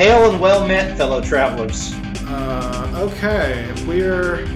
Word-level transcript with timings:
Hail 0.00 0.30
and 0.30 0.40
well 0.40 0.66
met, 0.66 0.96
fellow 0.96 1.20
travelers. 1.20 1.92
Uh, 2.26 2.90
okay, 3.12 3.70
we're 3.86 4.46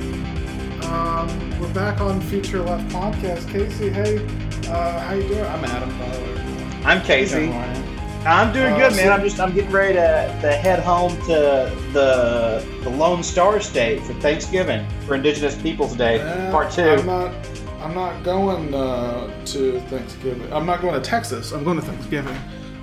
um, 0.90 1.60
we're 1.60 1.70
back 1.74 2.00
on 2.00 2.18
Future 2.22 2.62
Left 2.62 2.88
podcast. 2.88 3.46
Casey, 3.52 3.90
hey, 3.90 4.24
uh, 4.70 5.00
how 5.00 5.12
you 5.12 5.28
doing? 5.28 5.44
I'm 5.44 5.62
Adam, 5.66 5.98
by 5.98 6.08
the 6.08 6.22
way. 6.22 6.82
I'm 6.86 7.02
Casey. 7.02 7.50
I 7.50 7.66
am. 8.24 8.54
Doing 8.54 8.72
Uh, 8.72 8.78
good, 8.78 8.96
man. 8.96 9.04
so- 9.04 9.10
I'm 9.12 9.20
just 9.20 9.38
I'm 9.38 9.52
getting 9.54 9.70
ready 9.70 9.92
to, 9.92 10.38
to 10.40 10.52
head 10.52 10.78
home 10.82 11.10
to 11.26 11.70
the 11.92 12.64
the 12.82 12.88
Lone 12.88 13.22
Star 13.22 13.60
State 13.60 14.02
for 14.02 14.14
Thanksgiving 14.14 14.86
for 15.06 15.14
Indigenous 15.14 15.60
Peoples 15.60 15.94
Day, 15.94 16.22
Uh, 16.22 16.50
part 16.52 16.70
two. 16.72 16.82
I'm 16.84 17.04
not. 17.04 17.34
I'm 17.82 17.94
not 17.94 18.22
going 18.24 18.74
uh, 18.74 19.44
to 19.44 19.78
Thanksgiving. 19.90 20.50
I'm 20.50 20.64
not 20.64 20.80
going 20.80 20.94
to 20.94 21.02
Texas. 21.06 21.52
I'm 21.52 21.64
going 21.64 21.76
to 21.78 21.84
Thanksgiving. 21.84 22.34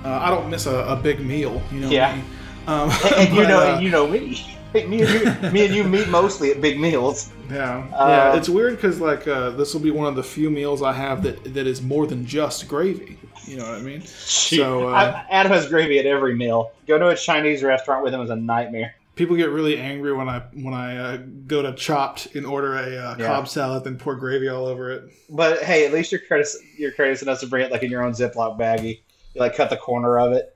Uh, 0.04 0.10
I 0.22 0.30
don't 0.30 0.48
miss 0.48 0.66
a, 0.66 0.76
a 0.84 0.94
big 0.94 1.18
meal. 1.18 1.60
You 1.72 1.80
know. 1.80 1.90
Yeah. 1.90 2.14
me. 2.14 2.22
Um, 2.66 2.90
and 3.16 3.34
you 3.34 3.42
but, 3.42 3.48
know, 3.48 3.74
uh, 3.74 3.78
you 3.78 3.90
know 3.90 4.06
me. 4.06 4.48
me 4.74 4.80
and 4.80 4.92
you, 4.94 5.50
me 5.50 5.66
and 5.66 5.74
you 5.74 5.84
meet 5.84 6.08
mostly 6.08 6.50
at 6.50 6.60
big 6.60 6.80
meals. 6.80 7.30
Yeah, 7.50 7.86
Uh, 7.92 8.06
yeah. 8.08 8.36
It's 8.36 8.48
weird 8.48 8.76
because 8.76 9.00
like 9.00 9.28
uh, 9.28 9.50
this 9.50 9.74
will 9.74 9.82
be 9.82 9.90
one 9.90 10.06
of 10.06 10.16
the 10.16 10.22
few 10.22 10.50
meals 10.50 10.82
I 10.82 10.94
have 10.94 11.22
that 11.24 11.52
that 11.54 11.66
is 11.66 11.82
more 11.82 12.06
than 12.06 12.24
just 12.24 12.66
gravy. 12.68 13.18
You 13.44 13.56
know 13.58 13.64
what 13.64 13.74
I 13.74 13.82
mean? 13.82 14.00
So, 14.02 14.88
uh, 14.88 14.92
I, 14.92 15.26
Adam 15.30 15.52
has 15.52 15.68
gravy 15.68 15.98
at 15.98 16.06
every 16.06 16.34
meal. 16.34 16.72
Go 16.86 16.96
to 16.98 17.08
a 17.08 17.16
Chinese 17.16 17.62
restaurant 17.62 18.02
with 18.04 18.14
him 18.14 18.20
is 18.22 18.30
a 18.30 18.36
nightmare. 18.36 18.94
People 19.14 19.36
get 19.36 19.50
really 19.50 19.76
angry 19.76 20.14
when 20.14 20.28
I 20.28 20.38
when 20.54 20.72
I 20.72 20.96
uh, 20.96 21.16
go 21.46 21.60
to 21.60 21.74
Chopped 21.74 22.34
and 22.34 22.46
order 22.46 22.74
a 22.76 22.82
uh, 22.96 23.16
Yeah. 23.18 23.26
Cobb 23.26 23.48
salad 23.48 23.86
and 23.86 23.98
pour 23.98 24.14
gravy 24.14 24.48
all 24.48 24.64
over 24.64 24.90
it. 24.90 25.10
But 25.28 25.62
hey, 25.64 25.84
at 25.84 25.92
least 25.92 26.12
you're 26.12 26.20
courteous, 26.22 26.56
you're 26.78 26.92
courteous 26.92 27.20
enough 27.20 27.40
to 27.40 27.46
bring 27.46 27.66
it 27.66 27.70
like 27.70 27.82
in 27.82 27.90
your 27.90 28.02
own 28.02 28.12
Ziploc 28.12 28.58
baggie. 28.58 29.00
You 29.34 29.40
like 29.40 29.54
cut 29.54 29.68
the 29.68 29.76
corner 29.76 30.18
of 30.18 30.32
it. 30.32 30.54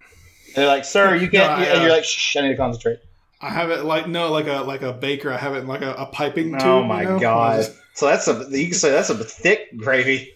They're 0.56 0.66
like, 0.66 0.84
"Sir, 0.84 1.14
you 1.22 1.28
can't," 1.28 1.60
No, 1.60 1.64
I, 1.64 1.68
and 1.68 1.82
you're 1.82 1.92
uh, 1.92 1.96
like, 1.96 2.04
"Shh, 2.04 2.36
I 2.36 2.40
need 2.42 2.48
to 2.48 2.56
concentrate." 2.56 2.98
I 3.40 3.50
have 3.50 3.70
it 3.70 3.84
like 3.84 4.08
no 4.08 4.32
like 4.32 4.46
a 4.48 4.62
like 4.62 4.82
a 4.82 4.92
baker. 4.92 5.30
I 5.30 5.36
have 5.36 5.54
it 5.54 5.66
like 5.66 5.82
a, 5.82 5.92
a 5.92 6.06
piping 6.06 6.52
tube. 6.52 6.62
Oh 6.62 6.82
my 6.82 7.02
you 7.02 7.08
know? 7.10 7.18
god! 7.20 7.58
Just- 7.58 7.76
So 7.94 8.06
that's 8.06 8.26
a 8.26 8.46
you 8.50 8.66
can 8.66 8.74
say 8.74 8.90
that's 8.90 9.10
a 9.10 9.16
thick 9.22 9.76
gravy. 9.76 10.32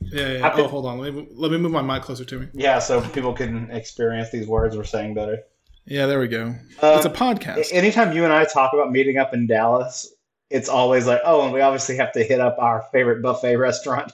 Yeah, 0.00 0.38
yeah. 0.38 0.46
I 0.46 0.52
Oh, 0.60 0.68
hold 0.68 0.86
on. 0.86 0.98
Let 0.98 1.14
me 1.14 1.26
let 1.32 1.50
me 1.50 1.58
move 1.58 1.72
my 1.72 1.82
mic 1.82 2.02
closer 2.02 2.24
to 2.24 2.38
me. 2.40 2.48
Yeah, 2.52 2.78
so 2.78 3.00
people 3.00 3.32
can 3.32 3.70
experience 3.70 4.30
these 4.30 4.46
words 4.46 4.76
we're 4.76 4.84
saying 4.84 5.14
better. 5.14 5.38
Yeah, 5.86 6.06
there 6.06 6.20
we 6.20 6.28
go. 6.28 6.54
Uh, 6.80 6.94
it's 6.96 7.06
a 7.06 7.10
podcast. 7.10 7.70
anytime 7.72 8.12
you 8.14 8.24
and 8.24 8.32
I 8.32 8.44
talk 8.44 8.72
about 8.72 8.92
meeting 8.92 9.18
up 9.18 9.34
in 9.34 9.46
Dallas, 9.46 10.12
it's 10.50 10.68
always 10.68 11.06
like, 11.06 11.20
oh, 11.24 11.42
and 11.44 11.52
we 11.52 11.60
obviously 11.60 11.96
have 11.96 12.12
to 12.12 12.22
hit 12.22 12.40
up 12.40 12.56
our 12.58 12.84
favorite 12.92 13.20
buffet 13.22 13.56
restaurant. 13.56 14.12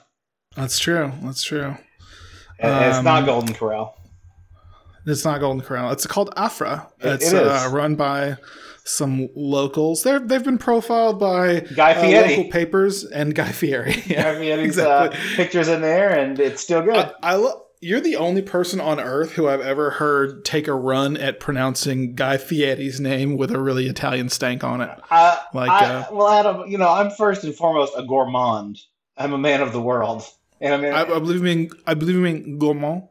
That's 0.55 0.79
true. 0.79 1.11
That's 1.21 1.43
true. 1.43 1.75
And 2.59 2.85
it's 2.85 3.03
not 3.03 3.19
Um, 3.19 3.25
Golden 3.25 3.53
Corral. 3.53 3.95
It's 5.05 5.25
not 5.25 5.39
Golden 5.39 5.61
Corral. 5.61 5.91
It's 5.91 6.05
called 6.07 6.33
Afra. 6.37 6.87
It- 6.99 7.07
It's 7.21 7.31
it. 7.31 7.45
Uh, 7.45 7.69
run 7.71 7.95
by 7.95 8.37
some 8.85 9.29
locals. 9.35 10.03
They're 10.03 10.19
they've 10.19 10.43
been 10.43 10.57
profiled 10.57 11.19
by 11.19 11.59
Guy 11.75 11.93
uh, 11.93 12.27
local 12.29 12.49
papers 12.51 13.03
and 13.05 13.35
Guy 13.35 13.51
Fieri. 13.51 14.01
Yeah, 14.07 14.29
I 14.31 14.39
mean, 14.39 14.59
exactly. 14.59 15.17
uh, 15.17 15.35
pictures 15.35 15.67
in 15.67 15.81
there, 15.81 16.09
and 16.17 16.39
it's 16.39 16.61
still 16.61 16.81
good. 16.81 16.95
I, 16.95 17.11
I 17.21 17.35
lo- 17.35 17.65
you're 17.81 18.01
the 18.01 18.15
only 18.17 18.41
person 18.41 18.81
on 18.81 18.99
earth 18.99 19.33
who 19.33 19.47
I've 19.47 19.61
ever 19.61 19.91
heard 19.91 20.43
take 20.43 20.67
a 20.67 20.73
run 20.73 21.15
at 21.17 21.39
pronouncing 21.39 22.13
Guy 22.15 22.37
Fieri's 22.37 22.99
name 22.99 23.37
with 23.37 23.51
a 23.51 23.59
really 23.61 23.87
Italian 23.87 24.27
stank 24.29 24.63
on 24.63 24.81
it. 24.81 24.89
Uh, 25.09 25.37
Like, 25.53 25.69
I, 25.69 25.85
uh, 25.85 26.05
well, 26.11 26.27
Adam, 26.27 26.67
you 26.69 26.77
know, 26.77 26.89
I'm 26.89 27.09
first 27.11 27.43
and 27.43 27.55
foremost 27.55 27.93
a 27.95 28.03
gourmand. 28.03 28.79
I'm 29.17 29.33
a 29.33 29.37
man 29.37 29.61
of 29.61 29.71
the 29.71 29.81
world, 29.81 30.23
and 30.61 30.73
I 30.73 30.77
mean, 30.77 30.93
I, 30.93 31.01
I 31.03 31.19
believe 31.19 31.45
in 31.45 31.69
I 31.85 31.93
believe 31.93 32.23
in 32.25 32.57
gourmand. 32.57 33.03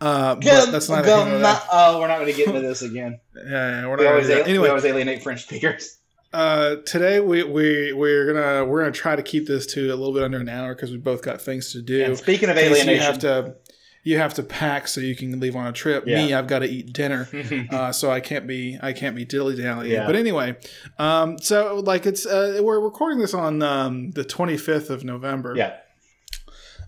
Uh, 0.00 0.34
but 0.34 0.70
that's 0.70 0.88
not. 0.88 1.06
anyway, 1.06 1.40
not- 1.40 1.66
oh, 1.72 2.00
we're 2.00 2.08
not 2.08 2.18
going 2.20 2.30
to 2.30 2.36
get 2.36 2.48
into 2.48 2.60
this 2.60 2.82
again. 2.82 3.18
yeah, 3.36 3.42
yeah, 3.80 3.86
we're 3.86 3.90
not 3.96 4.00
We 4.00 4.06
always, 4.06 4.28
that. 4.28 4.46
we 4.46 4.58
always 4.68 4.84
alienate 4.84 5.22
French 5.22 5.44
speakers. 5.44 5.98
Uh, 6.32 6.76
today 6.84 7.18
we 7.20 7.44
we 7.44 7.94
we're 7.94 8.30
gonna 8.30 8.64
we're 8.64 8.80
gonna 8.80 8.92
try 8.92 9.16
to 9.16 9.22
keep 9.22 9.46
this 9.46 9.64
to 9.64 9.86
a 9.86 9.96
little 9.96 10.12
bit 10.12 10.22
under 10.22 10.38
an 10.38 10.48
hour 10.50 10.74
because 10.74 10.90
we 10.90 10.98
both 10.98 11.22
got 11.22 11.40
things 11.40 11.72
to 11.72 11.80
do. 11.80 12.04
And 12.04 12.18
speaking 12.18 12.50
of 12.50 12.58
alienation, 12.58 12.88
you 12.90 12.98
have 13.00 13.18
to 13.20 13.54
you 14.02 14.18
have 14.18 14.34
to 14.34 14.42
pack 14.42 14.86
so 14.86 15.00
you 15.00 15.16
can 15.16 15.40
leave 15.40 15.56
on 15.56 15.66
a 15.66 15.72
trip. 15.72 16.04
Me, 16.04 16.34
I've 16.34 16.46
got 16.46 16.58
to 16.58 16.66
eat 16.66 16.92
dinner, 16.92 17.26
uh, 17.70 17.90
so 17.92 18.10
I 18.10 18.20
can't 18.20 18.46
be 18.46 18.78
I 18.82 18.92
can't 18.92 19.16
be 19.16 19.24
dilly 19.24 19.56
dallying. 19.56 19.92
Yeah. 19.92 20.04
But 20.04 20.16
anyway, 20.16 20.56
um, 20.98 21.38
so 21.38 21.76
like 21.76 22.04
it's 22.06 22.26
uh, 22.26 22.60
we're 22.62 22.80
recording 22.80 23.18
this 23.18 23.32
on 23.32 23.62
um, 23.62 24.10
the 24.10 24.24
25th 24.24 24.90
of 24.90 25.04
November. 25.04 25.54
yeah, 25.56 25.76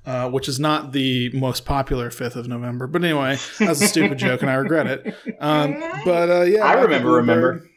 Uh, 0.08 0.30
which 0.30 0.48
is 0.48 0.58
not 0.58 0.92
the 0.92 1.28
most 1.34 1.66
popular 1.66 2.08
5th 2.08 2.34
of 2.36 2.48
November. 2.48 2.86
But 2.86 3.04
anyway, 3.04 3.36
that's 3.58 3.82
a 3.82 3.86
stupid 3.86 4.16
joke 4.16 4.40
and 4.40 4.50
I 4.50 4.54
regret 4.54 4.86
it. 4.86 5.14
Um, 5.38 5.78
but 6.04 6.30
uh, 6.30 6.42
yeah, 6.44 6.62
I 6.64 6.68
Michael 6.76 6.82
remember, 6.84 7.12
remember. 7.12 7.68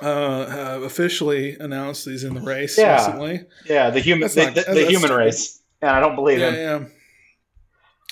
Uh, 0.00 0.46
have 0.48 0.82
officially 0.82 1.56
announced 1.58 2.04
he's 2.06 2.22
in 2.24 2.34
the 2.34 2.40
race 2.40 2.78
Yeah. 2.78 2.94
recently. 3.04 3.46
yeah, 3.66 3.90
the 3.90 3.98
human, 4.00 4.20
That's 4.22 4.34
the, 4.36 4.44
not- 4.44 4.54
the, 4.54 4.60
that's 4.60 4.74
the 4.74 4.80
human 4.86 5.08
stupid. 5.08 5.14
race, 5.16 5.60
and 5.82 5.90
I 5.90 5.98
don't 5.98 6.14
believe 6.14 6.38
Yeah, 6.38 6.50
him. 6.52 6.90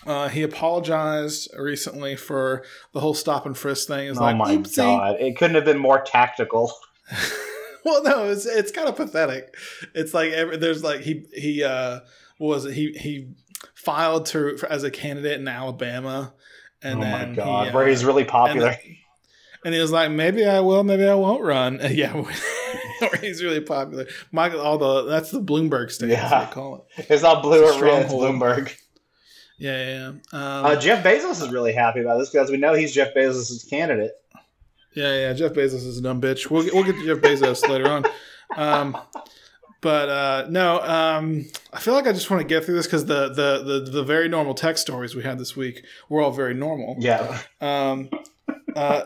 yeah. 0.06 0.12
Uh, 0.12 0.28
he 0.28 0.42
apologized 0.42 1.48
recently 1.56 2.16
for 2.16 2.64
the 2.92 3.00
whole 3.00 3.14
stop 3.14 3.46
and 3.46 3.56
frisk 3.56 3.86
thing. 3.88 4.08
It's 4.08 4.18
oh 4.18 4.22
like, 4.22 4.36
my 4.36 4.56
"Oopsie." 4.56 4.76
god, 4.78 5.16
it 5.20 5.36
couldn't 5.36 5.54
have 5.54 5.64
been 5.64 5.78
more 5.78 6.00
tactical. 6.02 6.72
well, 7.84 8.02
no, 8.02 8.28
it's 8.30 8.46
it's 8.46 8.70
kind 8.72 8.88
of 8.88 8.96
pathetic. 8.96 9.54
It's 9.94 10.12
like 10.12 10.32
every, 10.32 10.56
there's 10.56 10.82
like 10.84 11.00
he 11.02 11.24
he 11.34 11.62
uh 11.64 12.00
what 12.00 12.06
was 12.38 12.64
it 12.64 12.74
he 12.74 12.92
he 12.92 13.28
filed 13.74 14.26
to 14.26 14.56
for, 14.56 14.66
as 14.66 14.84
a 14.84 14.90
candidate 14.90 15.40
in 15.40 15.48
Alabama, 15.48 16.34
and 16.82 16.98
oh 16.98 17.02
then 17.02 17.30
my 17.30 17.34
god, 17.36 17.64
he, 17.64 17.70
uh, 17.70 17.74
where 17.74 17.86
he's 17.88 18.04
really 18.04 18.24
popular. 18.24 18.68
and, 18.68 18.78
and 19.64 19.74
he 19.74 19.80
was 19.80 19.90
like, 19.90 20.10
maybe 20.10 20.44
I 20.44 20.60
will, 20.60 20.84
maybe 20.84 21.06
I 21.06 21.14
won't 21.14 21.42
run. 21.42 21.80
yeah, 21.90 22.12
where 23.00 23.16
he's 23.20 23.42
really 23.42 23.60
popular. 23.60 24.06
Michael, 24.32 24.60
all 24.60 24.78
the 24.78 25.02
that's 25.04 25.30
the 25.30 25.40
Bloomberg 25.40 25.90
state. 25.90 26.10
Yeah. 26.10 26.44
they 26.44 26.52
call 26.52 26.86
it. 26.96 27.06
it's 27.10 27.22
not 27.22 27.42
blue 27.42 27.66
It's 27.66 27.76
or 27.76 27.84
red, 27.84 28.04
it's. 28.04 28.12
Bloomberg. 28.12 28.74
Yeah, 29.58 29.76
yeah. 29.76 30.12
yeah. 30.32 30.58
Um, 30.58 30.66
Uh, 30.66 30.76
Jeff 30.76 31.04
Bezos 31.04 31.42
is 31.42 31.48
really 31.50 31.72
happy 31.72 32.00
about 32.00 32.18
this 32.18 32.30
because 32.30 32.48
we 32.50 32.58
know 32.58 32.74
he's 32.74 32.92
Jeff 32.92 33.12
Bezos' 33.12 33.68
candidate. 33.68 34.12
Yeah, 34.94 35.14
yeah. 35.14 35.32
Jeff 35.32 35.52
Bezos 35.52 35.84
is 35.84 35.98
a 35.98 36.02
dumb 36.02 36.20
bitch. 36.20 36.48
We'll, 36.48 36.64
we'll 36.72 36.84
get 36.84 36.94
to 36.94 37.04
Jeff 37.04 37.18
Bezos 37.18 37.68
later 37.68 37.88
on. 37.88 38.04
Um, 38.56 38.96
but 39.80 40.08
uh, 40.08 40.46
no, 40.50 40.80
um, 40.82 41.46
I 41.72 41.80
feel 41.80 41.94
like 41.94 42.06
I 42.06 42.12
just 42.12 42.30
want 42.30 42.40
to 42.42 42.46
get 42.48 42.64
through 42.64 42.74
this 42.76 42.86
because 42.86 43.06
the, 43.06 43.28
the 43.28 43.62
the 43.84 43.90
the 43.90 44.02
very 44.02 44.28
normal 44.28 44.54
tech 44.54 44.78
stories 44.78 45.14
we 45.14 45.22
had 45.22 45.38
this 45.38 45.56
week 45.56 45.84
were 46.08 46.20
all 46.20 46.32
very 46.32 46.54
normal. 46.54 46.96
Yeah, 46.98 47.38
Um, 47.60 48.10
uh, 48.76 49.02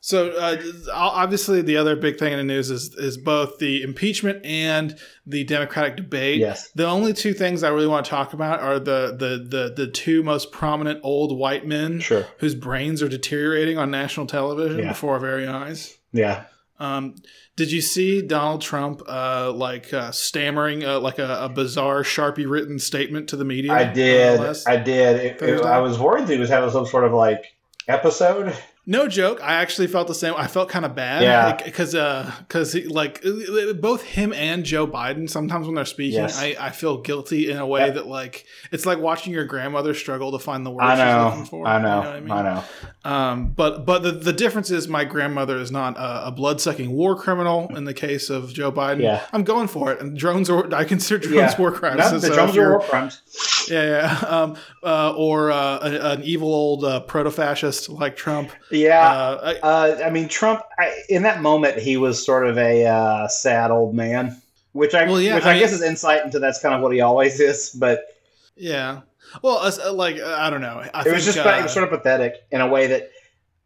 so 0.00 0.30
uh, 0.30 0.56
obviously, 0.92 1.60
the 1.62 1.76
other 1.76 1.96
big 1.96 2.18
thing 2.18 2.32
in 2.32 2.38
the 2.38 2.44
news 2.44 2.70
is 2.70 2.94
is 2.94 3.16
both 3.16 3.58
the 3.58 3.82
impeachment 3.82 4.44
and 4.44 4.96
the 5.26 5.44
Democratic 5.44 5.96
debate. 5.96 6.38
yes. 6.38 6.68
The 6.76 6.86
only 6.86 7.12
two 7.12 7.32
things 7.34 7.62
I 7.64 7.68
really 7.70 7.86
want 7.88 8.04
to 8.06 8.10
talk 8.10 8.32
about 8.34 8.60
are 8.60 8.78
the 8.78 9.16
the 9.18 9.44
the, 9.48 9.74
the 9.86 9.90
two 9.90 10.22
most 10.22 10.52
prominent 10.52 11.00
old 11.02 11.36
white 11.36 11.66
men 11.66 12.00
Sure. 12.00 12.26
whose 12.38 12.54
brains 12.54 13.02
are 13.02 13.08
deteriorating 13.08 13.76
on 13.78 13.90
national 13.90 14.26
television 14.26 14.78
Yeah. 14.78 14.88
before 14.90 15.14
our 15.14 15.20
very 15.20 15.46
eyes. 15.46 15.96
Yeah. 16.12 16.44
Um, 16.80 17.14
did 17.56 17.70
you 17.70 17.80
see 17.80 18.20
Donald 18.20 18.60
Trump 18.60 19.02
uh, 19.08 19.52
like 19.52 19.92
uh, 19.94 20.10
stammering 20.10 20.84
uh, 20.84 20.98
like 21.00 21.18
a, 21.18 21.44
a 21.44 21.48
bizarre 21.48 22.02
Sharpie 22.02 22.48
written 22.50 22.78
statement 22.78 23.28
to 23.28 23.36
the 23.36 23.44
media? 23.44 23.72
I 23.72 23.84
did. 23.84 24.40
I 24.66 24.76
did. 24.76 25.16
It- 25.24 25.42
it- 25.42 25.64
I 25.64 25.78
was 25.78 25.98
worried 25.98 26.28
he 26.28 26.36
was 26.38 26.48
having 26.50 26.70
some 26.70 26.86
sort 26.86 27.04
of 27.04 27.12
like 27.12 27.54
episode. 27.88 28.56
No 28.86 29.08
joke. 29.08 29.40
I 29.42 29.54
actually 29.54 29.86
felt 29.86 30.08
the 30.08 30.14
same. 30.14 30.34
I 30.36 30.46
felt 30.46 30.68
kind 30.68 30.84
of 30.84 30.94
bad. 30.94 31.22
Yeah. 31.22 31.56
Because 31.64 31.92
because 31.94 32.74
like 32.86 33.24
uh, 33.24 33.72
both 33.74 34.02
him 34.02 34.32
and 34.32 34.64
Joe 34.64 34.86
Biden. 34.86 35.28
Sometimes 35.30 35.66
when 35.66 35.74
they're 35.74 35.84
speaking, 35.84 36.20
Yes. 36.20 36.38
I, 36.38 36.54
I 36.60 36.70
feel 36.70 36.98
guilty 36.98 37.50
in 37.50 37.56
a 37.56 37.66
way 37.66 37.90
that 37.90 38.06
like 38.06 38.44
it's 38.72 38.84
like 38.84 38.98
watching 38.98 39.32
your 39.32 39.44
grandmother 39.44 39.94
struggle 39.94 40.32
to 40.32 40.38
find 40.38 40.66
the 40.66 40.70
words 40.70 40.84
I 40.84 40.94
she's 40.96 40.98
know. 41.04 41.28
looking 41.28 41.44
for. 41.46 41.66
I 41.66 41.76
You 41.78 41.82
know. 41.82 41.98
what 41.98 42.06
I, 42.08 42.20
mean? 42.20 42.30
I 42.30 42.42
know. 42.42 42.64
Um, 43.10 43.50
but 43.52 43.84
but 43.86 44.02
the, 44.02 44.12
the 44.12 44.32
difference 44.32 44.70
is 44.70 44.88
my 44.88 45.04
grandmother 45.04 45.56
is 45.58 45.70
not 45.72 45.96
a, 45.96 46.28
a 46.28 46.30
blood 46.30 46.60
sucking 46.60 46.90
war 46.90 47.16
criminal 47.16 47.74
in 47.76 47.84
the 47.84 47.94
case 47.94 48.28
of 48.30 48.52
Joe 48.52 48.70
Biden. 48.72 49.00
Yeah. 49.02 49.26
I'm 49.32 49.44
going 49.44 49.68
for 49.68 49.92
it. 49.92 50.00
And 50.00 50.16
drones 50.16 50.48
are 50.50 50.72
I 50.74 50.84
consider 50.84 51.18
drones 51.28 51.52
Yeah. 51.52 51.58
war 51.58 51.72
crimes. 51.72 51.98
No, 51.98 52.08
So 52.10 52.18
the 52.18 52.28
if 52.28 52.34
drums 52.34 52.56
are 52.56 52.70
war 52.78 52.80
crimes. 52.80 53.22
Yeah, 53.70 53.82
yeah. 53.84 54.20
Um, 54.34 54.56
uh, 54.82 55.14
or 55.16 55.50
uh, 55.52 55.78
a- 55.82 56.12
an 56.14 56.22
evil 56.22 56.52
old 56.52 56.84
uh, 56.84 57.00
proto 57.00 57.30
fascist 57.30 57.88
like 57.88 58.16
Trump. 58.16 58.50
Yeah. 58.74 59.00
Uh, 59.08 59.54
I, 59.62 59.66
Uh, 59.66 60.02
I 60.06 60.10
mean, 60.10 60.28
Trump. 60.28 60.62
I, 60.78 61.02
in 61.08 61.22
that 61.22 61.40
moment, 61.42 61.78
he 61.78 61.96
was 61.96 62.24
sort 62.24 62.46
of 62.46 62.58
a 62.58 62.86
uh, 62.86 63.28
sad 63.28 63.70
old 63.70 63.94
man, 63.94 64.40
which 64.72 64.94
I, 64.94 65.04
Well, 65.06 65.20
yeah, 65.20 65.36
which 65.36 65.44
I, 65.44 65.54
I 65.54 65.58
guess 65.58 65.72
is 65.72 65.82
insight 65.82 66.24
into 66.24 66.38
that's 66.38 66.60
kind 66.60 66.74
of 66.74 66.80
what 66.82 66.92
he 66.92 67.00
always 67.00 67.40
is. 67.40 67.70
But 67.70 68.04
yeah. 68.56 69.00
Well, 69.42 69.58
uh, 69.58 69.92
like 69.92 70.18
uh, 70.20 70.36
I 70.38 70.50
don't 70.50 70.60
know. 70.60 70.78
I 70.94 71.00
it 71.00 71.04
think, 71.04 71.14
was 71.16 71.24
just 71.24 71.38
uh, 71.38 71.56
it 71.58 71.62
was 71.62 71.72
sort 71.72 71.84
of 71.84 71.90
pathetic 71.90 72.44
in 72.52 72.60
a 72.60 72.68
way 72.68 72.86
that 72.88 73.10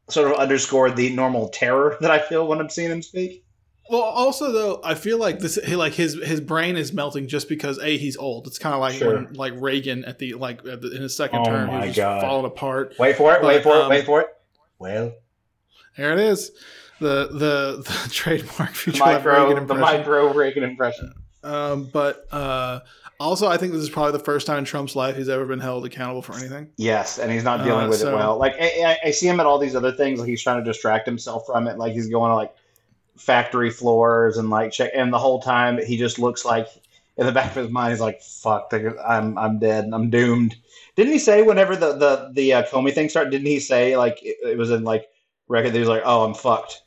sort 0.08 0.30
of 0.32 0.38
underscored 0.38 0.96
the 0.96 1.10
normal 1.14 1.48
terror 1.50 1.98
that 2.00 2.10
I 2.10 2.18
feel 2.18 2.46
when 2.46 2.58
I'm 2.60 2.70
seeing 2.70 2.90
him 2.90 3.02
speak. 3.02 3.44
Well, 3.90 4.00
also 4.02 4.52
though, 4.52 4.80
I 4.84 4.94
feel 4.94 5.18
like 5.18 5.38
this, 5.38 5.58
he- 5.64 5.76
like 5.76 5.94
his 5.94 6.14
his 6.22 6.40
brain 6.40 6.76
is 6.76 6.92
melting 6.92 7.26
just 7.28 7.48
because 7.48 7.78
a 7.78 7.96
he's 7.98 8.16
old. 8.16 8.46
It's 8.46 8.58
kind 8.58 8.74
of 8.74 8.80
like 8.80 8.94
Sure. 8.94 9.14
when 9.14 9.32
like 9.34 9.52
Reagan 9.56 10.04
at 10.06 10.18
the 10.18 10.34
like 10.34 10.58
at 10.66 10.80
the, 10.82 10.94
in 10.94 11.02
his 11.02 11.16
second 11.16 11.40
Oh 11.40 11.44
term, 11.44 11.68
he 11.82 11.88
was 11.88 11.96
falling 11.96 12.46
apart. 12.46 12.94
Wait 12.98 13.16
for 13.16 13.34
it. 13.34 13.42
wait 13.42 13.62
But, 13.62 13.62
for 13.64 13.76
um, 13.76 13.86
it. 13.92 13.96
Wait 13.96 14.06
for 14.06 14.20
it. 14.22 14.28
Well, 14.78 15.12
there 15.96 16.12
it 16.12 16.18
is. 16.18 16.50
The 17.00 17.28
the, 17.32 17.82
the 17.84 18.08
trademark 18.12 18.70
The 18.70 18.74
future 18.74 19.04
Left 19.04 19.24
Reagan 19.24 19.42
micro, 19.42 19.54
the 19.54 19.60
impression. 19.74 19.80
micro 19.98 20.32
Reagan 20.34 20.62
impression. 20.64 21.14
Um, 21.44 21.84
but 21.92 22.26
uh, 22.32 22.80
also, 23.20 23.46
I 23.48 23.56
think 23.56 23.72
this 23.72 23.82
is 23.82 23.90
probably 23.90 24.12
the 24.12 24.24
first 24.24 24.46
time 24.46 24.58
in 24.58 24.64
Trump's 24.64 24.96
life 24.96 25.16
he's 25.16 25.28
ever 25.28 25.46
been 25.46 25.60
held 25.60 25.84
accountable 25.86 26.22
for 26.22 26.34
anything. 26.34 26.70
Yes, 26.76 27.18
and 27.18 27.30
he's 27.30 27.44
not 27.44 27.64
dealing 27.64 27.86
Uh, 27.86 27.88
with 27.90 27.98
so- 28.00 28.12
it 28.12 28.14
well. 28.16 28.36
Like 28.36 28.54
I, 28.60 28.66
I, 29.04 29.08
I 29.08 29.10
see 29.12 29.28
him 29.28 29.38
at 29.40 29.46
all 29.46 29.58
these 29.58 29.76
other 29.76 29.92
things. 29.92 30.18
Like 30.20 30.28
he's 30.28 30.42
trying 30.42 30.58
to 30.62 30.64
distract 30.64 31.06
himself 31.06 31.46
from 31.46 31.66
it. 31.68 31.78
Like 31.78 31.92
he's 31.92 32.08
going 32.08 32.30
to 32.30 32.34
like 32.34 32.52
factory 33.16 33.70
floors 33.70 34.36
and 34.38 34.50
like 34.50 34.72
check. 34.72 34.90
And 34.94 35.12
the 35.12 35.18
whole 35.18 35.40
time 35.40 35.78
he 35.84 35.96
just 35.96 36.18
looks 36.18 36.44
like 36.44 36.68
in 37.16 37.26
the 37.26 37.32
back 37.32 37.50
of 37.50 37.56
his 37.62 37.70
mind 37.70 37.92
he's 37.92 38.00
like, 38.00 38.22
"Fuck, 38.22 38.72
I'm 39.06 39.36
I'm 39.38 39.58
dead. 39.58 39.88
I'm 39.92 40.10
doomed." 40.10 40.56
Didn't 40.98 41.12
he 41.12 41.20
say 41.20 41.42
whenever 41.42 41.76
the 41.76 41.92
the 41.92 42.30
the 42.34 42.54
uh, 42.54 42.62
Comey 42.64 42.92
thing 42.92 43.08
started? 43.08 43.30
Didn't 43.30 43.46
he 43.46 43.60
say 43.60 43.96
like 43.96 44.18
it, 44.20 44.36
it 44.42 44.58
was 44.58 44.72
in 44.72 44.82
like 44.82 45.06
record? 45.46 45.72
He 45.72 45.78
was 45.78 45.88
like, 45.88 46.02
"Oh, 46.04 46.24
I'm 46.24 46.34
fucked." 46.34 46.82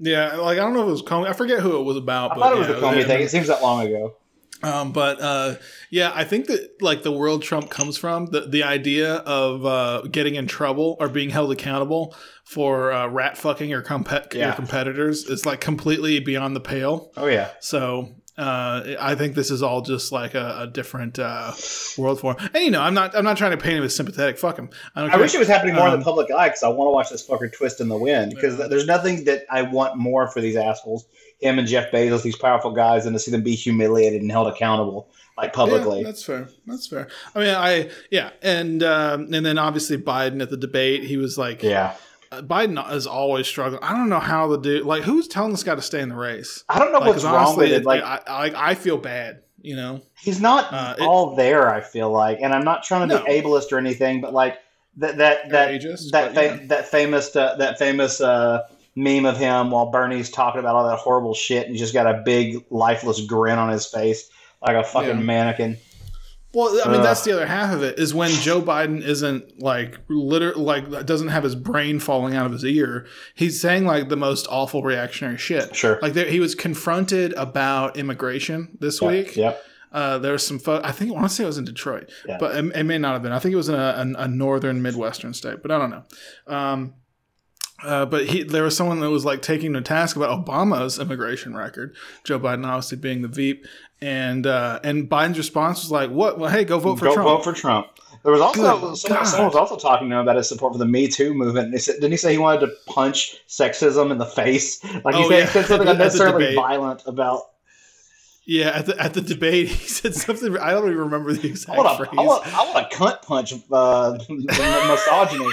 Yeah, 0.00 0.36
like 0.36 0.58
I 0.58 0.60
don't 0.60 0.74
know 0.74 0.82
if 0.82 0.88
it 0.88 0.92
was 0.92 1.02
Comey. 1.02 1.26
I 1.26 1.32
forget 1.32 1.58
who 1.58 1.76
it 1.76 1.82
was 1.82 1.96
about. 1.96 2.30
I 2.30 2.34
but 2.34 2.40
thought 2.40 2.52
it 2.52 2.58
was 2.60 2.68
yeah, 2.68 2.74
the 2.74 2.80
Comey 2.80 3.04
thing. 3.04 3.20
It 3.20 3.30
seems 3.32 3.48
that 3.48 3.60
long 3.60 3.84
ago. 3.84 4.14
Um, 4.62 4.92
but 4.92 5.20
uh, 5.20 5.56
yeah, 5.90 6.12
I 6.14 6.22
think 6.22 6.46
that 6.46 6.80
like 6.80 7.02
the 7.02 7.10
world 7.10 7.42
Trump 7.42 7.68
comes 7.68 7.98
from, 7.98 8.26
the 8.26 8.42
the 8.42 8.62
idea 8.62 9.14
of 9.14 9.66
uh, 9.66 10.02
getting 10.02 10.36
in 10.36 10.46
trouble 10.46 10.96
or 11.00 11.08
being 11.08 11.30
held 11.30 11.50
accountable 11.50 12.14
for 12.44 12.92
uh, 12.92 13.08
rat 13.08 13.36
fucking 13.36 13.68
your, 13.68 13.82
compet- 13.82 14.34
your 14.34 14.52
competitors 14.52 15.24
is 15.24 15.44
like 15.44 15.60
completely 15.60 16.20
beyond 16.20 16.54
the 16.54 16.60
pale. 16.60 17.10
Oh 17.16 17.26
yeah. 17.26 17.50
So 17.58 18.08
uh, 18.38 18.94
I 19.00 19.14
think 19.16 19.34
this 19.34 19.50
is 19.50 19.62
all 19.62 19.82
just 19.82 20.12
like 20.12 20.34
a, 20.34 20.60
a 20.60 20.66
different 20.66 21.18
uh, 21.18 21.52
world 21.98 22.20
for 22.20 22.32
him. 22.38 22.50
And 22.54 22.64
you 22.64 22.70
know, 22.70 22.80
I'm 22.80 22.94
not 22.94 23.16
I'm 23.16 23.24
not 23.24 23.36
trying 23.36 23.50
to 23.50 23.56
paint 23.56 23.78
him 23.78 23.84
as 23.84 23.94
sympathetic. 23.96 24.38
Fuck 24.38 24.58
him. 24.58 24.70
I 24.94 25.02
don't 25.02 25.10
I 25.10 25.16
wish 25.16 25.34
it 25.34 25.38
was 25.38 25.48
happening 25.48 25.74
more 25.74 25.88
in 25.88 25.94
Um, 25.94 25.98
the 26.00 26.04
public 26.04 26.30
eye 26.30 26.48
because 26.48 26.62
I 26.62 26.68
want 26.68 26.88
to 26.88 26.92
watch 26.92 27.10
this 27.10 27.26
fucker 27.26 27.52
twist 27.52 27.80
in 27.80 27.88
the 27.88 27.96
wind. 27.98 28.32
Because 28.34 28.58
Yeah. 28.58 28.68
there's 28.68 28.86
nothing 28.86 29.24
that 29.24 29.44
I 29.50 29.62
want 29.62 29.96
more 29.96 30.28
for 30.28 30.40
these 30.40 30.56
assholes, 30.56 31.04
him 31.40 31.58
and 31.58 31.66
Jeff 31.66 31.90
Bezos, 31.90 32.22
these 32.22 32.36
powerful 32.36 32.70
guys, 32.72 33.04
than 33.04 33.12
to 33.12 33.18
see 33.18 33.30
them 33.30 33.42
be 33.42 33.54
humiliated 33.54 34.22
and 34.22 34.30
held 34.30 34.46
accountable, 34.46 35.08
like 35.36 35.52
publicly. 35.52 35.98
Yeah, 36.00 36.04
that's 36.06 36.22
fair. 36.24 36.48
That's 36.66 36.86
fair. 36.86 37.08
I 37.34 37.38
mean, 37.40 37.54
I 37.54 37.90
yeah, 38.10 38.30
and 38.42 38.82
um, 38.82 39.32
and 39.34 39.44
then 39.44 39.58
obviously 39.58 39.98
Biden 39.98 40.40
at 40.42 40.50
the 40.50 40.56
debate, 40.56 41.02
he 41.04 41.16
was 41.16 41.36
like, 41.36 41.62
Yeah. 41.62 41.94
Biden 42.32 42.92
is 42.92 43.06
always 43.06 43.46
struggling. 43.46 43.82
I 43.82 43.96
don't 43.96 44.08
know 44.08 44.20
how 44.20 44.48
the 44.48 44.58
dude 44.58 44.84
like 44.86 45.02
who's 45.02 45.28
telling 45.28 45.50
this 45.52 45.62
guy 45.62 45.74
to 45.74 45.82
stay 45.82 46.00
in 46.00 46.08
the 46.08 46.14
race. 46.16 46.64
I 46.68 46.78
don't 46.78 46.92
know 46.92 46.98
Like, 46.98 47.08
what's 47.10 47.24
wrong 47.24 47.56
with 47.56 47.68
it. 47.70 47.82
it- 47.82 47.84
Like 47.86 48.02
I, 48.02 48.20
I 48.26 48.70
I 48.70 48.74
feel 48.74 48.96
bad. 48.98 49.42
You 49.60 49.74
know, 49.76 50.00
he's 50.20 50.40
not 50.40 50.72
Uh, 50.72 50.94
it- 50.98 51.02
all 51.04 51.34
there. 51.34 51.68
I 51.72 51.80
feel 51.80 52.10
like, 52.10 52.38
and 52.40 52.54
I'm 52.54 52.64
not 52.64 52.84
trying 52.84 53.08
to 53.08 53.16
No. 53.16 53.24
be 53.24 53.30
ableist 53.32 53.72
or 53.72 53.78
anything, 53.78 54.20
but 54.20 54.32
like 54.32 54.58
that 54.98 55.16
that 55.18 55.50
that 55.50 55.70
Ageist, 55.72 56.10
that 56.12 56.34
but, 56.34 56.58
fa- 56.58 56.66
that 56.68 56.88
famous 56.88 57.34
uh, 57.34 57.56
that 57.58 57.78
famous 57.78 58.20
uh, 58.20 58.60
meme 58.94 59.26
of 59.26 59.36
him 59.36 59.70
while 59.70 59.86
Bernie's 59.90 60.30
talking 60.30 60.60
about 60.60 60.74
all 60.76 60.86
that 60.88 60.98
horrible 60.98 61.34
shit, 61.34 61.64
and 61.66 61.72
he's 61.72 61.80
just 61.80 61.92
got 61.94 62.06
a 62.06 62.22
big 62.24 62.64
lifeless 62.70 63.20
grin 63.26 63.58
on 63.58 63.68
his 63.68 63.86
face, 63.86 64.28
like 64.66 64.76
a 64.76 64.84
fucking 64.84 65.08
Yeah. 65.18 65.22
mannequin. 65.24 65.76
Well, 66.54 66.80
I 66.82 66.88
mean, 66.90 67.00
Ugh. 67.00 67.02
that's 67.02 67.22
the 67.24 67.32
other 67.32 67.46
half 67.46 67.74
of 67.74 67.82
it 67.82 67.98
is 67.98 68.14
when 68.14 68.30
Joe 68.30 68.62
Biden 68.62 69.02
isn't 69.02 69.60
like 69.60 69.98
liter 70.08 70.54
like 70.54 71.04
doesn't 71.04 71.28
have 71.28 71.44
his 71.44 71.54
brain 71.54 72.00
falling 72.00 72.34
out 72.34 72.46
of 72.46 72.52
his 72.52 72.64
ear. 72.64 73.06
He's 73.34 73.60
saying 73.60 73.84
like 73.84 74.08
the 74.08 74.16
most 74.16 74.46
awful 74.50 74.82
reactionary 74.82 75.36
shit. 75.36 75.76
Sure. 75.76 75.98
Like 76.00 76.14
there, 76.14 76.24
he 76.26 76.40
was 76.40 76.54
confronted 76.54 77.34
about 77.34 77.98
immigration 77.98 78.78
this 78.80 79.02
Yep, 79.02 79.10
week. 79.10 79.36
Yep. 79.36 79.62
Uh, 79.92 80.18
there 80.18 80.32
was 80.32 80.46
some. 80.46 80.58
Fo- 80.58 80.80
I 80.82 80.92
think 80.92 81.10
I 81.10 81.14
want 81.14 81.28
to 81.28 81.34
say 81.34 81.44
it 81.44 81.46
was 81.46 81.58
in 81.58 81.64
Detroit, 81.64 82.10
Yeah. 82.26 82.36
but 82.40 82.54
it, 82.56 82.64
it 82.76 82.84
may 82.84 82.98
not 82.98 83.12
have 83.14 83.22
been. 83.22 83.32
I 83.32 83.38
think 83.38 83.52
it 83.52 83.56
was 83.56 83.68
in 83.68 83.74
a, 83.74 83.78
a, 84.18 84.22
a 84.24 84.28
northern 84.28 84.80
midwestern 84.82 85.32
state, 85.34 85.60
but 85.62 85.70
I 85.70 85.78
don't 85.78 85.90
know. 85.90 86.04
Um, 86.46 86.94
uh, 87.82 88.04
but 88.06 88.26
he, 88.26 88.42
there 88.42 88.64
was 88.64 88.76
someone 88.76 88.98
that 89.00 89.08
was 89.10 89.24
like 89.24 89.40
taking 89.40 89.74
a 89.76 89.80
task 89.80 90.16
about 90.16 90.44
Obama's 90.44 90.98
immigration 90.98 91.56
record. 91.56 91.94
Joe 92.24 92.38
Biden 92.40 92.66
obviously 92.66 92.98
being 92.98 93.22
the 93.22 93.28
Veep, 93.28 93.64
and 94.00 94.46
uh, 94.46 94.80
and 94.84 95.08
Biden's 95.08 95.38
response 95.38 95.82
was 95.82 95.90
like, 95.90 96.10
"What? 96.10 96.38
Well, 96.38 96.50
hey, 96.50 96.64
go 96.64 96.78
vote 96.78 96.98
for 96.98 97.06
Go 97.06 97.14
Trump." 97.14 97.28
vote 97.28 97.44
for 97.44 97.52
Trump. 97.52 97.86
There 98.24 98.32
was 98.32 98.40
also 98.40 98.94
someone, 98.94 99.26
someone 99.26 99.46
was 99.48 99.54
also 99.56 99.76
talking 99.76 100.08
to 100.10 100.16
him 100.16 100.20
about 100.20 100.36
his 100.36 100.48
support 100.48 100.72
for 100.74 100.78
the 100.78 100.86
Me 100.86 101.06
Too 101.08 101.34
movement. 101.34 101.72
He 101.72 101.78
said, 101.78 101.94
didn't 101.96 102.10
he 102.10 102.16
say 102.16 102.32
he 102.32 102.38
wanted 102.38 102.60
to 102.66 102.72
punch 102.86 103.36
sexism 103.48 104.10
in 104.10 104.18
the 104.18 104.26
face? 104.26 104.82
Like 105.04 105.14
he 105.14 105.22
Oh, 105.24 105.28
said, 105.28 105.38
yeah. 105.38 105.44
he 105.44 105.50
said 105.52 105.64
something 105.66 105.88
unnecessarily 105.96 106.54
violent 106.56 107.02
about. 107.06 107.42
Yeah, 108.48 108.70
at 108.70 108.86
the 108.86 108.98
at 109.00 109.12
the 109.14 109.20
debate, 109.20 109.68
he 109.68 109.86
said 109.88 110.14
something. 110.14 110.56
I 110.58 110.70
don't 110.70 110.86
even 110.86 110.96
remember 110.98 111.32
the 111.34 111.46
I 111.46 111.50
exact 111.50 111.78
want 111.78 111.96
phrase. 111.98 112.08
I 112.18 112.22
want. 112.22 112.46
I 112.56 112.72
want 112.72 112.90
to 112.90 112.96
cunt 112.96 113.22
punch 113.22 113.52
uh, 113.70 114.18
misogyny. 114.28 115.46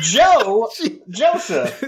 Joe 0.00 0.68
Joseph. 1.08 1.82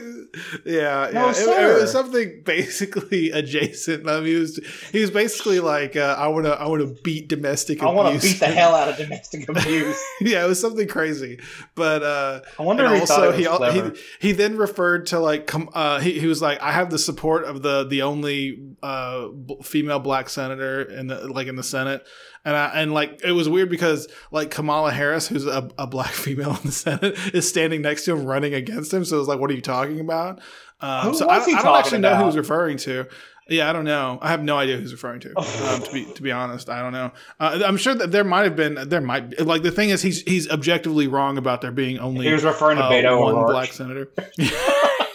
yeah, 0.66 1.10
No, 1.12 1.26
yeah. 1.26 1.30
It- 1.30 1.70
It, 1.70 1.80
was 1.82 1.92
something 1.92 2.42
basically 2.44 3.30
adjacent. 3.40 4.08
I 4.08 4.16
mean, 4.20 4.26
he 4.26 4.34
was 4.36 4.60
he 4.92 5.00
was 5.00 5.10
basically 5.10 5.60
like, 5.60 5.96
uh, 5.96 6.16
I 6.18 6.28
want 6.28 6.46
to 6.46 6.52
I 6.52 6.66
want 6.66 6.82
to 6.82 7.02
beat 7.02 7.28
domestic 7.28 7.78
abuse. 7.78 7.90
I 7.90 7.94
want 7.94 8.20
to 8.20 8.26
beat 8.26 8.40
the 8.40 8.46
hell 8.46 8.74
out 8.74 8.88
of 8.88 8.96
domestic 8.96 9.48
abuse. 9.48 10.02
yeah, 10.20 10.44
it 10.44 10.48
was 10.48 10.60
something 10.60 10.88
crazy. 10.88 11.40
But 11.74 12.02
uh, 12.02 12.40
I 12.58 12.62
wonder 12.62 12.84
if 12.86 13.00
also 13.02 13.32
he, 13.32 13.44
he 13.44 13.90
he 14.28 14.32
then 14.32 14.56
referred 14.56 15.06
to 15.06 15.18
like 15.20 15.46
com- 15.46 15.70
uh, 15.74 16.00
he 16.00 16.18
he 16.18 16.26
was 16.26 16.40
like, 16.42 16.60
I 16.60 16.72
have 16.72 16.90
the 16.90 16.98
support 16.98 17.44
of 17.44 17.62
the 17.62 17.84
the 17.84 18.02
only 18.02 18.60
uh, 18.82 19.28
b- 19.28 19.56
female 19.62 19.98
black 19.98 20.28
senator 20.28 20.53
in 20.60 21.06
the 21.08 21.28
like 21.28 21.46
in 21.46 21.56
the 21.56 21.62
Senate. 21.62 22.06
And 22.44 22.54
I, 22.56 22.66
and 22.74 22.92
like 22.92 23.20
it 23.24 23.32
was 23.32 23.48
weird 23.48 23.70
because 23.70 24.08
like 24.30 24.50
Kamala 24.50 24.90
Harris, 24.92 25.28
who's 25.28 25.46
a, 25.46 25.68
a 25.78 25.86
black 25.86 26.10
female 26.12 26.50
in 26.50 26.62
the 26.64 26.72
Senate, 26.72 27.16
is 27.34 27.48
standing 27.48 27.82
next 27.82 28.04
to 28.04 28.12
him, 28.12 28.24
running 28.24 28.54
against 28.54 28.92
him. 28.92 29.04
So 29.04 29.16
it 29.16 29.18
was 29.20 29.28
like, 29.28 29.38
what 29.38 29.50
are 29.50 29.54
you 29.54 29.62
talking 29.62 30.00
about? 30.00 30.40
Um, 30.80 31.08
Who 31.08 31.14
so 31.14 31.28
I, 31.28 31.36
I 31.40 31.62
don't 31.62 31.78
actually 31.78 32.00
know 32.00 32.16
who 32.16 32.26
he's 32.26 32.36
referring 32.36 32.76
to. 32.78 33.06
Yeah, 33.48 33.68
I 33.68 33.74
don't 33.74 33.84
know. 33.84 34.18
I 34.22 34.30
have 34.30 34.42
no 34.42 34.56
idea 34.56 34.78
who's 34.78 34.92
referring 34.92 35.20
to. 35.20 35.38
um, 35.38 35.82
to 35.82 35.92
be 35.92 36.04
to 36.04 36.22
be 36.22 36.32
honest, 36.32 36.68
I 36.70 36.80
don't 36.80 36.92
know. 36.92 37.12
Uh, 37.38 37.62
I'm 37.64 37.76
sure 37.76 37.94
that 37.94 38.10
there 38.10 38.24
might 38.24 38.44
have 38.44 38.56
been 38.56 38.88
there 38.88 39.00
might 39.00 39.30
be, 39.30 39.36
like 39.42 39.62
the 39.62 39.70
thing 39.70 39.90
is 39.90 40.02
he's 40.02 40.22
he's 40.22 40.50
objectively 40.50 41.08
wrong 41.08 41.36
about 41.38 41.60
there 41.60 41.72
being 41.72 41.98
only 41.98 42.26
He 42.26 42.32
was 42.32 42.44
referring 42.44 42.78
to 42.78 42.84
uh, 42.84 42.90
Beto 42.90 43.20
one 43.20 43.34
O'Rourke. 43.34 43.50
black 43.50 43.72
senator. 43.72 44.08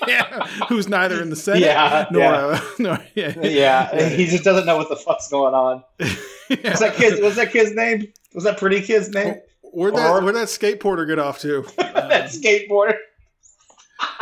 yeah, 0.09 0.45
who's 0.69 0.87
neither 0.87 1.21
in 1.21 1.29
the 1.29 1.35
Senate 1.35 1.61
Yeah, 1.61 2.05
nor 2.11 2.21
yeah. 2.21 2.31
uh, 2.37 2.61
nor 2.79 2.99
yeah. 3.15 3.33
Yeah, 3.41 4.09
he 4.09 4.25
just 4.25 4.43
doesn't 4.43 4.65
know 4.65 4.77
what 4.77 4.89
the 4.89 4.95
fuck's 4.95 5.29
going 5.29 5.53
on. 5.53 5.83
What's 5.99 6.79
that 6.79 6.95
kid? 6.95 7.21
What's 7.21 7.35
that 7.35 7.51
kid's 7.51 7.73
name? 7.73 8.11
Was 8.33 8.43
that 8.43 8.57
pretty 8.57 8.81
kid's 8.81 9.09
name? 9.09 9.35
Where'd 9.71 9.95
that 9.95 10.09
O'Rourke? 10.09 10.23
where'd 10.23 10.35
that 10.35 10.47
skateboarder 10.47 11.07
get 11.07 11.19
off 11.19 11.39
to? 11.41 11.63
that 11.77 12.23
Um, 12.23 12.27
skateboarder. 12.29 12.95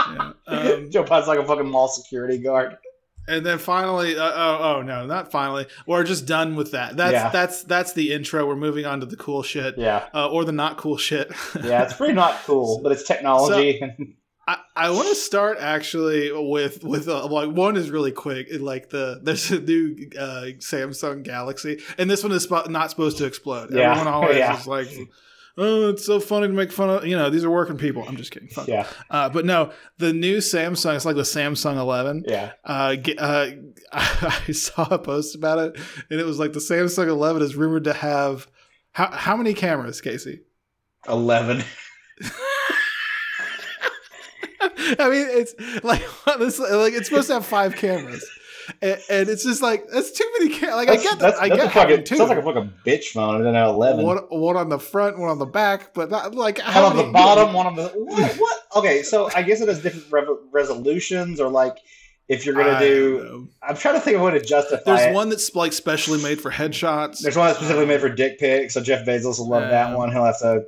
yeah. 0.10 0.32
Um, 0.48 0.89
Joe 0.91 1.03
Biden's 1.03 1.27
like 1.27 1.39
a 1.39 1.46
fucking 1.46 1.70
mall 1.70 1.88
security 1.88 2.38
guard. 2.38 2.77
And 3.29 3.46
then 3.46 3.58
finally, 3.58 4.17
uh, 4.17 4.24
oh, 4.34 4.75
oh 4.77 4.82
no, 4.84 5.06
not 5.06 5.32
finally. 5.32 5.67
We're 5.86 6.06
just 6.06 6.25
done 6.25 6.56
with 6.56 6.72
that. 6.72 6.96
That's 6.96 7.12
Yeah. 7.13 7.29
that's 7.29 7.63
that's 7.63 7.91
the 7.94 8.13
intro. 8.13 8.46
We're 8.48 8.56
moving 8.56 8.86
on 8.86 9.01
to 9.01 9.06
the 9.06 9.17
cool 9.17 9.44
shit, 9.44 9.77
Yeah, 9.77 10.06
uh, 10.13 10.29
or 10.29 10.46
the 10.46 10.53
not 10.53 10.77
cool 10.77 10.96
shit. 10.98 11.32
yeah, 11.62 11.84
it's 11.84 11.94
pretty 11.94 12.13
not 12.13 12.36
cool, 12.46 12.79
but 12.82 12.94
it's 12.94 13.03
technology. 13.03 13.82
I, 14.50 14.58
I 14.77 14.89
want 14.92 15.10
to 15.10 15.16
start 15.16 15.58
actually 15.60 16.32
with 16.32 16.84
with 16.84 17.10
uh, 17.10 17.27
like 17.27 17.50
one 17.50 17.75
is 17.75 17.89
really 17.89 18.13
quick. 18.13 18.48
Like 18.60 18.89
the 18.89 19.20
there's 19.22 19.51
a 19.51 19.60
new 19.60 20.10
uh, 20.18 20.46
Samsung 20.60 21.24
Galaxy, 21.24 21.82
and 21.98 22.10
this 22.10 22.24
one 22.24 22.32
is 22.32 22.48
spo- 22.48 22.70
not 22.70 22.89
supposed 22.89 23.18
to 23.18 23.25
explode. 23.25 23.74
Yeah, 23.74 23.92
Everyone 23.92 24.13
always 24.13 24.38
yeah. 24.38 24.58
is 24.58 24.66
like, 24.66 24.88
oh, 25.58 25.89
it's 25.89 26.06
so 26.06 26.22
funny 26.22 26.48
to 26.48 26.54
make 26.54 26.72
fun 26.72 26.89
of. 26.89 27.06
You 27.06 27.18
know, 27.18 27.30
these 27.30 27.44
are 27.44 27.51
working 27.51 27.77
people. 27.77 28.06
I'm 28.08 28.16
just 28.16 28.32
kidding. 28.32 28.48
Fuck. 28.48 28.70
yeah, 28.70 28.88
Uh, 29.10 29.27
but 29.27 29.46
no, 29.46 29.74
the 29.98 30.13
new 30.13 30.38
Samsung. 30.38 30.96
It's 30.96 31.04
like 31.06 31.18
the 31.18 31.24
Samsung 31.24 31.75
11. 31.77 32.24
yeah. 32.25 32.54
Uh, 32.63 32.96
uh, 33.18 33.48
I 33.92 34.51
saw 34.54 34.88
a 34.89 34.98
post 34.98 35.36
about 35.36 35.60
it, 35.60 35.82
and 36.10 36.22
it 36.22 36.25
was 36.25 36.39
like 36.39 36.54
the 36.54 36.60
Samsung 36.60 37.08
11 37.10 37.42
is 37.42 37.58
rumored 37.58 37.84
to 37.84 37.94
have 37.94 38.48
how 38.94 39.12
how 39.12 39.36
many 39.36 39.54
cameras, 39.54 40.00
Casey? 40.00 40.39
Eleven. 41.08 41.63
I 45.00 45.10
mean, 45.10 45.28
it's 45.30 45.56
like 45.84 46.02
this, 46.40 46.60
like 46.60 46.94
it's 46.94 47.10
supposed 47.10 47.28
to 47.28 47.36
have 47.36 47.46
five 47.46 47.76
cameras, 47.76 48.26
and, 48.82 49.00
and 49.10 49.30
it's 49.30 49.44
just 49.44 49.62
like 49.62 49.86
that's 49.92 50.12
too 50.12 50.30
many 50.40 50.54
cameras. 50.56 50.76
Like 50.76 50.88
That's, 50.88 51.00
I 51.00 51.04
get, 51.10 51.20
that's, 51.20 51.36
that. 51.40 51.44
I 51.44 51.50
that's 51.50 51.62
get 51.64 51.74
fucking, 51.74 52.04
two. 52.06 52.16
sounds 52.18 52.30
like 52.30 52.40
a 52.40 52.44
fucking 52.44 52.74
bitch 52.86 53.06
phone, 53.14 53.36
and 53.38 53.46
then 53.46 53.56
eleven. 53.56 54.06
one, 54.06 54.18
one 54.30 54.58
on 54.58 54.70
the 54.70 54.80
front, 54.80 55.18
one 55.20 55.30
on 55.30 55.40
the 55.40 55.46
back, 55.46 55.94
but 55.94 56.10
not, 56.10 56.36
like 56.36 56.58
one 56.60 56.68
how 56.68 56.86
on 56.88 56.98
the 56.98 57.04
bottom, 57.12 57.54
one 57.54 57.68
on 57.68 57.76
the 57.76 57.88
what? 57.96 58.34
What? 58.36 58.62
Okay, 58.76 59.02
so 59.04 59.30
I 59.36 59.42
guess 59.44 59.62
it 59.62 59.68
has 59.68 59.82
different 59.82 60.12
rev- 60.12 60.38
resolutions, 60.52 61.40
or 61.40 61.50
like 61.50 61.78
if 62.28 62.46
you're 62.46 62.56
gonna 62.56 62.72
I 62.72 62.80
do. 62.80 63.48
I'm 63.64 63.78
trying 63.78 63.96
to 63.96 64.02
think 64.02 64.18
of 64.18 64.22
way 64.22 64.32
to 64.32 64.42
justify 64.42 64.82
There's 64.86 65.02
it. 65.12 65.14
one 65.14 65.30
that's 65.30 65.56
like 65.56 65.72
specially 65.72 66.22
made 66.22 66.42
for 66.42 66.52
headshots. 66.52 67.20
There's 67.22 67.38
one 67.38 67.48
that's 67.48 67.60
specifically 67.60 67.86
made 67.88 68.02
for 68.02 68.10
dick 68.10 68.38
pics, 68.38 68.74
so 68.74 68.82
Jeff 68.82 69.06
Bezos 69.06 69.40
will 69.40 69.48
love 69.48 69.64
Yeah. 69.64 69.70
that 69.70 69.98
one. 69.98 70.12
He'll 70.12 70.26
have 70.26 70.38
to, 70.40 70.66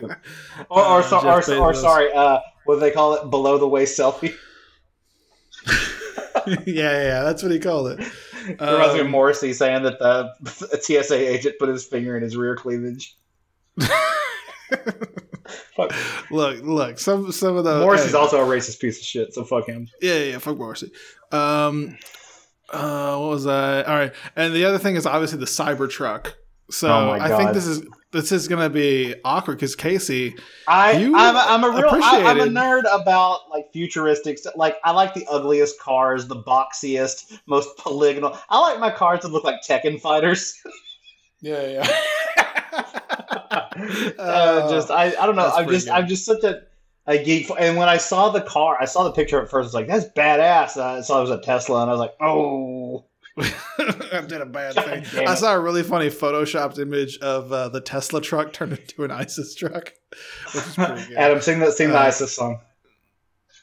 or 0.00 0.16
Uh, 0.70 0.96
or, 0.98 1.02
so, 1.02 1.18
or, 1.20 1.42
or 1.70 1.74
sorry, 1.74 2.12
uh, 2.12 2.38
what 2.64 2.74
do 2.76 2.80
they 2.80 2.90
call 2.90 3.14
it? 3.14 3.30
Below 3.30 3.58
the 3.58 3.68
waist 3.68 3.98
selfie. 3.98 4.34
yeah, 6.46 6.56
yeah, 6.66 7.02
yeah, 7.02 7.22
that's 7.22 7.42
what 7.42 7.52
he 7.52 7.58
called 7.58 7.88
it. 7.88 8.00
It 8.00 8.60
reminds 8.60 8.94
me 8.94 9.00
of 9.00 9.06
Um, 9.06 9.12
Morrissey 9.12 9.52
saying 9.52 9.82
that 9.82 9.98
the 9.98 10.32
a 10.72 10.80
TSA 10.80 11.14
agent 11.16 11.56
put 11.58 11.68
his 11.68 11.84
finger 11.84 12.16
in 12.16 12.22
his 12.22 12.36
rear 12.36 12.56
cleavage. 12.56 13.16
Fuck. 15.76 15.92
Look, 16.30 16.62
look. 16.62 16.98
Some 16.98 17.32
some 17.32 17.56
of 17.56 17.64
the 17.64 17.80
Morrissey's 17.80 18.12
hey, 18.12 18.18
also 18.18 18.40
a 18.40 18.46
racist 18.46 18.80
piece 18.80 18.98
of 18.98 19.04
shit, 19.04 19.34
so 19.34 19.44
fuck 19.44 19.66
him. 19.66 19.88
Yeah, 20.00 20.14
yeah, 20.14 20.24
yeah, 20.32 20.38
fuck 20.38 20.56
Morrissey. 20.56 20.92
Um, 21.32 21.96
uh, 22.70 23.16
what 23.18 23.30
was 23.30 23.46
I? 23.46 23.82
All 23.82 23.96
right, 23.96 24.12
and 24.36 24.54
the 24.54 24.64
other 24.64 24.78
thing 24.78 24.96
is 24.96 25.06
obviously 25.06 25.38
the 25.38 25.46
Cybertruck. 25.46 26.34
So 26.70 26.88
Oh 26.88 27.10
I 27.10 27.36
think 27.36 27.52
this 27.52 27.66
is 27.66 27.82
this 28.12 28.32
is 28.32 28.48
gonna 28.48 28.70
be 28.70 29.14
awkward 29.24 29.54
because 29.56 29.76
Casey, 29.76 30.34
I 30.66 30.92
You 30.92 31.14
I'm 31.16 31.36
a, 31.36 31.38
I'm 31.38 31.64
a 31.64 31.70
real 31.70 32.02
I, 32.02 32.24
I'm 32.24 32.40
a 32.40 32.46
nerd 32.46 32.82
about 32.92 33.48
like 33.50 33.72
futuristic 33.72 34.38
stuff. 34.38 34.54
Like 34.56 34.76
I 34.84 34.90
like 34.90 35.14
the 35.14 35.26
ugliest 35.30 35.78
cars, 35.80 36.26
the 36.26 36.42
boxiest, 36.42 37.38
most 37.46 37.76
polygonal. 37.76 38.36
I 38.48 38.58
like 38.58 38.80
my 38.80 38.90
cars 38.90 39.20
to 39.20 39.28
look 39.28 39.44
like 39.44 39.60
Tekken 39.66 40.00
fighters. 40.00 40.60
yeah, 41.40 41.66
yeah, 41.68 41.88
uh, 44.18 44.70
just 44.70 44.90
I, 44.90 45.14
I 45.20 45.26
don't 45.26 45.36
know. 45.36 45.48
I'm 45.48 45.68
just 45.68 45.86
good. 45.86 45.92
I'm 45.92 46.08
just 46.08 46.24
such 46.24 46.42
a, 46.42 46.62
a 47.06 47.22
geek. 47.22 47.46
For, 47.46 47.58
and 47.60 47.76
when 47.76 47.88
I 47.88 47.98
saw 47.98 48.30
the 48.30 48.42
car, 48.42 48.76
I 48.80 48.86
saw 48.86 49.04
the 49.04 49.12
picture 49.12 49.40
at 49.40 49.48
first. 49.48 49.66
I 49.66 49.68
was 49.68 49.74
like, 49.74 49.86
"That's 49.86 50.06
badass." 50.16 50.76
Uh, 50.76 50.98
I 50.98 51.00
saw 51.02 51.18
it 51.18 51.22
was 51.22 51.30
a 51.30 51.40
Tesla, 51.40 51.82
and 51.82 51.90
I 51.90 51.94
was 51.94 52.00
like, 52.00 52.14
"Oh, 52.20 53.06
I 54.12 54.24
did 54.26 54.40
a 54.40 54.46
bad 54.46 54.74
thing. 54.74 55.04
damn 55.12 55.28
I 55.28 55.34
saw 55.34 55.54
a 55.54 55.60
really 55.60 55.82
funny 55.82 56.08
photoshopped 56.08 56.78
image 56.78 57.18
of 57.18 57.52
uh, 57.52 57.68
the 57.68 57.80
Tesla 57.80 58.20
truck 58.20 58.52
turned 58.52 58.72
into 58.72 59.04
an 59.04 59.10
ISIS 59.10 59.54
truck, 59.54 59.92
which 60.54 60.66
is 60.66 60.74
pretty 60.74 61.08
good. 61.08 61.16
Adam, 61.16 61.40
sing 61.40 61.58
that, 61.60 61.72
sing 61.72 61.88
the 61.90 61.98
Uh, 61.98 62.02
ISIS 62.04 62.34
song." 62.34 62.60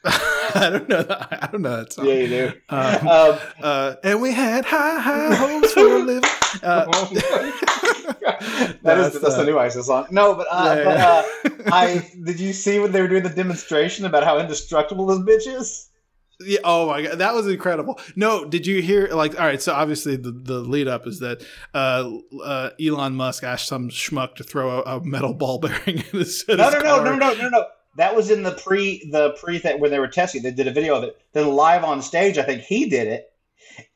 I 0.04 0.70
don't 0.72 0.88
know 0.88 1.02
that. 1.02 1.42
I 1.42 1.46
don't 1.48 1.62
know 1.62 1.76
that 1.76 1.92
song. 1.92 2.06
Yeah, 2.06 2.14
you 2.14 2.28
do. 2.28 2.52
Um, 2.68 3.08
Um, 3.08 3.38
uh, 3.62 3.94
and 4.04 4.22
we 4.22 4.32
had 4.32 4.64
high, 4.64 5.00
high 5.00 5.34
hopes 5.34 5.72
for 5.72 5.80
a 5.80 5.98
living. 5.98 6.30
Uh, 6.62 6.84
that 6.88 8.78
that's, 8.82 9.14
is 9.16 9.20
that's 9.20 9.34
uh, 9.34 9.38
the 9.38 9.44
new 9.44 9.58
ISIS 9.58 9.86
song. 9.86 10.06
No, 10.10 10.34
but, 10.34 10.46
uh, 10.50 10.74
yeah, 10.76 10.84
but 10.84 10.98
yeah. 10.98 11.62
uh, 11.66 11.70
I 11.72 12.10
did 12.24 12.40
you 12.40 12.52
see 12.52 12.78
when 12.78 12.92
they 12.92 13.00
were 13.02 13.08
doing 13.08 13.22
the 13.22 13.28
demonstration 13.28 14.04
about 14.06 14.24
how 14.24 14.38
indestructible 14.38 15.06
this 15.06 15.18
bitch 15.18 15.52
is? 15.52 15.90
Yeah, 16.40 16.60
oh 16.62 16.86
my 16.86 17.02
god, 17.02 17.18
that 17.18 17.34
was 17.34 17.48
incredible. 17.48 17.98
No, 18.14 18.44
did 18.44 18.64
you 18.66 18.80
hear? 18.80 19.08
Like, 19.08 19.38
all 19.40 19.46
right, 19.46 19.60
so 19.60 19.72
obviously 19.74 20.14
the, 20.16 20.30
the 20.30 20.60
lead 20.60 20.86
up 20.86 21.06
is 21.06 21.18
that 21.18 21.42
uh, 21.74 22.10
uh, 22.44 22.70
Elon 22.80 23.14
Musk 23.16 23.42
asked 23.42 23.66
some 23.66 23.88
schmuck 23.90 24.36
to 24.36 24.44
throw 24.44 24.80
a, 24.82 24.98
a 24.98 25.04
metal 25.04 25.34
ball 25.34 25.58
bearing 25.60 25.98
in 25.98 26.18
his, 26.18 26.44
in 26.48 26.58
No, 26.58 26.64
his 26.66 26.74
no, 26.74 26.80
no, 26.80 26.94
car. 26.96 27.04
no, 27.04 27.16
no, 27.16 27.34
no, 27.34 27.48
no. 27.48 27.66
That 27.96 28.14
was 28.14 28.30
in 28.30 28.44
the 28.44 28.52
pre 28.52 29.08
the 29.10 29.30
pre 29.40 29.58
thing 29.58 29.80
when 29.80 29.90
they 29.90 29.98
were 29.98 30.06
testing. 30.06 30.42
They 30.42 30.52
did 30.52 30.68
a 30.68 30.72
video 30.72 30.94
of 30.94 31.02
it. 31.02 31.20
Then 31.32 31.48
live 31.48 31.82
on 31.82 32.00
stage, 32.02 32.38
I 32.38 32.42
think 32.44 32.62
he 32.62 32.88
did 32.88 33.08
it, 33.08 33.32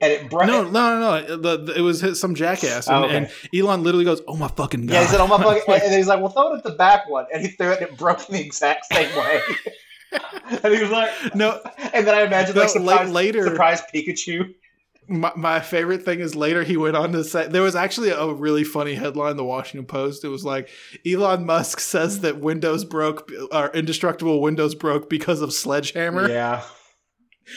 and 0.00 0.10
it 0.12 0.28
broke. 0.28 0.46
No, 0.48 0.64
no, 0.64 0.98
no, 0.98 1.20
no. 1.36 1.36
The, 1.36 1.74
it 1.76 1.82
was 1.82 2.18
some 2.18 2.34
jackass, 2.34 2.88
and, 2.88 2.96
Oh, 2.96 3.04
okay. 3.04 3.16
and 3.18 3.30
Elon 3.54 3.84
literally 3.84 4.04
goes, 4.04 4.20
"Oh 4.26 4.34
my 4.36 4.48
fucking 4.48 4.86
god!" 4.86 4.94
Yeah, 4.94 5.00
he 5.02 5.06
said, 5.06 5.20
"Oh 5.20 5.28
my 5.28 5.40
fucking," 5.40 5.62
and 5.84 5.94
he's 5.94 6.08
like, 6.08 6.18
"Well, 6.18 6.30
throw 6.30 6.52
it 6.54 6.58
at 6.58 6.64
the 6.64 6.72
back 6.72 7.08
one," 7.08 7.26
and 7.32 7.42
he 7.42 7.52
threw 7.52 7.70
it, 7.70 7.80
and 7.80 7.90
it 7.90 7.96
broke 7.96 8.28
in 8.28 8.34
the 8.34 8.40
exact 8.40 8.86
same 8.86 9.16
way. 9.16 9.40
and 10.62 10.74
he 10.74 10.80
was 10.82 10.90
like, 10.90 11.10
no, 11.34 11.60
and 11.92 12.06
then 12.06 12.14
I 12.14 12.22
imagine 12.22 12.54
No, 12.54 12.62
like 12.62 12.70
surprise, 12.70 13.10
later- 13.10 13.44
surprise 13.44 13.82
Pikachu. 13.94 14.54
my, 15.08 15.32
my 15.36 15.60
favorite 15.60 16.04
thing 16.04 16.20
is 16.20 16.34
later 16.36 16.62
he 16.62 16.76
went 16.76 16.96
on 16.96 17.12
to 17.12 17.24
say 17.24 17.48
there 17.48 17.62
was 17.62 17.74
actually 17.74 18.10
a 18.10 18.26
really 18.28 18.64
funny 18.64 18.94
headline 18.94 19.32
in 19.32 19.36
the 19.36 19.44
Washington 19.44 19.86
Post. 19.86 20.24
It 20.24 20.28
was 20.28 20.44
like 20.44 20.68
Elon 21.06 21.44
Musk 21.44 21.80
says 21.80 22.20
that 22.20 22.38
Windows 22.38 22.84
broke, 22.84 23.30
or 23.50 23.68
indestructible 23.74 24.40
Windows 24.40 24.74
broke 24.74 25.10
because 25.10 25.40
of 25.42 25.52
Sledgehammer. 25.52 26.28
Yeah. 26.28 26.62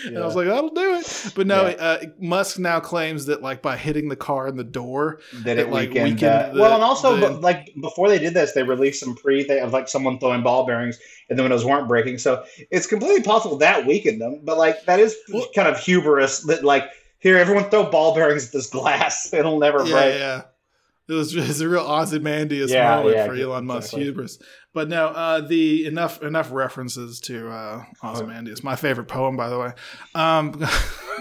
And 0.06 0.18
I 0.18 0.26
was 0.26 0.36
like, 0.36 0.48
that'll 0.48 0.70
do 0.70 0.96
it. 0.96 1.32
But 1.36 1.48
no, 1.48 1.68
Yeah. 1.68 1.76
uh, 1.76 2.06
Musk 2.20 2.58
now 2.60 2.80
claims 2.80 3.26
that 3.28 3.42
like 3.42 3.62
by 3.62 3.78
hitting 3.78 4.10
the 4.10 4.16
car 4.16 4.48
in 4.48 4.58
the 4.58 4.64
door, 4.64 5.20
that 5.44 5.58
it, 5.58 5.68
it 5.68 5.70
like, 5.72 5.90
weakened. 5.90 6.04
weakened 6.16 6.24
uh, 6.32 6.52
the- 6.54 6.60
well, 6.62 6.74
and 6.74 6.84
also, 6.84 7.16
the- 7.18 7.30
like 7.32 7.72
before 7.82 8.10
they 8.10 8.18
did 8.20 8.34
this, 8.34 8.54
they 8.54 8.64
released 8.64 9.00
some 9.00 9.16
pre 9.16 9.44
thing 9.44 9.64
of 9.64 9.74
like 9.74 9.88
someone 9.88 10.18
throwing 10.20 10.42
ball 10.44 10.66
bearings, 10.66 10.98
and 11.30 11.38
the 11.38 11.44
windows 11.44 11.64
weren't 11.66 11.88
breaking. 11.88 12.18
So 12.18 12.44
it's 12.72 12.88
completely 12.88 13.22
possible 13.24 13.58
that 13.58 13.86
weakened 13.86 14.20
them. 14.22 14.42
But 14.44 14.58
like 14.58 14.86
that 14.86 15.00
is 15.00 15.16
Well- 15.32 15.48
kind 15.56 15.68
of 15.68 15.80
hubris. 15.80 16.40
That 16.42 16.64
like 16.64 16.86
here, 17.20 17.38
everyone 17.38 17.70
throw 17.70 17.90
ball 17.90 18.14
bearings 18.16 18.48
at 18.48 18.52
this 18.54 18.68
glass; 18.68 19.30
it'll 19.34 19.60
never 19.60 19.84
yeah, 19.86 19.92
break. 19.92 20.16
yeah. 20.20 20.42
It 21.08 21.14
was 21.14 21.36
it's 21.36 21.60
a 21.60 21.70
real 21.70 21.82
Ozymandias 21.86 22.72
Yeah, 22.72 22.96
moment 22.98 23.16
yeah, 23.16 23.28
for 23.28 23.36
Elon 23.36 23.66
Musk 23.68 23.86
exactly. 23.94 24.04
hubris. 24.06 24.40
But 24.76 24.90
no, 24.90 25.08
uh, 25.08 25.42
the 25.42 25.88
enough 25.88 26.22
enough 26.22 26.52
references 26.52 27.20
to 27.22 27.50
uh, 27.50 27.86
Ozymandias. 28.04 28.64
My 28.64 28.76
favorite 28.76 29.08
poem, 29.08 29.36
by 29.36 29.50
the 29.50 29.58
way. 29.58 29.72
Um, 30.14 30.64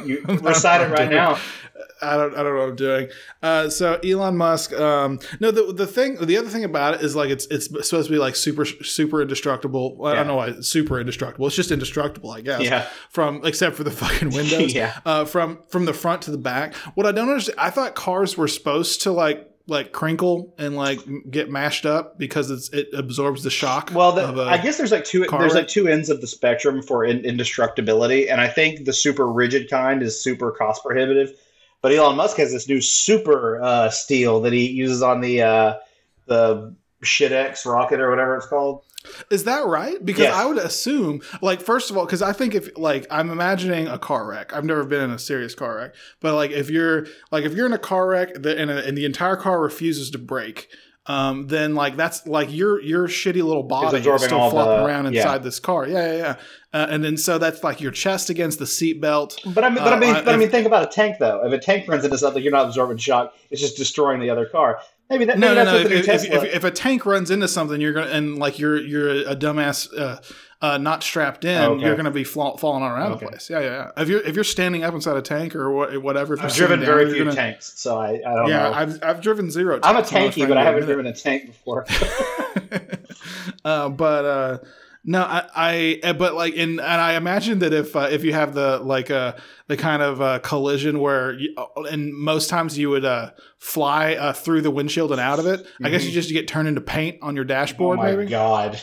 You 0.05 0.23
recite 0.43 0.81
it 0.81 0.91
right 0.91 1.09
doing. 1.09 1.11
now. 1.11 1.39
I 2.03 2.17
don't 2.17 2.35
I 2.35 2.43
don't 2.43 2.55
know 2.57 2.61
what 2.63 2.69
I'm 2.71 2.75
doing. 2.77 3.09
Uh, 3.41 3.69
so 3.71 3.95
Elon 4.05 4.37
Musk. 4.37 4.73
Um, 4.73 5.21
no, 5.39 5.53
the 5.53 5.73
the 5.73 5.87
thing, 5.87 6.17
the 6.17 6.37
other 6.37 6.49
thing 6.49 6.65
about 6.65 6.95
it 6.95 7.03
is 7.03 7.15
like 7.15 7.31
it's 7.31 7.47
it's 7.47 7.67
supposed 7.67 8.09
to 8.09 8.13
be 8.13 8.19
like 8.19 8.35
super 8.35 8.65
super 8.65 9.23
indestructible. 9.23 9.97
Well, 9.97 10.13
I 10.13 10.17
don't 10.17 10.27
know 10.27 10.35
why 10.35 10.49
it's 10.49 10.67
super 10.67 10.99
indestructible. 10.99 11.47
It's 11.47 11.55
just 11.55 11.71
indestructible, 11.71 12.33
I 12.33 12.41
guess. 12.41 12.63
Yeah, 12.63 12.89
From 13.09 13.43
except 13.47 13.77
for 13.77 13.85
the 13.85 13.93
fucking 13.93 14.31
windows. 14.35 14.75
yeah. 14.75 14.99
uh, 15.07 15.27
from 15.27 15.61
from 15.69 15.85
the 15.85 15.95
front 15.95 16.23
to 16.23 16.33
the 16.33 16.39
back. 16.39 16.75
What 16.97 17.07
I 17.07 17.13
don't 17.13 17.29
understand, 17.29 17.57
I 17.61 17.71
thought 17.71 17.95
cars 17.95 18.37
were 18.37 18.49
supposed 18.49 19.03
to 19.03 19.13
like 19.13 19.49
like 19.67 19.93
crinkle 19.93 20.55
and 20.59 20.77
like 20.77 21.01
get 21.31 21.51
mashed 21.51 21.87
up 21.87 22.19
because 22.19 22.51
it's 22.51 22.69
it 22.71 22.89
absorbs 22.93 23.43
the 23.43 23.51
shock. 23.51 23.91
Well, 23.95 24.13
the, 24.13 24.43
I 24.43 24.59
guess 24.59 24.77
there's 24.77 24.93
like 24.93 25.05
two. 25.05 25.25
There's 25.31 25.55
like 25.55 25.69
two 25.69 25.89
ends 25.89 26.11
of 26.11 26.21
the 26.21 26.27
spectrum 26.27 26.83
for 26.83 27.05
in, 27.05 27.25
indestructibility, 27.25 28.29
and 28.29 28.41
I 28.41 28.49
think 28.49 28.85
the 28.85 28.93
super 28.93 29.27
rigid 29.27 29.71
kind 29.71 30.03
is 30.03 30.23
super 30.23 30.51
cost 30.51 30.83
prohibitive. 30.83 31.33
But 31.81 31.93
Elon 31.93 32.17
Musk 32.17 32.37
has 32.39 32.53
this 32.53 32.69
new 32.69 32.81
super 32.81 33.63
uh, 33.63 33.91
steel 33.91 34.41
that 34.43 34.53
he 34.53 34.69
uses 34.69 35.03
on 35.03 35.21
the 35.21 35.43
uh, 35.43 35.75
the 36.27 36.75
ShitX 37.03 37.65
rocket 37.67 38.01
or 38.01 38.11
whatever 38.11 38.37
it's 38.37 38.47
called. 38.47 38.83
Is 39.31 39.45
that 39.45 39.67
right? 39.67 40.05
Because. 40.05 40.25
I 40.35 40.47
would 40.47 40.59
assume, 40.59 41.21
like, 41.43 41.61
first 41.61 41.91
of 41.91 41.97
all, 41.97 42.05
because 42.07 42.23
I 42.23 42.33
think 42.33 42.55
if 42.55 42.77
like 42.77 43.07
I'm 43.11 43.31
imagining 43.31 43.87
a 43.87 43.99
car 43.99 44.27
wreck. 44.27 44.53
I've 44.53 44.65
never 44.65 44.85
been 44.85 45.03
in 45.03 45.11
a 45.11 45.19
serious 45.19 45.55
car 45.55 45.77
wreck, 45.77 45.95
but 46.21 46.35
like 46.35 46.51
if 46.51 46.71
you're 46.71 47.07
like 47.31 47.45
if 47.45 47.53
you're 47.55 47.67
in 47.67 47.73
a 47.73 47.79
car 47.79 48.09
wreck 48.09 48.35
and, 48.37 48.47
and 48.47 48.97
the 48.99 49.05
entire 49.05 49.37
car 49.37 49.61
refuses 49.61 50.11
to 50.11 50.19
break. 50.19 50.69
Um, 51.07 51.49
then 51.49 51.75
like 51.75 51.97
that's 51.97 52.27
like 52.27 52.51
your 52.51 52.81
your 52.81 53.09
shitty 53.09 53.45
little 53.45 53.63
body 53.63 53.99
is 53.99 54.03
still 54.03 54.19
flopping 54.51 54.57
the- 54.57 54.87
around 54.87 55.13
yeah. 55.13 55.21
inside 55.21 55.43
this 55.43 55.61
car. 55.61 55.87
Yeah, 55.87 56.07
yeah, 56.13 56.17
yeah. 56.17 56.37
Uh, 56.73 56.87
and 56.89 57.05
then 57.05 57.19
so 57.19 57.37
that's 57.37 57.63
like 57.63 57.83
your 57.83 57.93
chest 57.93 58.31
against 58.31 58.59
the 58.59 58.67
seat 58.67 59.03
belt. 59.03 59.39
But 59.55 59.65
I 59.65 59.69
mean, 59.69 59.85
but 59.85 59.93
I 59.93 59.97
Uh, 59.97 60.01
mean, 60.01 60.15
I- 60.17 60.23
but 60.23 60.35
I 60.35 60.39
mean, 60.39 60.49
think 60.49 60.67
about 60.67 60.83
a 60.83 60.87
tank 60.91 61.19
though. 61.21 61.45
If 61.45 61.53
a 61.53 61.59
tank 61.59 61.87
runs 61.89 62.05
into 62.05 62.17
something, 62.17 62.43
you're 62.43 62.53
not 62.53 62.65
absorbing 62.67 62.97
shock; 62.97 63.35
it's 63.51 63.61
just 63.61 63.77
destroying 63.77 64.19
the 64.19 64.31
other 64.31 64.47
car. 64.47 64.79
Maybe 65.11 65.27
that. 65.27 65.39
No, 65.39 65.49
maybe 65.55 65.57
no, 65.57 65.65
that's 65.65 65.73
no. 65.73 65.77
If, 65.77 65.83
the 65.85 65.89
new 65.91 65.97
if, 65.97 66.07
Tesla. 66.07 66.37
if, 66.45 66.55
if 66.57 66.65
a 66.65 66.71
tank 66.71 67.05
runs 67.07 67.31
into 67.31 67.47
something, 67.49 67.81
you're 67.81 67.93
gonna 67.93 68.11
and 68.11 68.39
like 68.39 68.59
you're 68.59 68.79
you're 68.81 69.11
a 69.11 69.37
dumbass, 69.37 69.89
uh, 69.99 70.19
uh, 70.63 70.79
not 70.79 71.03
strapped 71.03 71.45
in, 71.45 71.61
Okay. 71.61 71.85
you're 71.85 71.95
gonna 71.97 72.11
be 72.11 72.25
fall, 72.25 72.57
falling 72.57 72.83
all 72.83 72.89
around 72.89 73.13
Okay. 73.13 73.27
the 73.27 73.31
place. 73.33 73.51
Yeah, 73.51 73.61
yeah, 73.61 73.67
yeah. 73.97 74.03
If 74.03 74.09
you're 74.09 74.23
if 74.23 74.35
you're 74.35 74.45
standing 74.45 74.83
up 74.83 74.95
inside 74.95 75.17
a 75.19 75.23
tank 75.23 75.55
or 75.55 75.71
what, 75.71 76.03
whatever, 76.03 76.35
if 76.35 76.41
you're 76.41 76.49
I've 76.49 76.55
driven 76.57 76.81
sitting 76.81 76.95
very 76.95 77.13
few 77.13 77.25
gonna- 77.25 77.37
tanks, 77.37 77.75
so 77.77 77.99
I, 77.99 78.13
I 78.27 78.35
don't 78.35 78.49
Yeah, 78.49 78.63
know. 78.63 78.73
I've 78.73 79.03
I've 79.05 79.21
driven 79.21 79.51
zero. 79.51 79.79
I'm 79.83 79.97
a 79.97 80.03
tanks. 80.03 80.13
I'm 80.13 80.23
not 80.25 80.33
tanky, 80.33 80.49
but 80.49 80.57
I 80.57 80.63
haven't 80.65 80.81
to 80.81 80.87
driven 80.87 81.07
a 81.07 81.13
tank 81.15 81.47
before. 81.49 81.85
uh, 83.65 83.89
but 83.91 84.25
uh, 84.25 84.59
no, 85.05 85.23
I, 85.23 85.45
I 85.55 86.01
uh, 86.03 86.13
but 86.15 86.35
like 86.35 86.55
in 86.55 86.81
and 86.81 86.81
I 86.81 87.15
imagine 87.15 87.59
that 87.61 87.73
if 87.75 87.95
uh, 87.95 88.09
if 88.11 88.25
you 88.25 88.33
have 88.33 88.55
the 88.55 88.79
like 88.79 89.11
uh 89.11 89.35
the 89.69 89.77
kind 89.77 90.03
of 90.03 90.21
uh, 90.23 90.39
collision 90.41 90.99
where 91.01 91.33
you, 91.35 91.55
uh, 91.57 91.83
and 91.83 92.13
most 92.15 92.49
times 92.49 92.79
you 92.79 92.91
would 92.91 93.05
uh 93.05 93.31
fly 93.59 94.15
uh, 94.15 94.33
through 94.33 94.63
the 94.63 94.71
windshield 94.71 95.13
and 95.13 95.21
out 95.21 95.39
of 95.39 95.47
it. 95.47 95.67
I 95.83 95.91
guess 95.91 96.05
you 96.05 96.11
just 96.11 96.31
get 96.31 96.49
turned 96.49 96.69
into 96.69 96.81
paint 96.81 97.19
on 97.23 97.37
your 97.37 97.45
dashboard. 97.45 97.99
oh 97.99 98.03
my 98.03 98.13
maybe. 98.13 98.31
god! 98.31 98.81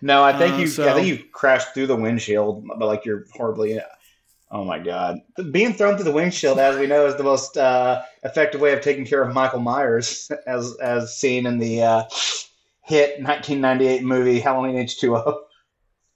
No, 0.00 0.22
I 0.24 0.36
think 0.36 0.54
Uh, 0.54 0.58
you. 0.58 0.66
so- 0.66 0.88
I 0.88 0.94
think 0.94 1.06
you 1.06 1.24
crashed 1.32 1.74
through 1.74 1.86
the 1.88 1.96
windshield, 1.96 2.64
but 2.78 2.86
like 2.86 3.04
you're 3.04 3.24
horribly. 3.34 3.80
Oh 4.50 4.64
my 4.64 4.78
god! 4.78 5.18
Being 5.50 5.74
thrown 5.74 5.96
through 5.96 6.04
the 6.04 6.12
windshield, 6.12 6.58
as 6.60 6.78
we 6.78 6.86
know, 6.86 7.04
is 7.06 7.16
the 7.16 7.24
most 7.24 7.56
uh, 7.58 8.02
effective 8.22 8.60
way 8.60 8.72
of 8.72 8.80
taking 8.80 9.04
care 9.04 9.20
of 9.22 9.34
Michael 9.34 9.58
Myers, 9.60 10.30
as 10.46 10.76
as 10.80 11.16
seen 11.18 11.46
in 11.46 11.58
the 11.58 11.82
uh, 11.82 12.04
hit 12.86 13.20
1998 13.22 14.02
movie 14.04 14.40
Halloween 14.40 14.76
H2O. 14.76 15.38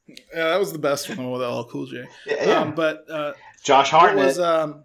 Yeah, 0.08 0.16
that 0.34 0.58
was 0.58 0.72
the 0.72 0.78
best 0.78 1.08
one 1.08 1.30
with 1.30 1.40
LL 1.40 1.62
Cool 1.70 1.86
J. 1.86 2.04
Yeah, 2.26 2.34
yeah. 2.44 2.60
Um, 2.60 2.74
but 2.74 3.04
uh, 3.08 3.32
Josh 3.62 3.90
Hartnett. 3.90 4.24
was 4.24 4.38
um 4.40 4.82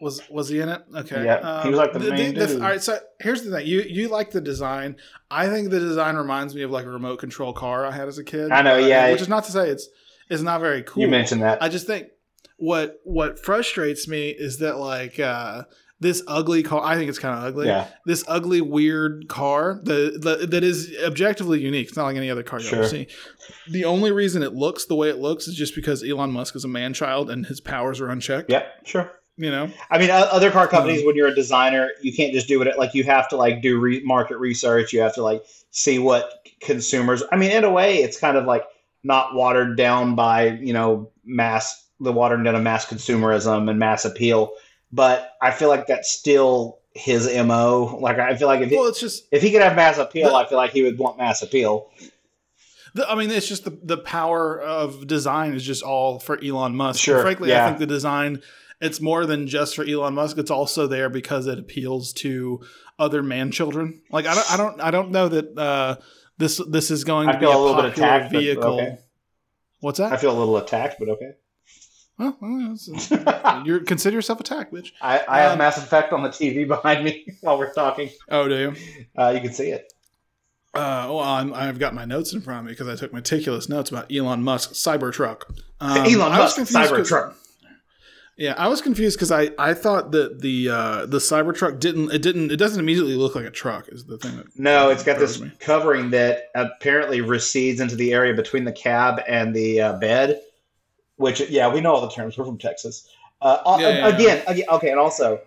was 0.00 0.20
was 0.28 0.48
he 0.48 0.58
in 0.60 0.68
it? 0.68 0.82
Okay, 0.94 1.24
Yeah, 1.24 1.36
um, 1.36 1.62
he 1.62 1.68
was 1.70 1.78
like 1.78 1.92
the 1.92 2.00
main 2.00 2.34
dude. 2.34 2.50
all 2.56 2.58
right, 2.68 2.82
so 2.82 2.98
here's 3.20 3.42
the 3.44 3.50
thing: 3.56 3.66
you 3.66 3.82
you 3.82 4.08
like 4.08 4.32
the 4.32 4.40
design. 4.40 4.96
I 5.30 5.48
think 5.48 5.70
the 5.70 5.78
design 5.78 6.16
reminds 6.16 6.54
me 6.54 6.62
of 6.62 6.70
like 6.72 6.84
a 6.84 6.90
remote 6.90 7.18
control 7.20 7.52
car 7.52 7.86
I 7.86 7.92
had 7.92 8.08
as 8.08 8.18
a 8.18 8.24
kid. 8.24 8.50
I 8.50 8.62
know, 8.62 8.74
Uh, 8.74 8.86
yeah. 8.86 9.12
which 9.12 9.20
is 9.20 9.28
not 9.28 9.44
to 9.44 9.52
say 9.52 9.68
it's 9.70 9.88
it's 10.28 10.42
not 10.42 10.60
very 10.60 10.82
cool. 10.82 11.00
you 11.02 11.08
mentioned 11.08 11.42
that. 11.42 11.62
I 11.62 11.68
just 11.68 11.86
think 11.86 12.08
what 12.56 13.00
what 13.04 13.38
frustrates 13.44 14.08
me 14.08 14.30
is 14.30 14.58
that 14.58 14.78
like 14.78 15.20
uh 15.20 15.62
this 16.00 16.22
ugly 16.26 16.62
car. 16.62 16.82
I 16.84 16.96
think 16.96 17.08
it's 17.08 17.18
kind 17.18 17.38
of 17.38 17.44
ugly. 17.44 17.66
yeah, 17.66 17.88
This 18.04 18.24
ugly, 18.28 18.60
weird 18.60 19.28
car 19.28 19.80
that 19.84 20.20
that 20.22 20.50
that 20.50 20.64
is 20.64 20.94
objectively 21.04 21.60
unique. 21.60 21.88
It's 21.88 21.96
not 21.96 22.04
like 22.04 22.16
any 22.16 22.30
other 22.30 22.42
car 22.42 22.60
you'll 22.60 22.74
ever 22.74 22.82
Sure. 22.82 22.90
see. 22.90 23.06
The 23.70 23.84
only 23.84 24.10
reason 24.12 24.42
it 24.42 24.54
looks 24.54 24.86
the 24.86 24.96
way 24.96 25.08
it 25.08 25.18
looks 25.18 25.46
is 25.48 25.54
just 25.54 25.74
because 25.74 26.02
Elon 26.02 26.32
Musk 26.32 26.56
is 26.56 26.64
a 26.64 26.68
man 26.68 26.94
child 26.94 27.30
and 27.30 27.46
his 27.46 27.60
powers 27.60 28.00
are 28.00 28.08
unchecked. 28.08 28.50
yeah, 28.50 28.64
sure. 28.84 29.10
You 29.36 29.50
know, 29.50 29.68
I 29.90 29.98
mean, 29.98 30.10
other 30.10 30.52
car 30.52 30.66
hmm. 30.66 30.70
companies, 30.70 31.04
when 31.04 31.16
you're 31.16 31.26
a 31.26 31.34
designer, 31.34 31.90
you 32.02 32.14
can't 32.14 32.32
just 32.32 32.46
do 32.46 32.62
it. 32.62 32.78
Like 32.78 32.94
you 32.94 33.02
have 33.04 33.28
to 33.30 33.36
like 33.36 33.62
do 33.62 33.80
re- 33.80 34.02
market 34.04 34.38
research. 34.38 34.92
You 34.92 35.00
have 35.00 35.14
to 35.14 35.22
like 35.22 35.44
see 35.70 35.98
what 35.98 36.46
consumers. 36.60 37.22
I 37.32 37.36
mean, 37.36 37.50
in 37.50 37.64
a 37.64 37.70
way, 37.70 37.96
it's 37.96 38.18
kind 38.18 38.36
of 38.36 38.44
like 38.44 38.64
not 39.02 39.34
watered 39.34 39.76
down 39.76 40.14
by 40.14 40.50
you 40.50 40.72
know 40.72 41.10
mass 41.24 41.84
the 42.00 42.12
watered 42.12 42.44
down 42.44 42.54
of 42.54 42.62
mass 42.62 42.86
consumerism 42.86 43.68
and 43.68 43.78
mass 43.78 44.04
appeal. 44.04 44.52
But 44.94 45.32
I 45.42 45.50
feel 45.50 45.68
like 45.68 45.86
that's 45.88 46.10
still 46.10 46.78
his 46.92 47.26
mo. 47.44 47.98
Like 48.00 48.18
I 48.18 48.36
feel 48.36 48.46
like 48.46 48.60
if 48.60 48.70
he, 48.70 48.76
well, 48.76 48.86
it's 48.86 49.00
just 49.00 49.26
if 49.32 49.42
he 49.42 49.50
could 49.50 49.62
have 49.62 49.74
mass 49.74 49.98
appeal, 49.98 50.28
The- 50.30 50.34
I 50.36 50.48
feel 50.48 50.58
like 50.58 50.70
he 50.70 50.82
would 50.82 50.98
want 50.98 51.18
mass 51.18 51.42
appeal. 51.42 51.90
The, 52.94 53.10
I 53.10 53.16
mean, 53.16 53.30
it's 53.30 53.48
just 53.48 53.64
the 53.64 53.76
the 53.82 53.96
power 53.98 54.60
of 54.60 55.06
design 55.08 55.54
is 55.54 55.64
just 55.64 55.82
all 55.82 56.20
for 56.20 56.38
Elon 56.42 56.76
Musk. 56.76 57.00
Sure, 57.02 57.16
And 57.16 57.22
frankly, 57.24 57.54
I 57.54 57.66
think 57.66 57.78
the 57.78 57.86
design 57.86 58.40
it's 58.80 59.00
more 59.00 59.26
than 59.26 59.48
just 59.48 59.74
for 59.74 59.84
Elon 59.84 60.14
Musk. 60.14 60.38
It's 60.38 60.50
also 60.50 60.86
there 60.86 61.08
because 61.08 61.46
it 61.48 61.58
appeals 61.58 62.12
to 62.14 62.60
other 62.98 63.22
man 63.22 63.50
children. 63.50 64.00
Like 64.10 64.26
I 64.26 64.34
don't, 64.34 64.52
I 64.52 64.56
don't, 64.56 64.80
I 64.80 64.90
don't 64.92 65.10
know 65.10 65.28
that 65.28 65.58
uh, 65.58 65.96
this 66.38 66.60
this 66.68 66.92
is 66.92 67.02
going 67.02 67.28
I 67.28 67.32
to 67.32 67.38
be 67.38 67.46
a 67.46 67.48
a 67.48 67.58
little 67.58 67.82
bit 67.82 67.90
popular 67.94 68.08
attacked, 68.08 68.32
vehicle. 68.32 68.74
okay. 68.80 68.98
What's 69.80 69.98
that? 69.98 70.12
I 70.12 70.16
feel 70.16 70.30
a 70.30 70.38
little 70.38 70.56
attacked, 70.56 70.96
but 71.00 71.08
okay. 71.08 71.32
Well, 72.18 72.36
well, 72.40 73.62
you're 73.66 73.80
consider 73.80 74.14
yourself 74.16 74.38
attacked, 74.40 74.72
bitch. 74.72 74.92
I, 75.02 75.22
I 75.28 75.40
have 75.40 75.52
Um, 75.52 75.58
Mass 75.58 75.78
Effect 75.78 76.12
on 76.12 76.22
the 76.22 76.28
TV 76.28 76.66
behind 76.66 77.04
me 77.04 77.26
while 77.40 77.58
we're 77.58 77.72
talking. 77.72 78.08
Oh, 78.28 78.46
do 78.48 78.54
you? 78.56 78.74
Uh, 79.16 79.30
you 79.30 79.40
can 79.40 79.52
see 79.52 79.70
it. 79.70 79.92
Uh, 80.74 81.06
well, 81.08 81.20
I'm, 81.20 81.54
I've 81.54 81.78
got 81.78 81.94
my 81.94 82.04
notes 82.04 82.32
in 82.32 82.40
front 82.40 82.60
of 82.60 82.64
me 82.66 82.72
because 82.72 82.88
I 82.88 82.96
took 82.96 83.12
meticulous 83.12 83.68
notes 83.68 83.90
about 83.90 84.12
Elon 84.12 84.42
Musk 84.42 84.72
Cybertruck. 84.72 85.42
Um, 85.80 85.98
Elon 85.98 86.32
Musk 86.32 86.56
Cybertruck. 86.58 87.34
Yeah, 88.36 88.54
I 88.58 88.66
was 88.66 88.82
confused 88.82 89.16
because 89.16 89.30
I, 89.30 89.50
I 89.56 89.74
thought 89.74 90.10
that 90.10 90.40
the 90.40 90.68
uh, 90.68 91.06
the 91.06 91.18
Cybertruck 91.18 91.78
didn't 91.78 92.12
it 92.12 92.20
didn't 92.22 92.50
it 92.50 92.56
doesn't 92.56 92.80
immediately 92.80 93.14
look 93.14 93.36
like 93.36 93.44
a 93.44 93.50
truck 93.50 93.88
is 93.88 94.06
the 94.06 94.18
thing 94.18 94.36
that 94.36 94.46
No, 94.58 94.90
it's 94.90 95.04
got 95.04 95.20
this 95.20 95.40
me. 95.40 95.52
covering 95.60 96.10
that 96.10 96.50
apparently 96.56 97.20
recedes 97.20 97.78
into 97.80 97.94
the 97.94 98.12
area 98.12 98.34
between 98.34 98.64
the 98.64 98.72
cab 98.72 99.20
and 99.28 99.54
the 99.54 99.80
uh, 99.80 99.92
bed. 99.98 100.40
Which, 101.16 101.40
yeah, 101.48 101.72
we 101.72 101.80
know 101.80 101.94
all 101.94 102.00
the 102.00 102.10
terms. 102.10 102.36
We're 102.36 102.44
from 102.44 102.58
Texas. 102.58 103.08
Uh, 103.40 103.58
Yeah, 103.78 103.88
yeah, 103.88 103.88
yeah. 103.98 104.08
again, 104.08 104.42
again, 104.46 104.64
okay, 104.70 104.90
and 104.90 104.98
also, 104.98 105.40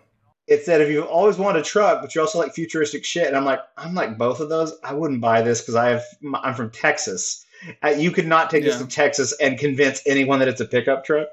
it 0.46 0.64
said 0.64 0.80
if 0.80 0.88
you've 0.88 1.06
always 1.06 1.36
wanted 1.36 1.60
a 1.60 1.64
truck, 1.64 2.00
but 2.00 2.14
you 2.14 2.20
also 2.20 2.38
like 2.38 2.54
futuristic 2.54 3.04
shit, 3.04 3.26
and 3.26 3.36
I'm 3.36 3.44
like, 3.44 3.60
I'm 3.76 3.94
like 3.94 4.16
both 4.16 4.40
of 4.40 4.48
those. 4.48 4.72
I 4.82 4.94
wouldn't 4.94 5.20
buy 5.20 5.42
this 5.42 5.60
because 5.60 5.74
I 5.74 5.88
have 5.90 6.02
I'm 6.42 6.54
from 6.54 6.70
Texas. 6.70 7.44
Uh, 7.82 7.88
you 7.88 8.10
could 8.10 8.26
not 8.26 8.50
take 8.50 8.62
this 8.64 8.78
to 8.78 8.86
Texas 8.86 9.34
and 9.40 9.58
convince 9.58 10.00
anyone 10.06 10.38
that 10.38 10.48
it's 10.48 10.60
a 10.60 10.64
pickup 10.64 11.04
truck. 11.04 11.28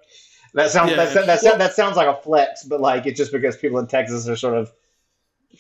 That 0.56 0.72
sounds 0.72 0.89
that, 0.96 1.13
that, 1.13 1.25
that, 1.27 1.39
Well- 1.44 1.58
that 1.58 1.74
sounds 1.74 1.96
like 1.98 2.08
a 2.08 2.15
flex, 2.22 2.63
but 2.63 2.82
like 2.82 3.06
it's 3.06 3.18
just 3.18 3.32
because 3.32 3.56
people 3.58 3.77
in 3.80 3.88
Texas 3.88 4.27
are 4.27 4.36
sort 4.36 4.58
of 4.58 4.72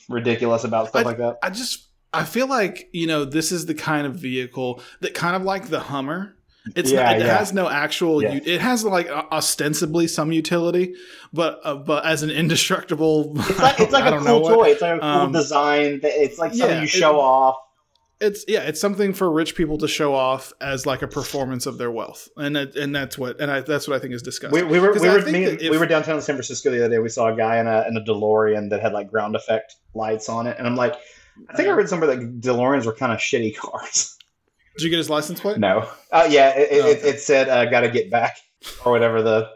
ridiculous 0.09 0.63
about 0.63 0.89
stuff 0.89 1.05
like 1.05 1.17
that. 1.17 1.37
I 1.43 1.49
just 1.49 1.87
I 2.13 2.23
feel 2.23 2.47
like 2.47 2.89
you 2.93 3.07
know 3.07 3.25
this 3.25 3.51
is 3.51 3.65
the 3.65 3.73
kind 3.75 4.07
of 4.07 4.15
vehicle 4.15 4.81
that 5.01 5.13
kind 5.13 5.35
of 5.35 5.43
like 5.43 5.67
the 5.69 5.79
Hummer. 5.79 6.34
It's 6.75 6.91
Yeah, 6.91 7.11
it 7.11 7.19
yeah. 7.21 7.37
has 7.37 7.53
no 7.53 7.69
actual. 7.69 8.23
U- 8.23 8.41
It 8.43 8.59
has 8.61 8.83
like 8.83 9.07
ostensibly 9.09 10.07
some 10.07 10.31
utility, 10.31 10.95
but 11.33 11.59
uh, 11.63 11.75
but 11.75 12.05
as 12.05 12.23
an 12.23 12.29
indestructible. 12.31 13.33
It's 13.37 13.59
like 13.59 13.79
it's 13.79 13.91
like 13.99 14.11
a 14.13 14.17
cool 14.19 14.41
what- 14.41 14.53
toy. 14.55 14.69
It's 14.71 14.81
like 14.81 14.97
a 14.97 14.99
cool 14.99 15.07
Um, 15.09 15.31
design. 15.31 15.99
It's 16.03 16.39
like 16.39 16.53
something 16.53 16.77
yeah, 16.77 16.81
you 16.81 16.87
show 16.87 17.15
it- 17.17 17.21
off. 17.21 17.55
it's 18.19 18.45
yeah, 18.47 18.61
it's 18.61 18.79
something 18.81 19.13
for 19.13 19.29
rich 19.31 19.55
people 19.55 19.77
to 19.77 19.87
show 19.87 20.15
off 20.15 20.53
as 20.59 20.85
like 20.87 21.01
a 21.03 21.07
performance 21.07 21.65
of 21.67 21.77
their 21.77 21.91
wealth, 21.91 22.29
and 22.37 22.57
it, 22.57 22.75
and 22.75 22.95
that's 22.95 23.17
what 23.17 23.39
and 23.39 23.51
I, 23.51 23.61
that's 23.61 23.87
what 23.87 23.95
I 23.97 23.99
think 23.99 24.13
is 24.13 24.21
disgusting. 24.23 24.65
We, 24.67 24.71
we 24.71 24.79
were 24.79 24.93
we 24.93 25.07
were, 25.09 25.21
think 25.21 25.33
me, 25.37 25.43
if- 25.43 25.69
we 25.69 25.77
were 25.77 25.85
downtown 25.85 26.15
in 26.15 26.21
San 26.21 26.35
Francisco 26.35 26.71
the 26.71 26.79
other 26.79 26.89
day. 26.95 26.99
We 26.99 27.09
saw 27.09 27.27
a 27.31 27.35
guy 27.35 27.59
in 27.59 27.67
a 27.67 27.85
in 27.87 27.95
a 27.97 28.01
DeLorean 28.01 28.69
that 28.71 28.81
had 28.81 28.93
like 28.93 29.11
ground 29.11 29.35
effect 29.35 29.75
lights 29.93 30.29
on 30.29 30.47
it, 30.47 30.55
and 30.57 30.65
I'm 30.65 30.75
like, 30.75 30.95
I 31.49 31.55
think 31.57 31.67
I 31.69 31.73
read 31.73 31.89
somewhere 31.89 32.15
that 32.15 32.39
DeLoreans 32.41 32.85
were 32.85 32.93
kind 32.95 33.11
of 33.11 33.19
shitty 33.19 33.55
cars. 33.63 34.14
Did 34.77 34.83
you 34.83 34.89
get 34.89 34.97
his 34.97 35.09
license 35.09 35.39
plate? 35.39 35.57
No, 35.57 35.89
uh, 36.11 36.27
yeah, 36.29 36.49
it, 36.57 36.71
it, 36.71 36.83
Oh, 36.83 36.87
it, 36.89 36.97
okay. 36.99 37.09
it 37.09 37.19
said 37.19 37.49
uh, 37.49 37.65
"got 37.65 37.81
to 37.81 37.89
get 37.89 38.09
back" 38.11 38.37
or 38.85 38.91
whatever 38.91 39.21
the 39.21 39.49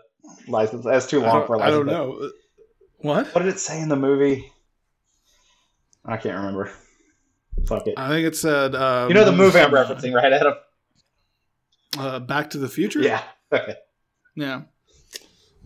license. 0.48 0.86
That's 0.86 1.08
too 1.08 1.22
long 1.22 1.46
for 1.46 1.56
a 1.56 1.60
I 1.60 1.70
license. 1.70 1.76
don't 1.78 1.86
plate. 1.88 2.22
know. 2.22 2.32
What? 3.02 3.28
What 3.36 3.44
did 3.44 3.54
it 3.54 3.60
say 3.60 3.82
in 3.82 3.90
the 3.90 3.96
movie? 3.96 4.52
I 6.06 6.18
can't 6.18 6.38
remember. 6.38 6.72
Fuck 7.68 7.88
it. 7.88 7.96
I 7.98 8.08
think 8.10 8.26
it 8.28 8.36
said. 8.36 8.74
Um, 8.76 9.10
You 9.10 9.14
know 9.16 9.26
the 9.26 9.32
movie 9.34 9.60
I'm 9.60 9.72
referencing, 9.72 10.14
right, 10.14 10.32
Adam? 10.32 10.54
Uh, 11.98 12.20
Back 12.20 12.50
to 12.52 12.58
the 12.58 12.70
Future. 12.70 13.00
Yeah. 13.02 13.22
Okay. 13.52 13.74
Yeah. 14.36 14.62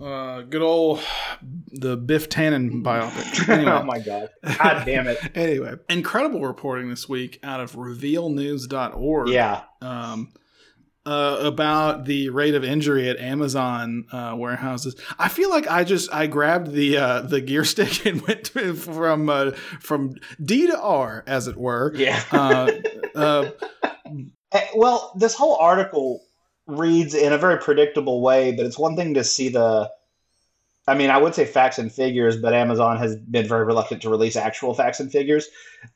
Uh, 0.02 0.42
good 0.44 0.62
old 0.62 1.02
the 1.42 1.98
Biff 1.98 2.30
Tannen 2.30 2.82
biopic. 2.84 3.50
Anyway. 3.50 3.72
oh 3.72 3.84
my 3.84 4.00
god. 4.00 4.30
God 4.44 4.86
damn 4.86 5.08
it. 5.08 5.18
anyway, 5.36 5.76
incredible 5.90 6.42
reporting 6.42 6.90
this 6.90 7.08
week 7.10 7.40
out 7.44 7.60
of 7.60 7.74
revealnews.org. 7.74 9.30
Yeah. 9.30 9.64
Um, 9.82 10.34
uh, 11.06 11.38
about 11.42 12.06
the 12.06 12.30
rate 12.30 12.56
of 12.56 12.64
injury 12.64 13.10
at 13.10 13.18
Amazon 13.20 14.06
uh, 14.14 14.36
warehouses. 14.38 14.96
I 15.20 15.28
feel 15.28 15.50
like 15.50 15.68
I 15.68 15.84
just 15.84 16.14
I 16.14 16.28
grabbed 16.28 16.72
the 16.72 16.98
uh, 16.98 17.22
the 17.24 17.42
gear 17.42 17.66
stick 17.66 18.06
and 18.06 18.22
went 18.28 18.46
to, 18.46 18.74
from 18.74 19.30
uh, 19.30 19.52
from 19.82 20.16
D 20.42 20.68
to 20.68 20.80
R, 20.80 21.24
as 21.28 21.48
it 21.48 21.58
were. 21.58 21.92
Yeah. 21.96 22.24
Uh, 22.32 22.72
uh, 23.16 23.50
Eh, 24.54 24.68
Well, 24.76 25.12
this 25.18 25.36
whole 25.36 25.56
article 25.56 26.22
reads 26.68 27.14
in 27.14 27.34
a 27.34 27.38
very 27.38 27.58
predictable 27.58 28.22
way, 28.22 28.52
but 28.54 28.66
it's 28.66 28.80
one 28.80 28.96
thing 28.96 29.16
to 29.16 29.24
see 29.24 29.50
the. 29.50 29.90
I 30.88 30.96
mean, 30.96 31.10
I 31.10 31.18
would 31.18 31.34
say 31.34 31.46
facts 31.46 31.80
and 31.80 31.92
figures, 31.92 32.36
but 32.36 32.54
Amazon 32.54 32.98
has 32.98 33.16
been 33.16 33.48
very 33.48 33.66
reluctant 33.66 34.02
to 34.02 34.10
release 34.10 34.36
actual 34.36 34.74
facts 34.74 35.00
and 35.00 35.12
figures. 35.12 35.48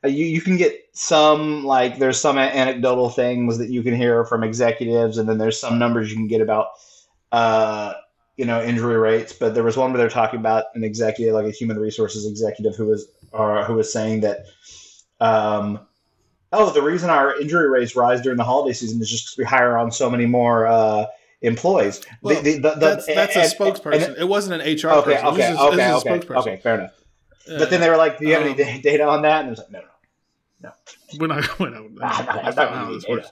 Uh, 0.02 0.08
you 0.08 0.24
you 0.24 0.40
can 0.40 0.56
get 0.56 0.88
some 0.92 1.64
like 1.64 1.98
there's 1.98 2.20
some 2.20 2.38
anecdotal 2.38 3.10
things 3.10 3.58
that 3.58 3.70
you 3.70 3.82
can 3.82 3.94
hear 3.94 4.24
from 4.24 4.42
executives, 4.42 5.18
and 5.18 5.28
then 5.28 5.38
there's 5.38 5.60
some 5.60 5.78
numbers 5.78 6.10
you 6.10 6.16
can 6.16 6.28
get 6.28 6.40
about. 6.40 6.68
Uh, 7.30 7.92
you 8.38 8.44
know 8.44 8.62
injury 8.62 8.96
rates, 8.96 9.32
but 9.32 9.52
there 9.52 9.64
was 9.64 9.76
one 9.76 9.92
where 9.92 9.98
they're 9.98 10.08
talking 10.08 10.38
about 10.38 10.66
an 10.74 10.84
executive, 10.84 11.34
like 11.34 11.44
a 11.44 11.50
human 11.50 11.76
resources 11.76 12.24
executive, 12.24 12.76
who 12.76 12.86
was 12.86 13.08
uh, 13.34 13.64
who 13.64 13.74
was 13.74 13.92
saying 13.92 14.20
that 14.20 14.46
um, 15.20 15.80
oh, 16.52 16.70
the 16.70 16.80
reason 16.80 17.10
our 17.10 17.38
injury 17.40 17.68
rates 17.68 17.96
rise 17.96 18.20
during 18.20 18.38
the 18.38 18.44
holiday 18.44 18.72
season 18.72 19.02
is 19.02 19.10
just 19.10 19.24
because 19.26 19.38
we 19.38 19.44
hire 19.44 19.76
on 19.76 19.90
so 19.90 20.08
many 20.08 20.24
more 20.24 20.66
uh, 20.66 21.06
employees. 21.42 22.00
Well, 22.22 22.42
the- 22.42 22.54
the- 22.54 22.60
the- 22.70 22.74
that's 22.76 23.06
that's 23.06 23.36
a 23.36 23.56
spokesperson. 23.56 24.08
and- 24.08 24.16
it 24.16 24.28
wasn't 24.28 24.60
an 24.60 24.66
HR 24.68 24.88
okay, 24.98 25.12
person. 25.14 25.26
Okay, 25.26 25.38
just- 25.38 25.52
it 25.52 25.66
okay, 25.66 25.76
just 25.76 26.06
a 26.06 26.10
okay, 26.12 26.34
okay, 26.34 26.56
fair 26.62 26.74
enough. 26.76 26.92
But 27.46 27.70
then 27.70 27.80
they 27.80 27.88
were 27.88 27.96
like, 27.96 28.18
"Do 28.18 28.26
you 28.26 28.34
have 28.34 28.42
Um, 28.42 28.48
any 28.48 28.56
da- 28.56 28.80
data 28.82 29.04
on 29.06 29.22
that?" 29.22 29.40
And 29.40 29.48
it 29.48 29.50
was 29.50 29.58
like, 29.60 29.70
"No, 29.70 29.80
no." 30.60 30.70
We're 31.18 31.26
not. 31.28 31.58
We're 31.58 31.70
not 31.70 31.82
Ah, 32.02 32.24
no, 32.36 32.42
that's 32.42 32.56
no, 32.56 32.62
not 32.64 32.70
no, 32.72 32.76
how 32.78 32.92
this 32.92 33.08
no. 33.08 33.14
works. 33.14 33.30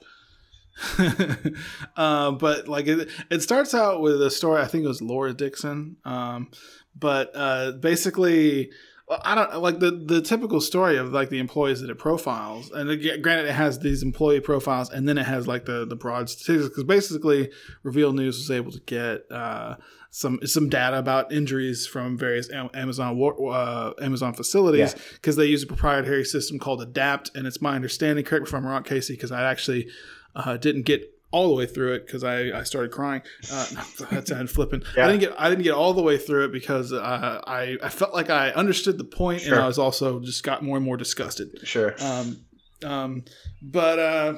uh, 1.96 2.30
but 2.32 2.68
like 2.68 2.86
it, 2.86 3.08
it 3.30 3.42
starts 3.42 3.74
out 3.74 4.00
with 4.00 4.20
a 4.22 4.30
story. 4.30 4.60
I 4.62 4.66
think 4.66 4.84
it 4.84 4.88
was 4.88 5.02
Laura 5.02 5.32
Dixon. 5.32 5.96
Um, 6.04 6.50
but 6.98 7.30
uh, 7.34 7.72
basically, 7.72 8.70
I 9.08 9.36
don't 9.36 9.62
like 9.62 9.78
the 9.78 9.92
the 9.92 10.20
typical 10.20 10.60
story 10.60 10.96
of 10.96 11.12
like 11.12 11.28
the 11.28 11.38
employees 11.38 11.80
that 11.80 11.90
it 11.90 11.98
profiles. 11.98 12.70
And 12.72 12.90
again, 12.90 13.22
granted, 13.22 13.46
it 13.46 13.52
has 13.52 13.78
these 13.78 14.02
employee 14.02 14.40
profiles, 14.40 14.90
and 14.90 15.08
then 15.08 15.16
it 15.16 15.26
has 15.26 15.46
like 15.46 15.64
the 15.64 15.86
the 15.86 15.94
broad 15.94 16.28
statistics. 16.28 16.70
Because 16.70 16.84
basically, 16.84 17.50
Reveal 17.84 18.12
News 18.12 18.36
was 18.38 18.50
able 18.50 18.72
to 18.72 18.80
get. 18.80 19.30
Uh, 19.30 19.76
some 20.10 20.38
some 20.46 20.70
data 20.70 20.98
about 20.98 21.30
injuries 21.30 21.86
from 21.86 22.16
various 22.16 22.50
Amazon 22.50 23.20
uh, 23.50 23.92
Amazon 24.00 24.32
facilities 24.32 24.94
because 25.12 25.36
they 25.36 25.44
use 25.44 25.62
a 25.62 25.66
proprietary 25.66 26.24
system 26.24 26.58
called 26.58 26.80
Adapt, 26.80 27.30
and 27.34 27.46
it's 27.46 27.60
my 27.60 27.74
understanding. 27.74 28.24
Correct 28.24 28.44
me 28.44 28.48
if 28.48 28.54
I'm 28.54 28.64
wrong, 28.64 28.82
Casey, 28.82 29.12
because 29.12 29.30
I 29.30 29.42
actually 29.42 29.90
uh, 30.34 30.56
didn't 30.56 30.82
get 30.82 31.15
all 31.32 31.48
the 31.48 31.54
way 31.54 31.66
through 31.66 31.94
it 31.94 32.06
because 32.06 32.24
I, 32.24 32.58
I 32.58 32.62
started 32.62 32.90
crying. 32.92 33.22
Uh, 33.52 33.66
that 34.10 34.28
sounded 34.28 34.50
flippant. 34.50 34.84
Yeah. 34.96 35.04
I 35.04 35.08
didn't 35.08 35.20
get 35.20 35.34
I 35.38 35.50
didn't 35.50 35.64
get 35.64 35.74
all 35.74 35.92
the 35.92 36.02
way 36.02 36.18
through 36.18 36.44
it 36.46 36.52
because 36.52 36.92
uh, 36.92 37.42
I 37.46 37.76
I 37.82 37.88
felt 37.88 38.14
like 38.14 38.30
I 38.30 38.50
understood 38.50 38.98
the 38.98 39.04
point, 39.04 39.42
Sure. 39.42 39.54
and 39.54 39.62
I 39.62 39.66
was 39.66 39.78
also 39.78 40.20
just 40.20 40.42
got 40.44 40.62
more 40.62 40.76
and 40.76 40.84
more 40.86 40.96
disgusted. 40.96 41.48
Sure. 41.64 41.94
Um, 42.00 42.38
um, 42.84 43.24
but 43.62 43.98
uh, 43.98 44.34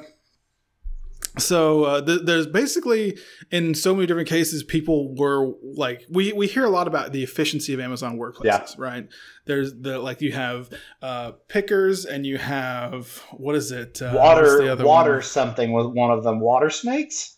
so 1.37 1.83
uh, 1.83 2.01
th- 2.01 2.21
there's 2.23 2.47
basically 2.47 3.17
in 3.51 3.75
so 3.75 3.93
many 3.93 4.07
different 4.07 4.27
cases, 4.29 4.63
people 4.63 5.15
were 5.15 5.53
like, 5.61 6.03
we 6.09 6.33
we 6.33 6.47
hear 6.47 6.65
a 6.65 6.69
lot 6.69 6.87
about 6.87 7.11
the 7.11 7.23
efficiency 7.23 7.73
of 7.73 7.79
Amazon 7.79 8.17
workplaces, 8.17 8.43
Yeah. 8.43 8.65
right? 8.77 9.07
There's 9.45 9.73
the 9.79 9.99
like 9.99 10.21
you 10.21 10.31
have 10.31 10.69
uh, 11.01 11.31
pickers 11.47 12.05
and 12.05 12.25
you 12.25 12.37
have 12.37 13.23
what 13.31 13.55
is 13.55 13.71
it? 13.71 14.01
Uh, 14.01 14.11
water, 14.15 14.63
other 14.69 14.85
water 14.85 15.13
one? 15.13 15.21
something 15.23 15.71
was 15.71 15.87
one 15.87 16.11
of 16.11 16.23
them. 16.23 16.39
Water 16.39 16.69
snakes. 16.69 17.37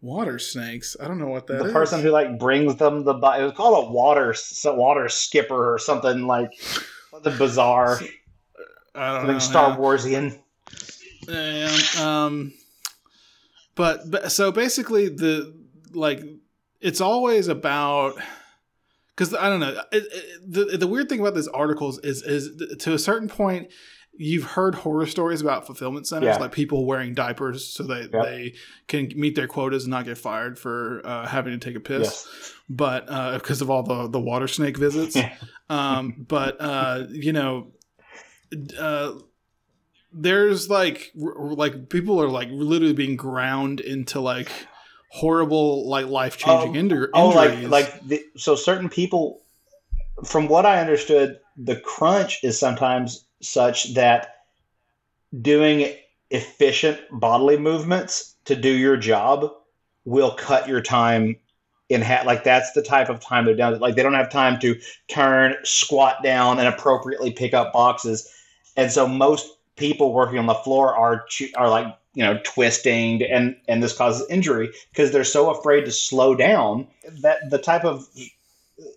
water 0.00 0.38
snakes. 0.38 0.96
I 1.00 1.08
don't 1.08 1.18
know 1.18 1.28
what 1.28 1.46
that 1.48 1.58
the 1.58 1.66
is. 1.66 1.72
person 1.72 2.00
who 2.02 2.10
like 2.10 2.38
brings 2.38 2.76
them 2.76 3.04
the. 3.04 3.14
It 3.14 3.42
was 3.42 3.52
called 3.56 3.88
a 3.88 3.90
water, 3.92 4.34
water 4.66 5.08
skipper 5.08 5.74
or 5.74 5.78
something 5.78 6.26
like 6.26 6.50
the 7.22 7.30
bizarre, 7.30 7.98
I 8.94 9.08
don't 9.12 9.16
something 9.20 9.32
know. 9.32 9.38
Star. 9.38 9.76
Warsian. 9.78 10.38
And, 11.28 11.98
um, 12.00 12.52
but, 13.76 14.10
but 14.10 14.32
so 14.32 14.50
basically 14.50 15.08
the 15.08 15.54
like 15.94 16.20
it's 16.80 17.00
always 17.00 17.46
about 17.48 18.14
because 19.14 19.32
I 19.34 19.48
don't 19.48 19.60
know. 19.60 19.80
It, 19.92 20.04
it, 20.12 20.52
the 20.52 20.76
the 20.78 20.86
weird 20.86 21.08
thing 21.08 21.20
about 21.20 21.34
this 21.34 21.48
articles 21.48 21.98
is 22.00 22.22
is 22.22 22.50
to 22.80 22.92
a 22.92 22.98
certain 22.98 23.28
point, 23.28 23.70
you've 24.18 24.44
heard 24.44 24.74
horror 24.74 25.06
stories 25.06 25.40
about 25.40 25.64
fulfillment 25.66 26.06
centers, 26.06 26.34
Yeah. 26.34 26.38
like 26.38 26.52
people 26.52 26.84
wearing 26.84 27.14
diapers 27.14 27.64
so 27.66 27.82
they 27.84 28.00
Yep. 28.02 28.10
they 28.12 28.54
can 28.88 29.10
meet 29.16 29.34
their 29.34 29.46
quotas 29.48 29.84
and 29.84 29.90
not 29.90 30.04
get 30.04 30.18
fired 30.18 30.58
for 30.58 31.00
uh, 31.04 31.26
having 31.26 31.58
to 31.58 31.64
take 31.66 31.76
a 31.76 31.80
piss, 31.80 32.02
Yes. 32.04 32.52
but 32.68 33.06
uh, 33.08 33.34
because 33.38 33.62
of 33.62 33.70
all 33.70 33.82
the 33.82 34.08
the 34.08 34.20
water 34.20 34.48
snake 34.48 34.76
visits. 34.76 35.16
Um, 35.68 36.24
but 36.28 36.56
uh, 36.60 37.06
you 37.10 37.32
know, 37.32 37.72
uh, 38.78 39.14
there's 40.16 40.70
like 40.70 41.12
r- 41.22 41.54
like 41.54 41.88
people 41.88 42.20
are 42.22 42.28
like 42.28 42.48
literally 42.50 42.94
being 42.94 43.16
ground 43.16 43.80
into 43.80 44.20
like 44.20 44.50
horrible 45.10 45.88
like 45.88 46.06
life 46.06 46.36
changing 46.38 46.76
Oh, 46.76 46.80
injuries. 46.80 47.10
Oh, 47.14 47.28
like 47.28 47.68
like 47.68 48.08
the, 48.08 48.24
so 48.36 48.56
certain 48.56 48.88
people, 48.88 49.42
from 50.24 50.48
what 50.48 50.66
I 50.66 50.80
understood, 50.80 51.38
the 51.56 51.76
crunch 51.76 52.42
is 52.42 52.58
sometimes 52.58 53.24
such 53.40 53.94
that 53.94 54.36
doing 55.42 55.94
efficient 56.30 57.00
bodily 57.12 57.58
movements 57.58 58.34
to 58.46 58.56
do 58.56 58.70
your 58.70 58.96
job 58.96 59.50
will 60.04 60.32
cut 60.32 60.68
your 60.68 60.80
time 60.80 61.36
in 61.88 62.00
half. 62.00 62.24
Like 62.24 62.42
that's 62.42 62.72
the 62.72 62.82
type 62.82 63.08
of 63.08 63.20
time 63.20 63.44
they're 63.44 63.54
down. 63.54 63.78
Like 63.78 63.96
they 63.96 64.02
don't 64.02 64.14
have 64.14 64.30
time 64.30 64.58
to 64.60 64.80
turn, 65.08 65.54
squat 65.62 66.22
down, 66.22 66.58
and 66.58 66.66
appropriately 66.68 67.32
pick 67.32 67.52
up 67.54 67.72
boxes, 67.72 68.32
and 68.76 68.90
so 68.90 69.06
most 69.06 69.55
people 69.76 70.12
working 70.12 70.38
on 70.38 70.46
the 70.46 70.54
floor 70.54 70.94
are 70.94 71.26
are 71.56 71.68
like 71.68 71.96
you 72.14 72.24
know 72.24 72.38
twisting 72.44 73.22
and 73.22 73.56
and 73.68 73.82
this 73.82 73.96
causes 73.96 74.28
injury 74.30 74.70
because 74.90 75.10
they're 75.12 75.24
so 75.24 75.50
afraid 75.50 75.84
to 75.84 75.90
slow 75.90 76.34
down 76.34 76.86
that 77.20 77.38
the 77.50 77.58
type 77.58 77.84
of 77.84 78.06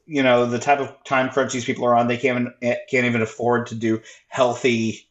you 0.06 0.24
know 0.24 0.46
the 0.46 0.60
type 0.60 0.80
of 0.80 0.94
time 1.04 1.30
crunch 1.30 1.54
these 1.54 1.66
people 1.66 1.86
are 1.86 1.96
on 1.96 2.08
they 2.08 2.18
can't 2.18 2.40
even, 2.62 2.78
can't 2.90 3.06
even 3.06 3.22
afford 3.22 3.68
to 3.68 3.76
do 3.76 4.02
healthy 4.28 5.08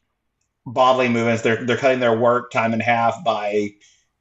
bodily 0.67 1.09
movements 1.09 1.43
they're 1.43 1.65
they're 1.65 1.77
cutting 1.77 2.01
their 2.01 2.17
work 2.17 2.51
time 2.51 2.73
in 2.73 2.81
half 2.81 3.23
by 3.25 3.73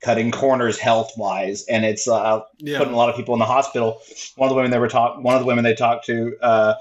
cutting 0.02 0.32
corners 0.32 0.78
health 0.78 1.12
wise 1.18 1.66
and 1.66 1.86
it's 1.86 2.08
uh, 2.08 2.42
yeah. 2.60 2.78
putting 2.78 2.94
a 2.94 2.98
lot 2.98 3.10
of 3.10 3.16
people 3.16 3.34
in 3.34 3.40
the 3.40 3.46
hospital. 3.46 4.00
One 4.36 4.48
of 4.48 4.52
the 4.52 4.56
women 4.56 4.72
they 4.72 4.80
were 4.80 4.88
talk, 4.88 5.22
one 5.22 5.36
of 5.36 5.42
the 5.42 5.48
women 5.48 5.64
they 5.64 5.74
talked 5.74 6.06
to 6.06 6.38
uh, 6.42 6.76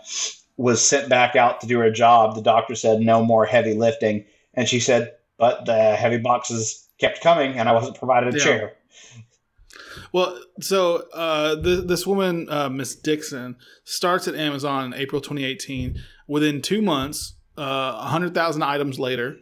was 0.56 0.82
sent 0.82 1.08
back 1.08 1.36
out 1.36 1.60
to 1.60 1.66
do 1.66 1.78
her 1.78 1.90
job. 1.90 2.34
The 2.34 2.42
doctor 2.42 2.74
said 2.74 3.00
no 3.00 3.24
more 3.24 3.46
heavy 3.46 3.74
lifting, 3.74 4.24
and 4.56 4.68
she 4.68 4.80
said, 4.80 5.14
"But 5.38 5.66
the 5.66 5.94
heavy 5.96 6.18
boxes 6.18 6.88
kept 6.98 7.20
coming, 7.20 7.58
and 7.58 7.68
I 7.68 7.72
wasn't 7.72 7.98
provided 7.98 8.34
a 8.34 8.38
Yeah. 8.38 8.44
chair." 8.44 8.72
Well, 10.12 10.38
so 10.60 11.04
uh, 11.12 11.60
th- 11.62 11.86
this 11.86 12.06
woman, 12.06 12.48
uh, 12.50 12.68
Miss 12.68 12.94
Dixon, 12.94 13.56
starts 13.84 14.26
at 14.28 14.34
Amazon 14.34 14.86
in 14.86 14.94
April 14.94 15.20
2018. 15.20 16.00
Within 16.28 16.62
two 16.62 16.82
months, 16.82 17.34
uh, 17.56 17.98
100,000 18.02 18.62
items 18.62 18.98
later, 18.98 19.36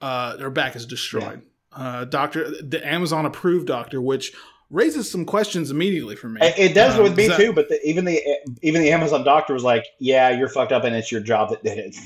uh, 0.00 0.36
her 0.38 0.50
back 0.50 0.76
is 0.76 0.86
destroyed. 0.86 1.42
Uh, 1.72 2.04
doctor, 2.04 2.50
the 2.62 2.80
Amazon 2.86 3.24
approved 3.26 3.66
doctor, 3.66 4.00
which 4.00 4.32
raises 4.70 5.10
some 5.10 5.24
questions 5.24 5.70
immediately 5.70 6.16
for 6.16 6.28
me. 6.28 6.40
It, 6.42 6.58
it 6.70 6.74
does 6.74 6.96
Um, 6.96 7.02
with 7.04 7.16
me 7.16 7.28
that- 7.28 7.38
too, 7.38 7.52
but 7.52 7.68
the, 7.68 7.80
even 7.86 8.04
the 8.04 8.20
even 8.62 8.82
the 8.82 8.90
Amazon 8.92 9.24
doctor 9.24 9.54
was 9.54 9.64
like, 9.64 9.84
"Yeah, 9.98 10.30
you're 10.30 10.48
fucked 10.48 10.72
up, 10.72 10.84
and 10.84 10.94
it's 10.94 11.10
your 11.12 11.20
job 11.20 11.50
that 11.50 11.62
did 11.64 11.78
it." 11.78 11.96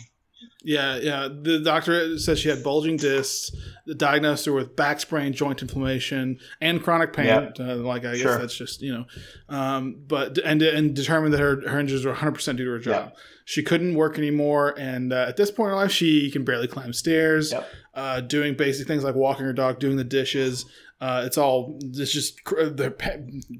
Yeah, 0.67 0.97
yeah. 0.97 1.29
The 1.31 1.61
doctor 1.61 2.19
says 2.19 2.41
she 2.41 2.49
had 2.49 2.65
bulging 2.65 2.97
discs, 2.97 3.53
diagnosed 3.97 4.47
her 4.47 4.53
with 4.53 4.75
back 4.75 4.99
sprain, 4.99 5.33
joint 5.33 5.63
inflammation, 5.63 6.41
and 6.61 6.83
chronic 6.83 7.13
pain. 7.13 7.27
Yeah. 7.27 7.51
Uh, 7.59 7.77
like 7.77 8.05
I 8.05 8.15
guess 8.15 8.23
Sure. 8.23 8.39
that's 8.39 8.57
just 8.57 8.83
you 8.83 8.93
know, 8.93 9.05
um, 9.49 9.95
but 10.09 10.39
and 10.39 10.61
and 10.61 10.93
determined 10.95 11.33
that 11.35 11.39
her 11.41 11.61
her 11.69 11.79
injuries 11.79 12.05
were 12.05 12.11
100 12.11 12.33
percent 12.33 12.59
due 12.59 12.65
to 12.65 12.71
her 12.73 12.79
job. 12.81 13.13
She 13.45 13.63
couldn't 13.63 13.95
work 13.95 14.19
anymore, 14.19 14.75
and 14.77 15.13
uh, 15.13 15.27
at 15.29 15.37
this 15.37 15.53
point 15.53 15.69
in 15.69 15.77
her 15.77 15.83
life, 15.83 15.93
she 15.93 16.33
can 16.33 16.45
barely 16.45 16.67
climb 16.67 16.93
stairs. 16.93 17.53
Yep. 17.53 17.69
Uh, 17.95 18.21
doing 18.21 18.55
basic 18.57 18.89
things 18.89 19.05
like 19.05 19.15
walking 19.15 19.47
her 19.47 19.53
dog, 19.53 19.79
doing 19.79 19.97
the 19.97 20.03
dishes. 20.05 20.67
Uh, 21.01 21.23
it's 21.27 21.39
all 21.39 21.79
it's 21.81 22.11
just 22.11 22.43
the 22.45 22.91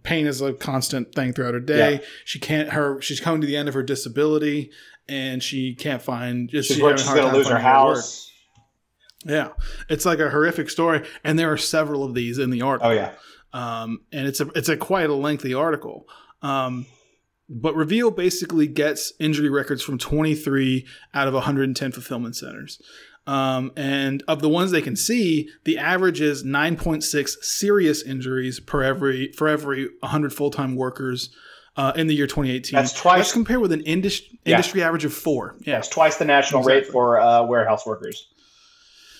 pain 0.03 0.27
is 0.27 0.41
a 0.41 0.55
constant 0.55 1.15
thing 1.15 1.33
throughout 1.33 1.55
her 1.55 1.61
day. 1.61 1.93
Yeah. 1.93 1.99
She 2.25 2.41
can't 2.41 2.71
her 2.71 3.01
she's 3.01 3.21
coming 3.21 3.41
to 3.43 3.47
the 3.47 3.57
end 3.57 3.69
of 3.69 3.75
her 3.75 3.83
disability, 3.85 4.71
and 5.09 5.43
she 5.43 5.75
can't 5.75 6.03
find. 6.03 6.49
Just 6.49 6.69
She's, 6.69 6.79
she's 6.79 7.01
she's 7.01 7.09
going 7.09 7.31
to 7.31 7.37
lose 7.37 7.49
her 7.49 7.59
house. 7.59 8.31
Yeah, 9.25 9.49
it's 9.89 10.05
like 10.05 10.19
a 10.21 10.31
horrific 10.31 10.71
story, 10.71 11.07
and 11.25 11.39
there 11.39 11.53
are 11.53 11.57
several 11.57 12.05
of 12.05 12.15
these 12.15 12.39
in 12.39 12.51
the 12.51 12.63
article. 12.63 12.91
Oh 12.91 12.95
yeah, 12.95 13.13
Um, 13.53 14.01
and 14.13 14.27
it's 14.27 14.41
a 14.41 14.47
it's 14.55 14.69
a 14.69 14.77
quite 14.77 15.11
a 15.11 15.15
lengthy 15.15 15.53
article. 15.53 16.07
Um, 16.43 16.87
but 17.49 17.75
Reveal 17.75 18.11
basically 18.11 18.67
gets 18.67 19.13
injury 19.21 19.49
records 19.49 19.83
from 19.83 19.99
23 19.99 20.87
out 21.15 21.29
of 21.29 21.35
110 21.35 21.93
fulfillment 21.93 22.37
centers. 22.37 22.81
Um, 23.27 23.73
and 23.77 24.23
of 24.29 24.41
the 24.41 24.49
ones 24.49 24.71
they 24.71 24.83
can 24.83 24.95
see, 24.97 25.49
the 25.65 25.79
average 25.79 26.21
is 26.21 26.45
9.6 26.45 27.29
serious 27.43 28.03
injuries 28.03 28.61
per 28.61 28.83
every 28.83 29.33
for 29.33 29.49
every 29.49 29.91
100 30.01 30.33
full 30.33 30.51
time 30.51 30.77
workers 30.77 31.31
uh, 31.77 31.93
in 31.97 32.07
the 32.07 32.15
year 32.15 32.27
2018. 32.27 32.75
That's 32.77 32.93
twice- 32.93 33.19
Let's 33.19 33.33
compare 33.33 33.61
with 33.61 33.73
an 33.73 33.83
indus- 33.83 34.23
Yeah. 34.45 34.53
industry 34.55 34.83
average 34.83 35.05
of 35.05 35.13
four. 35.13 35.57
Yeah, 35.61 35.75
that's 35.75 35.89
twice 35.89 36.17
the 36.17 36.25
national 36.25 36.63
rate 36.63 36.87
for 36.87 37.21
uh, 37.21 37.43
warehouse 37.45 37.85
workers. 37.87 38.29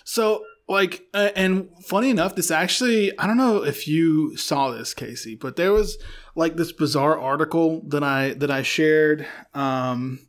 So, 0.05 0.45
like, 0.69 1.03
uh, 1.15 1.31
and 1.37 1.69
funny 1.85 2.11
enough, 2.11 2.35
this 2.37 2.51
actually, 2.51 3.17
I 3.19 3.27
don't 3.27 3.37
know 3.37 3.65
if 3.65 3.87
you 3.89 4.37
saw 4.37 4.71
this, 4.71 4.95
Casey, 4.95 5.35
but 5.35 5.57
there 5.57 5.73
was 5.73 5.99
like 6.35 6.57
this 6.57 6.73
bizarre 6.73 7.19
article 7.19 7.83
that 7.89 8.03
I 8.03 8.35
that 8.35 8.51
I 8.51 8.63
shared, 8.63 9.27
um, 9.55 10.21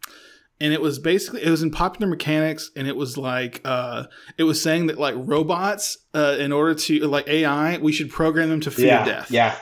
and 0.59 0.73
it 0.73 0.81
was 0.81 0.97
basically 0.99 1.43
it 1.43 1.49
was 1.49 1.61
in 1.63 1.71
Popular 1.71 2.07
Mechanics, 2.07 2.71
and 2.75 2.87
it 2.87 2.95
was 2.95 3.17
like 3.17 3.61
uh, 3.65 4.05
it 4.37 4.43
was 4.43 4.61
saying 4.61 4.87
that 4.87 4.97
like 4.99 5.15
robots, 5.17 5.97
uh, 6.13 6.35
in 6.39 6.51
order 6.51 6.73
to 6.75 6.99
like 7.07 7.27
AI, 7.27 7.77
we 7.77 7.91
should 7.91 8.09
program 8.11 8.49
them 8.49 8.61
to 8.61 8.71
fear 8.71 8.87
yeah, 8.87 9.05
death. 9.05 9.31
Yeah, 9.31 9.55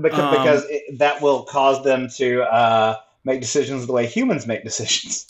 because, 0.00 0.18
Um, 0.20 0.30
because 0.32 0.64
it, 0.68 0.98
that 0.98 1.20
will 1.22 1.42
cause 1.44 1.82
them 1.84 2.08
to 2.16 2.42
uh, 2.42 2.96
make 3.24 3.40
decisions 3.40 3.86
the 3.86 3.92
way 3.92 4.06
humans 4.06 4.46
make 4.46 4.64
decisions. 4.64 5.26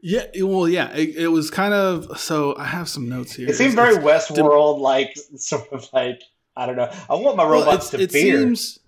yeah. 0.00 0.24
Well, 0.40 0.68
yeah, 0.68 0.90
it, 0.94 1.16
it 1.16 1.28
was 1.28 1.50
kind 1.50 1.74
of. 1.74 2.18
So 2.18 2.56
I 2.56 2.64
have 2.64 2.88
some 2.88 3.08
notes 3.08 3.34
here. 3.34 3.48
It 3.48 3.54
seems 3.56 3.74
It's- 3.74 3.92
very 3.94 4.02
Westworld, 4.04 4.80
like 4.80 5.16
sort 5.36 5.70
of 5.72 5.88
like 5.92 6.20
I 6.56 6.66
don't 6.66 6.76
know. 6.76 6.90
I 7.08 7.14
want 7.14 7.36
my 7.36 7.44
robots 7.44 7.94
it's- 7.94 8.12
to 8.12 8.12
fear. 8.12 8.38
Seems, 8.40 8.79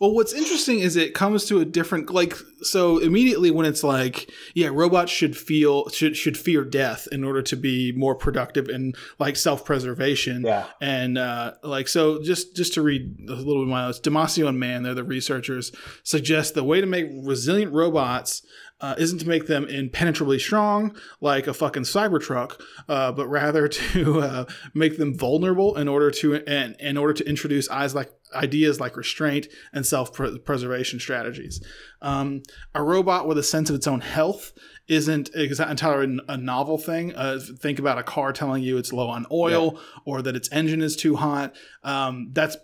well, 0.00 0.12
what's 0.12 0.32
interesting 0.32 0.80
is 0.80 0.96
it 0.96 1.14
comes 1.14 1.44
to 1.46 1.60
a 1.60 1.64
different 1.64 2.10
like 2.10 2.34
so 2.62 2.98
immediately 2.98 3.50
when 3.50 3.66
it's 3.66 3.82
like 3.82 4.30
yeah, 4.54 4.68
robots 4.72 5.12
should 5.12 5.36
feel 5.36 5.88
should 5.88 6.16
should 6.16 6.36
fear 6.36 6.64
death 6.64 7.08
in 7.12 7.24
order 7.24 7.42
to 7.42 7.56
be 7.56 7.92
more 7.92 8.14
productive 8.14 8.68
and 8.68 8.96
like 9.18 9.36
self 9.36 9.64
preservation. 9.64 10.42
yeah, 10.42 10.66
And 10.80 11.18
uh, 11.18 11.54
like 11.62 11.88
so, 11.88 12.22
just 12.22 12.56
just 12.56 12.74
to 12.74 12.82
read 12.82 13.16
a 13.28 13.32
little 13.32 13.54
bit 13.54 13.62
of 13.62 13.68
my 13.68 13.86
notes, 13.86 14.00
Damasio 14.00 14.48
and 14.48 14.60
Man, 14.60 14.82
they're 14.82 14.94
the 14.94 15.04
researchers, 15.04 15.72
suggest 16.02 16.54
the 16.54 16.64
way 16.64 16.80
to 16.80 16.86
make 16.86 17.06
resilient 17.12 17.72
robots 17.72 18.42
uh, 18.80 18.94
isn't 18.98 19.20
to 19.20 19.28
make 19.28 19.46
them 19.46 19.66
impenetrably 19.66 20.38
strong 20.38 20.94
like 21.20 21.46
a 21.46 21.54
fucking 21.54 21.84
Cybertruck, 21.84 22.60
uh, 22.88 23.12
but 23.12 23.28
rather 23.28 23.68
to 23.92 24.20
uh, 24.20 24.44
make 24.74 24.98
them 24.98 25.16
vulnerable 25.16 25.76
in 25.76 25.88
order 25.88 26.10
to 26.10 26.36
and 26.46 26.76
in 26.78 26.96
order 26.96 27.14
to 27.14 27.28
introduce 27.28 27.68
eyes 27.70 27.94
like 27.94 28.12
ideas 28.34 28.80
like 28.80 28.96
restraint 28.96 29.46
and 29.72 29.86
self 29.86 30.12
preservation 30.12 31.00
strategies. 31.00 31.64
Um, 32.02 32.42
a 32.74 32.82
robot 32.82 33.26
with 33.26 33.38
a 33.38 33.42
sense 33.42 33.70
of 33.70 33.76
its 33.76 33.86
own 33.86 34.00
health 34.00 34.52
isn't 34.88 35.30
entirely 35.34 36.18
a 36.28 36.36
novel 36.36 36.78
thing. 36.78 37.14
Uh, 37.14 37.40
think 37.58 37.78
about 37.78 37.98
a 37.98 38.02
car 38.02 38.32
telling 38.32 38.62
you 38.62 38.76
it's 38.76 38.92
low 38.92 39.08
on 39.08 39.26
oil 39.32 39.80
or 40.04 40.22
that 40.22 40.36
its 40.36 40.48
engine 40.52 40.82
is 40.82 40.96
too 40.96 41.16
hot. 41.16 41.56
Um, 41.82 42.28
that's 42.32 42.56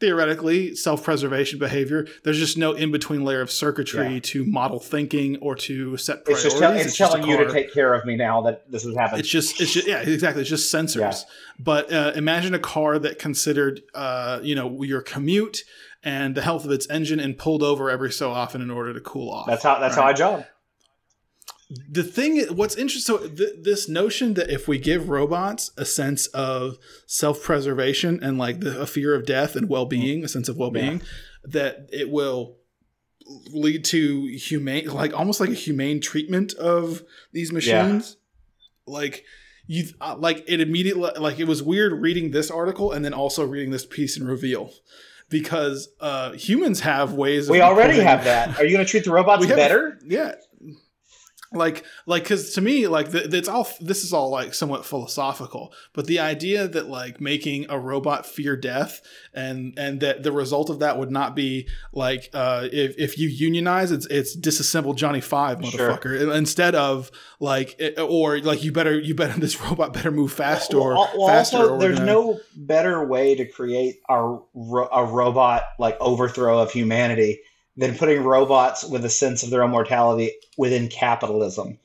theoretically 0.00 0.74
self-preservation 0.74 1.58
behavior. 1.58 2.06
There's 2.24 2.38
just 2.38 2.56
no 2.58 2.72
in-between 2.72 3.24
layer 3.24 3.40
of 3.40 3.50
circuitry 3.50 4.14
Yeah. 4.14 4.20
to 4.20 4.44
model 4.44 4.80
thinking 4.80 5.36
or 5.40 5.54
to 5.56 5.96
set 5.96 6.18
it's 6.18 6.24
priorities. 6.24 6.44
just 6.44 6.58
tell, 6.58 6.72
it's, 6.72 6.96
just 6.96 7.14
a 7.14 7.18
telling 7.18 7.30
you 7.30 7.36
to 7.44 7.52
take 7.52 7.72
care 7.72 7.94
of 7.94 8.04
me 8.04 8.16
now 8.16 8.42
that 8.42 8.70
this 8.70 8.84
has 8.84 8.96
happened. 8.96 9.20
It's 9.20 9.28
just, 9.28 9.60
it's 9.60 9.72
just, 9.72 9.86
yeah, 9.86 10.00
exactly. 10.00 10.40
It's 10.40 10.50
just 10.50 10.74
sensors. 10.74 10.96
Yeah. 11.00 11.12
But 11.58 11.92
uh, 11.92 12.12
imagine 12.16 12.54
a 12.54 12.58
car 12.58 12.98
that 12.98 13.18
considered, 13.18 13.82
uh, 13.94 14.40
you 14.42 14.54
know, 14.54 14.82
your 14.82 15.02
commute 15.02 15.58
and 16.02 16.34
the 16.34 16.42
health 16.42 16.64
of 16.64 16.70
its 16.70 16.88
engine 16.88 17.20
and 17.20 17.36
pulled 17.36 17.62
over 17.62 17.90
every 17.90 18.10
so 18.10 18.30
often 18.30 18.62
in 18.62 18.70
order 18.70 18.94
to 18.94 19.00
cool 19.00 19.30
off. 19.30 19.46
that's 19.46 19.62
how 19.62 19.78
that's 19.78 19.96
how 19.96 20.02
I 20.02 20.06
right? 20.08 20.16
The 21.88 22.02
thing 22.02 22.40
what's 22.56 22.74
interesting 22.74 23.16
so 23.16 23.28
th- 23.28 23.62
this 23.62 23.88
notion 23.88 24.34
that 24.34 24.50
if 24.50 24.66
we 24.66 24.78
give 24.78 25.08
robots 25.08 25.70
a 25.76 25.84
sense 25.84 26.26
of 26.28 26.78
self-preservation 27.06 28.22
and 28.22 28.38
like 28.38 28.60
the, 28.60 28.80
a 28.80 28.86
fear 28.86 29.14
of 29.14 29.24
death 29.24 29.54
and 29.54 29.68
well-being 29.68 30.24
a 30.24 30.28
sense 30.28 30.48
of 30.48 30.56
well-being 30.56 31.00
that 31.44 31.88
it 31.92 32.10
will 32.10 32.56
lead 33.52 33.84
to 33.84 34.26
humane 34.26 34.86
like 34.88 35.16
almost 35.16 35.38
like 35.38 35.50
a 35.50 35.54
humane 35.54 36.00
treatment 36.00 36.52
of 36.54 37.02
these 37.32 37.52
machines 37.52 38.16
like 38.86 39.24
you 39.68 39.84
uh, 40.00 40.16
like 40.18 40.44
it 40.48 40.60
immediately 40.60 41.10
like 41.18 41.38
it 41.38 41.46
was 41.46 41.62
weird 41.62 41.92
reading 41.92 42.32
this 42.32 42.50
article 42.50 42.90
and 42.90 43.04
then 43.04 43.14
also 43.14 43.46
reading 43.46 43.70
this 43.70 43.86
piece 43.86 44.16
in 44.16 44.26
reveal 44.26 44.72
because 45.28 45.88
uh, 46.00 46.32
humans 46.32 46.80
have 46.80 47.12
ways. 47.14 47.48
We 47.48 47.60
already 47.60 48.00
have 48.00 48.24
that. 48.24 48.58
Are 48.58 48.64
you 48.64 48.72
going 48.72 48.84
to 48.84 48.90
treat 48.90 49.04
the 49.04 49.12
robots 49.12 49.46
better? 49.62 49.98
Yeah. 50.04 50.34
Like, 51.52 51.84
like, 52.06 52.22
because 52.22 52.54
to 52.54 52.60
me, 52.60 52.86
like, 52.86 53.08
it's 53.12 53.48
all. 53.48 53.68
This 53.80 54.04
is 54.04 54.12
all 54.12 54.30
like 54.30 54.54
somewhat 54.54 54.86
philosophical, 54.86 55.72
but 55.92 56.06
the 56.06 56.20
idea 56.20 56.68
that 56.68 56.88
like 56.88 57.20
making 57.20 57.66
a 57.68 57.76
robot 57.76 58.24
fear 58.24 58.56
death, 58.56 59.00
and 59.34 59.76
and 59.76 59.98
that 60.00 60.22
the 60.22 60.30
result 60.30 60.70
of 60.70 60.78
that 60.78 60.96
would 60.96 61.10
not 61.10 61.34
be 61.34 61.66
like, 61.92 62.30
uh, 62.34 62.68
if 62.72 62.94
if 62.98 63.18
you 63.18 63.28
unionize, 63.28 63.90
it's 63.90 64.06
it's 64.06 64.36
disassemble 64.36 64.94
Johnny 64.94 65.20
Five, 65.20 65.64
Sure. 65.64 65.90
motherfucker, 65.90 66.32
instead 66.36 66.76
of 66.76 67.10
like, 67.40 67.74
it- 67.80 67.98
or 67.98 68.38
like 68.38 68.62
you 68.62 68.70
better 68.70 68.96
you 69.00 69.16
better 69.16 69.38
this 69.40 69.60
robot 69.60 69.92
better 69.92 70.12
move 70.12 70.32
fast 70.32 70.72
or 70.72 70.94
Well, 70.94 71.10
well, 71.16 71.26
faster. 71.26 71.56
also, 71.56 71.74
or 71.74 71.78
there's 71.80 71.98
gonna- 71.98 72.12
no 72.12 72.40
better 72.54 73.04
way 73.04 73.34
to 73.34 73.44
create 73.44 73.96
ro- 74.08 74.88
a 74.92 75.04
robot 75.04 75.64
like 75.80 75.96
overthrow 76.00 76.60
of 76.60 76.70
humanity 76.70 77.40
than 77.80 77.96
putting 77.96 78.22
robots 78.22 78.84
with 78.84 79.04
a 79.04 79.10
sense 79.10 79.42
of 79.42 79.50
their 79.50 79.62
own 79.62 79.70
mortality 79.70 80.32
within 80.58 80.86
capitalism. 80.88 81.78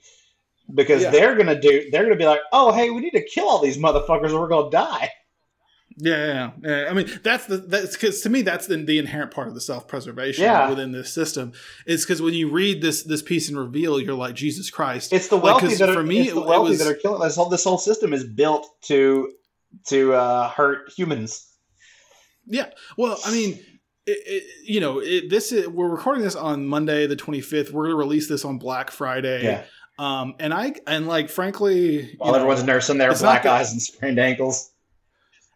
Because 0.73 1.03
Yeah. 1.03 1.11
they're 1.11 1.35
gonna 1.35 1.59
do, 1.59 1.89
they're 1.91 2.03
gonna 2.03 2.15
be 2.15 2.25
like, 2.25 2.41
oh, 2.51 2.71
hey, 2.71 2.89
we 2.89 2.99
need 3.01 3.11
to 3.11 3.23
kill 3.23 3.47
all 3.47 3.61
these 3.61 3.77
motherfuckers, 3.77 4.31
or 4.31 4.41
we're 4.41 4.47
gonna 4.49 4.69
die. 4.71 5.11
Yeah, 5.97 6.25
yeah, 6.25 6.51
yeah. 6.83 6.87
I 6.89 6.93
mean, 6.93 7.07
that's 7.23 7.45
the 7.45 7.55
that's 7.57 7.93
because 7.93 8.19
to 8.21 8.29
me 8.29 8.41
that's 8.41 8.67
the, 8.67 8.75
the 8.75 8.99
inherent 8.99 9.31
part 9.31 9.47
of 9.47 9.53
the 9.53 9.61
self 9.61 9.87
preservation 9.87 10.43
within 10.69 10.91
this 10.91 11.13
system. 11.13 11.53
It's 11.85 12.03
because 12.03 12.21
when 12.21 12.33
you 12.33 12.49
read 12.51 12.81
this 12.81 13.03
this 13.03 13.21
piece 13.21 13.47
and 13.47 13.57
reveal, 13.57 14.01
you're 14.01 14.13
like 14.15 14.35
Jesus 14.35 14.69
Christ. 14.69 15.13
It's 15.13 15.29
the 15.29 15.35
Like, 15.35 15.43
wealthy 15.45 15.67
'cause 15.67 15.79
that 15.79 15.89
are, 15.89 15.93
for 15.93 16.03
me, 16.03 16.21
it's 16.23 16.33
the 16.33 16.41
wealthy 16.41 16.71
was- 16.71 16.79
that 16.79 16.87
are 16.89 16.95
killing 16.95 17.21
this 17.21 17.37
whole. 17.37 17.47
This 17.47 17.63
whole 17.63 17.77
system 17.77 18.11
is 18.11 18.25
built 18.25 18.67
to 18.87 19.31
to 19.87 20.13
uh, 20.13 20.49
hurt 20.49 20.91
humans. 20.97 21.47
Yeah. 22.45 22.71
Well, 22.97 23.17
I 23.25 23.31
mean, 23.31 23.63
it, 24.07 24.17
it, 24.25 24.43
you 24.63 24.79
know, 24.79 24.99
it, 24.99 25.29
this 25.29 25.51
is, 25.51 25.67
we're 25.67 25.87
recording 25.89 26.23
this 26.23 26.35
on 26.35 26.65
Monday 26.67 27.07
the 27.07 27.15
25th. 27.15 27.71
We're 27.71 27.83
going 27.85 27.91
to 27.93 27.95
release 27.97 28.27
this 28.29 28.45
on 28.45 28.57
Black 28.59 28.91
Friday. 28.91 29.43
Yeah, 29.43 29.63
Um, 29.97 30.35
and 30.39 30.53
I 30.53 30.73
and 30.87 31.07
like 31.07 31.29
frankly, 31.29 32.13
while 32.17 32.31
know, 32.31 32.37
everyone's 32.37 32.63
nursing 32.63 32.97
their 32.97 33.13
black 33.15 33.43
that- 33.43 33.51
eyes 33.61 33.71
and 33.71 33.81
sprained 33.81 34.19
ankles. 34.19 34.71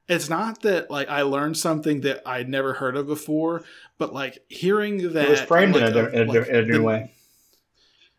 it's 0.07 0.29
not 0.29 0.61
that 0.63 0.89
like 0.89 1.09
I 1.09 1.21
learned 1.21 1.57
something 1.57 2.01
that 2.01 2.21
I'd 2.25 2.49
never 2.49 2.73
heard 2.73 2.95
of 2.97 3.05
before, 3.07 3.63
but 3.99 4.13
like 4.13 4.39
hearing 4.47 5.13
that 5.13 5.25
It 5.25 5.29
was 5.29 5.41
framed 5.41 5.75
in, 5.75 5.83
a, 5.83 5.87
in, 6.09 6.29
a, 6.29 6.31
like, 6.31 6.47
in 6.47 6.55
a 6.55 6.61
new 6.65 6.73
the- 6.79 6.81
way. 6.83 7.11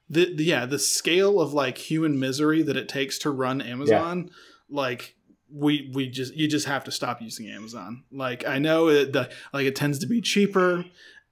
the, 0.08 0.34
the 0.34 0.44
yeah 0.44 0.66
the 0.66 0.78
scale 0.78 1.40
of 1.40 1.52
like 1.52 1.78
human 1.78 2.18
misery 2.20 2.62
that 2.62 2.76
it 2.76 2.88
takes 2.88 3.18
to 3.20 3.30
run 3.30 3.60
Amazon, 3.60 4.30
like 4.68 5.16
we 5.52 5.90
we 5.94 6.08
just 6.08 6.34
you 6.34 6.48
just 6.48 6.66
have 6.66 6.84
to 6.84 6.90
stop 6.90 7.20
using 7.20 7.48
Amazon. 7.48 8.04
Like 8.12 8.46
I 8.46 8.58
know 8.58 8.88
it 8.88 9.12
the, 9.12 9.30
like 9.52 9.66
it 9.66 9.76
tends 9.76 9.98
to 10.00 10.06
be 10.06 10.20
cheaper, 10.20 10.84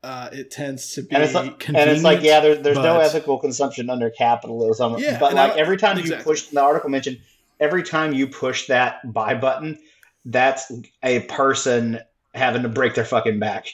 uh, 0.02 0.28
it 0.32 0.50
tends 0.50 0.94
to 0.94 1.02
be 1.02 1.14
and 1.14 1.24
it's 1.24 1.34
like, 1.34 1.68
and 1.68 1.76
it's 1.76 2.02
like 2.02 2.22
yeah, 2.22 2.40
there, 2.40 2.56
there's 2.56 2.76
no 2.78 2.98
ethical 3.00 3.38
consumption 3.38 3.90
under 3.90 4.10
capitalism. 4.10 4.96
Yeah, 4.98 5.18
but 5.18 5.34
like 5.34 5.52
I- 5.52 5.58
every 5.58 5.76
time 5.76 5.98
you 5.98 6.16
push, 6.16 6.42
the 6.48 6.60
article 6.62 6.90
mentioned 6.90 7.18
every 7.60 7.82
time 7.82 8.12
you 8.12 8.26
push 8.26 8.66
that 8.68 9.12
buy 9.12 9.34
button, 9.34 9.78
that's 10.24 10.70
a 11.02 11.20
person 11.20 12.00
having 12.34 12.62
to 12.62 12.68
break 12.68 12.94
their 12.94 13.04
fucking 13.04 13.38
back. 13.38 13.66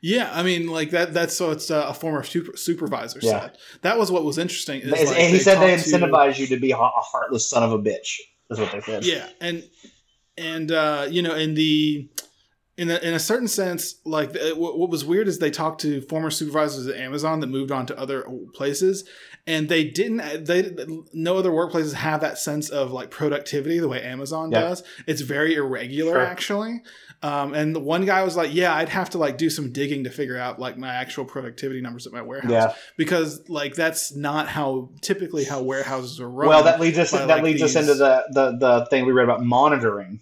Yeah, 0.00 0.30
I 0.32 0.42
mean, 0.44 0.68
like 0.68 0.90
that. 0.90 1.12
That's 1.12 1.36
so. 1.36 1.50
It's 1.50 1.70
uh, 1.72 1.86
a 1.88 1.94
former 1.94 2.22
super, 2.22 2.56
supervisor 2.56 3.18
Yeah. 3.20 3.40
said 3.40 3.58
that 3.82 3.98
was 3.98 4.12
what 4.12 4.24
was 4.24 4.38
interesting. 4.38 4.80
Is 4.80 4.90
like 4.92 5.16
he 5.16 5.38
said 5.40 5.56
they 5.60 5.74
talked 5.76 5.88
to- 5.88 5.96
incentivize 5.96 6.38
you 6.38 6.46
to 6.48 6.56
be 6.60 6.70
a 6.70 6.76
heartless 6.76 7.48
son 7.50 7.64
of 7.64 7.72
a 7.72 7.78
bitch. 7.78 8.18
Is 8.50 8.58
what 8.58 8.72
they 8.72 8.80
said. 8.80 9.04
Yeah, 9.04 9.28
and 9.40 9.62
and 10.36 10.70
uh, 10.72 11.06
you 11.10 11.22
know, 11.22 11.34
in 11.34 11.54
the 11.54 12.08
in 12.78 12.90
a, 12.90 12.96
in 12.98 13.12
a 13.12 13.18
certain 13.18 13.48
sense, 13.48 13.96
like 14.04 14.32
what, 14.54 14.78
what 14.78 14.88
was 14.88 15.04
weird 15.04 15.26
is 15.26 15.38
they 15.38 15.50
talked 15.50 15.80
to 15.82 16.00
former 16.02 16.30
supervisors 16.30 16.86
at 16.86 16.94
Amazon 16.96 17.40
that 17.40 17.48
moved 17.48 17.72
on 17.72 17.86
to 17.86 17.98
other 17.98 18.24
places, 18.54 19.06
and 19.48 19.68
they 19.68 19.84
didn't. 19.84 20.44
They 20.46 20.74
no 21.12 21.36
other 21.38 21.50
workplaces 21.50 21.94
have 21.94 22.20
that 22.20 22.38
sense 22.38 22.68
of 22.70 22.92
like 22.92 23.10
productivity 23.10 23.80
the 23.80 23.88
way 23.88 24.00
Amazon 24.02 24.52
Yeah. 24.52 24.60
does. 24.60 24.84
It's 25.08 25.22
very 25.22 25.56
irregular, 25.56 26.12
Sure. 26.14 26.24
actually. 26.24 26.82
Um, 27.20 27.52
and 27.52 27.74
the 27.74 27.80
one 27.80 28.06
guy 28.06 28.22
was 28.22 28.36
like, 28.36 28.54
"Yeah, 28.54 28.72
I'd 28.72 28.90
have 28.90 29.10
to 29.10 29.18
like 29.18 29.38
do 29.38 29.50
some 29.50 29.72
digging 29.72 30.04
to 30.04 30.10
figure 30.10 30.38
out 30.38 30.60
like 30.60 30.78
my 30.78 30.94
actual 30.94 31.24
productivity 31.24 31.80
numbers 31.80 32.06
at 32.06 32.12
my 32.12 32.22
warehouse 32.22 32.52
Yeah. 32.52 32.74
because 32.96 33.42
like 33.48 33.74
that's 33.74 34.14
not 34.14 34.46
how 34.46 34.90
typically 35.02 35.42
how 35.42 35.62
warehouses 35.62 36.20
are 36.20 36.30
run." 36.30 36.48
Well, 36.48 36.62
that 36.62 36.78
leads 36.78 36.96
us 36.96 37.10
by, 37.10 37.18
that 37.18 37.28
like, 37.28 37.42
leads 37.42 37.62
us 37.62 37.74
into 37.74 37.94
the, 37.94 38.22
the 38.30 38.56
the 38.56 38.86
thing 38.88 39.04
we 39.04 39.10
read 39.12 39.24
about 39.24 39.42
monitoring 39.42 40.20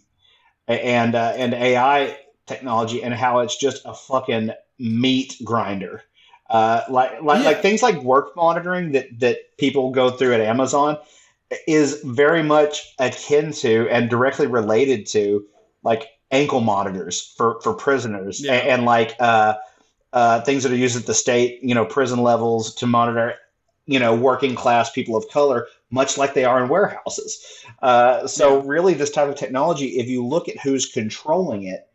and 0.66 1.14
uh, 1.14 1.34
and 1.36 1.52
AI 1.52 2.16
technology 2.46 3.02
and 3.02 3.14
how 3.14 3.40
it's 3.40 3.56
just 3.56 3.82
a 3.84 3.94
fucking 3.94 4.50
meat 4.78 5.36
grinder. 5.44 6.02
Uh, 6.48 6.82
like 6.88 7.20
like, 7.22 7.40
Yeah. 7.40 7.46
like 7.46 7.62
things 7.62 7.82
like 7.82 8.00
work 8.02 8.36
monitoring 8.36 8.92
that 8.92 9.06
that 9.20 9.38
people 9.58 9.90
go 9.90 10.10
through 10.10 10.34
at 10.34 10.40
Amazon 10.40 10.96
is 11.66 12.00
very 12.04 12.42
much 12.42 12.94
akin 12.98 13.52
to 13.52 13.88
and 13.90 14.10
directly 14.10 14.46
related 14.46 15.06
to 15.06 15.44
like 15.82 16.08
ankle 16.30 16.60
monitors 16.60 17.34
for 17.36 17.60
for 17.62 17.74
prisoners 17.74 18.40
Yeah. 18.40 18.54
and, 18.54 18.68
and 18.68 18.84
like 18.84 19.14
uh, 19.20 19.54
uh, 20.12 20.40
things 20.42 20.62
that 20.62 20.72
are 20.72 20.76
used 20.76 20.96
at 20.96 21.06
the 21.06 21.14
state 21.14 21.60
you 21.62 21.74
know 21.74 21.84
prison 21.84 22.22
levels 22.22 22.74
to 22.76 22.86
monitor 22.86 23.34
you 23.86 23.98
know 23.98 24.14
working 24.14 24.54
class 24.54 24.90
people 24.90 25.16
of 25.16 25.28
color 25.28 25.66
much 25.90 26.18
like 26.18 26.34
they 26.34 26.44
are 26.44 26.62
in 26.62 26.68
warehouses 26.68 27.44
uh, 27.82 28.26
so 28.26 28.56
Yeah. 28.56 28.62
really 28.66 28.94
this 28.94 29.10
type 29.10 29.28
of 29.28 29.36
technology 29.36 29.98
if 29.98 30.08
you 30.08 30.24
look 30.26 30.48
at 30.48 30.58
who's 30.60 30.86
controlling 30.86 31.64
it 31.64 31.85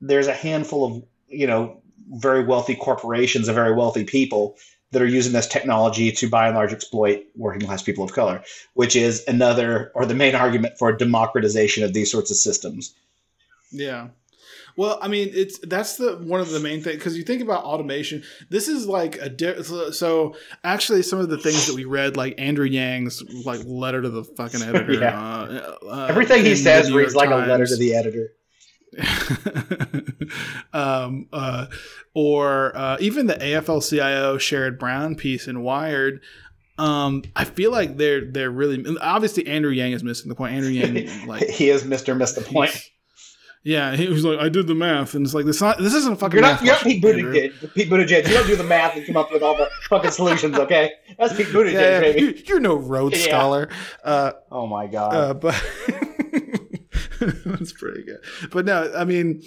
there's 0.00 0.26
a 0.26 0.34
handful 0.34 0.84
of 0.84 1.02
you 1.28 1.46
know 1.46 1.80
very 2.12 2.44
wealthy 2.44 2.74
corporations 2.74 3.48
and 3.48 3.54
very 3.54 3.74
wealthy 3.74 4.04
people 4.04 4.56
that 4.92 5.00
are 5.00 5.06
using 5.06 5.32
this 5.32 5.46
technology 5.46 6.10
to 6.10 6.28
by 6.28 6.48
and 6.48 6.56
large 6.56 6.72
exploit 6.72 7.24
working 7.36 7.66
class 7.66 7.82
people 7.82 8.02
of 8.04 8.12
color 8.12 8.42
which 8.74 8.96
is 8.96 9.24
another 9.28 9.92
or 9.94 10.04
the 10.06 10.14
main 10.14 10.34
argument 10.34 10.76
for 10.78 10.92
democratization 10.92 11.84
of 11.84 11.92
these 11.92 12.10
sorts 12.10 12.30
of 12.30 12.36
systems 12.36 12.94
Yeah. 13.70 14.08
Well, 14.76 14.98
I 15.02 15.08
mean, 15.08 15.30
it's 15.32 15.58
that's 15.58 15.96
the 15.96 16.16
one 16.16 16.40
of 16.40 16.50
the 16.50 16.60
main 16.60 16.80
things 16.82 16.96
because 16.96 17.16
you 17.16 17.24
think 17.24 17.42
about 17.42 17.64
automation. 17.64 18.22
This 18.50 18.68
is 18.68 18.86
like 18.86 19.16
a 19.16 19.28
di- 19.28 19.62
so-. 19.62 20.36
Actually, 20.64 21.02
some 21.02 21.18
of 21.18 21.28
the 21.28 21.38
things 21.38 21.66
that 21.66 21.74
we 21.74 21.84
read, 21.84 22.16
like 22.16 22.34
Andrew 22.38 22.64
Yang's 22.64 23.22
like 23.44 23.60
letter 23.64 24.00
to 24.00 24.08
the 24.08 24.24
fucking 24.24 24.62
editor. 24.68 24.94
Yeah. 24.94 25.20
uh, 25.20 25.76
uh, 25.86 26.06
everything 26.08 26.44
he 26.44 26.54
says 26.54 26.90
reads 26.92 27.14
like 27.14 27.30
a 27.30 27.36
letter 27.36 27.66
to 27.66 27.76
the 27.76 27.94
editor 27.94 28.32
um, 30.72 31.26
uh, 31.32 31.66
or 32.14 32.76
uh, 32.76 32.96
even 33.00 33.26
the 33.26 33.34
AFL-CIO 33.34 34.36
Sherrod 34.38 34.78
Brown 34.78 35.14
piece 35.14 35.46
in 35.46 35.62
Wired. 35.62 36.20
Um, 36.78 37.22
I 37.36 37.44
feel 37.44 37.70
like 37.70 37.98
they're 37.98 38.24
they're 38.24 38.50
really 38.50 38.82
obviously 39.02 39.46
Andrew 39.46 39.70
Yang 39.70 39.92
is 39.92 40.02
missing 40.04 40.28
the 40.30 40.34
point. 40.34 40.54
Andrew 40.54 40.70
Yang 40.70 41.26
like 41.26 41.42
he 41.46 41.68
is 41.68 41.82
mr 41.84 42.16
miss 42.16 42.32
the 42.32 42.40
point 42.40 42.90
Yeah, 43.62 43.94
he 43.96 44.08
was 44.08 44.24
like, 44.24 44.38
I 44.38 44.48
did 44.48 44.66
the 44.66 44.74
math, 44.74 45.12
and 45.14 45.26
it's 45.26 45.34
like 45.34 45.44
this. 45.44 45.60
Not 45.60 45.76
this 45.76 45.92
isn't 45.92 46.14
a 46.14 46.16
fucking. 46.16 46.38
You're 46.38 46.40
math 46.48 46.62
not, 46.62 46.64
you're 46.64 46.74
not 46.76 46.82
Pete. 46.84 47.02
Buttigieg. 47.04 47.74
Pete 47.74 47.90
Buttigieg. 47.90 48.26
You 48.26 48.32
don't 48.34 48.46
do 48.46 48.56
the 48.56 48.64
math 48.64 48.96
and 48.96 49.04
come 49.04 49.18
up 49.18 49.30
with 49.30 49.42
all 49.42 49.54
the 49.58 49.68
fucking 49.90 50.10
solutions, 50.12 50.58
okay? 50.58 50.92
That's 51.18 51.34
Pete 51.36 51.48
Buttigieg, 51.48 51.74
Yeah, 51.74 51.80
yeah, 51.80 52.00
baby. 52.00 52.20
you, 52.22 52.42
you're 52.46 52.60
no 52.60 52.76
Rhodes 52.76 53.18
Yeah. 53.20 53.26
scholar. 53.26 53.68
Uh, 54.02 54.32
Oh 54.50 54.66
my 54.66 54.86
god. 54.86 55.12
uh, 55.14 55.34
but 55.34 55.54
that's 57.44 57.72
pretty 57.72 58.02
good. 58.04 58.18
But 58.50 58.64
no, 58.64 58.92
I 58.96 59.04
mean, 59.04 59.42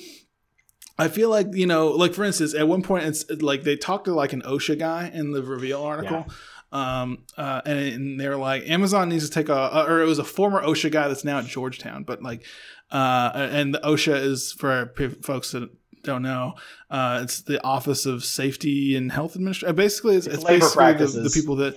I 0.98 1.08
feel 1.08 1.30
like 1.30 1.48
you 1.54 1.66
know, 1.66 1.90
like 1.90 2.14
for 2.14 2.24
instance, 2.24 2.54
at 2.54 2.68
one 2.68 2.84
point, 2.84 3.06
it's 3.06 3.30
like 3.42 3.64
they 3.64 3.76
talked 3.76 4.06
to 4.06 4.14
like 4.14 4.34
an 4.34 4.42
OSHA 4.44 4.80
guy 4.80 5.12
in 5.14 5.32
the 5.32 5.44
reveal 5.44 5.82
article. 5.82 6.26
Um, 6.72 7.20
uh, 7.38 7.62
and, 7.68 7.80
and 7.80 8.20
they're 8.20 8.36
like, 8.36 8.68
Amazon 8.68 9.10
needs 9.10 9.30
to 9.30 9.32
take 9.32 9.48
a, 9.48 9.86
or 9.88 10.02
it 10.02 10.06
was 10.06 10.18
a 10.18 10.24
former 10.24 10.60
OSHA 10.60 10.92
guy 10.92 11.08
that's 11.08 11.24
now 11.24 11.38
at 11.38 11.46
Georgetown, 11.46 12.04
but 12.04 12.24
like, 12.24 12.44
uh, 12.92 13.32
and 13.36 13.76
the 13.76 13.80
OSHA 13.80 14.16
is 14.16 14.54
for 14.54 14.88
p- 14.88 15.10
folks 15.10 15.52
that 15.52 15.70
don't 16.04 16.24
know, 16.24 16.56
uh, 16.90 17.20
it's 17.22 17.42
the 17.42 17.64
Office 17.64 18.08
of 18.08 18.26
Safety 18.26 18.96
and 18.96 19.12
Health 19.12 19.36
Administration. 19.36 19.76
Basically, 19.76 20.16
it's, 20.16 20.26
It's 20.26 20.38
it's, 20.38 20.44
basically 20.44 20.94
the, 20.94 21.22
the 21.22 21.30
people 21.30 21.58
that, 21.58 21.76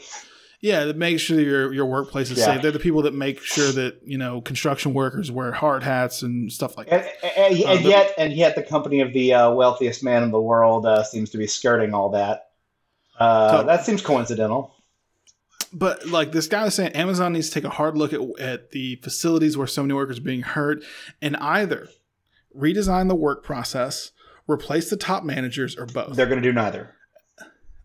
yeah, 0.61 0.85
that 0.85 0.97
make 0.97 1.21
sure 1.21 1.39
your 1.41 1.73
your 1.73 1.87
workplace 1.87 2.31
is 2.31 2.39
Yeah. 2.39 2.45
safe. 2.47 2.63
They're 2.63 2.71
the 2.73 2.79
people 2.79 3.03
that 3.03 3.15
make 3.15 3.41
sure 3.41 3.71
that 3.73 4.01
you 4.05 4.19
know 4.19 4.41
construction 4.41 4.95
workers 4.95 5.31
wear 5.31 5.53
hard 5.53 5.83
hats 5.83 6.23
and 6.23 6.51
stuff 6.51 6.77
like 6.77 6.89
that. 6.91 7.07
and, 7.23 7.33
and, 7.37 7.55
and 7.65 7.79
Uh, 7.81 7.83
the- 7.83 7.89
yet, 7.89 8.15
and 8.19 8.33
yet, 8.33 8.55
the 8.57 8.63
company 8.63 9.01
of 9.01 9.13
the 9.13 9.35
uh, 9.35 9.51
wealthiest 9.53 10.03
man 10.03 10.23
in 10.23 10.31
the 10.31 10.41
world 10.41 10.87
uh, 10.87 11.03
seems 11.05 11.31
to 11.31 11.39
be 11.39 11.47
skirting 11.47 11.95
all 11.95 12.11
that. 12.11 12.49
Uh, 13.19 13.51
Totally. 13.51 13.67
That 13.77 13.85
seems 13.87 14.03
coincidental. 14.03 14.75
but 15.73 16.07
like 16.07 16.33
this 16.33 16.47
guy 16.47 16.65
was 16.65 16.75
saying, 16.75 16.93
Amazon 16.93 17.33
needs 17.33 17.49
to 17.49 17.55
take 17.55 17.65
a 17.65 17.71
hard 17.71 17.97
look 17.97 18.13
at, 18.13 18.21
at 18.41 18.71
the 18.71 18.97
facilities 18.97 19.57
where 19.57 19.67
so 19.67 19.83
many 19.83 19.95
workers 19.95 20.19
are 20.19 20.23
being 20.23 20.43
hurt 20.43 20.83
and 21.23 21.37
either 21.37 21.89
redesign 22.57 23.09
the 23.09 23.15
work 23.15 23.43
process, 23.43 24.13
replace 24.49 24.89
the 24.91 24.97
top 24.97 25.25
managers, 25.25 25.77
or 25.77 25.87
both. 25.87 26.15
They're 26.17 26.27
going 26.27 26.41
to 26.43 26.47
do 26.49 26.53
neither. 26.53 26.95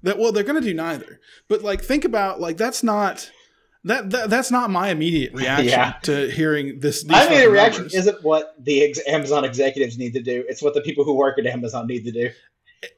That 0.03 0.17
well, 0.17 0.31
they're 0.31 0.43
going 0.43 0.61
to 0.61 0.67
do 0.67 0.73
neither. 0.73 1.19
But 1.47 1.61
like, 1.63 1.81
think 1.83 2.05
about 2.05 2.39
like 2.39 2.57
that's 2.57 2.83
not 2.83 3.31
That, 3.83 4.11
that 4.11 4.29
that's 4.29 4.51
not 4.51 4.69
my 4.69 4.89
immediate 4.89 5.33
reaction 5.33 5.67
Yeah. 5.69 5.93
to 6.03 6.29
hearing 6.29 6.79
this. 6.79 7.03
My 7.05 7.25
immediate 7.25 7.49
reaction 7.49 7.81
numbers. 7.83 7.95
isn't 7.95 8.23
what 8.23 8.53
the 8.59 8.83
ex- 8.83 8.99
Amazon 9.07 9.43
executives 9.43 9.97
need 9.97 10.13
to 10.13 10.21
do. 10.21 10.43
It's 10.47 10.61
what 10.61 10.73
the 10.75 10.81
people 10.81 11.03
who 11.03 11.15
work 11.15 11.39
at 11.39 11.45
Amazon 11.47 11.87
need 11.87 12.03
to 12.05 12.11
do. 12.11 12.29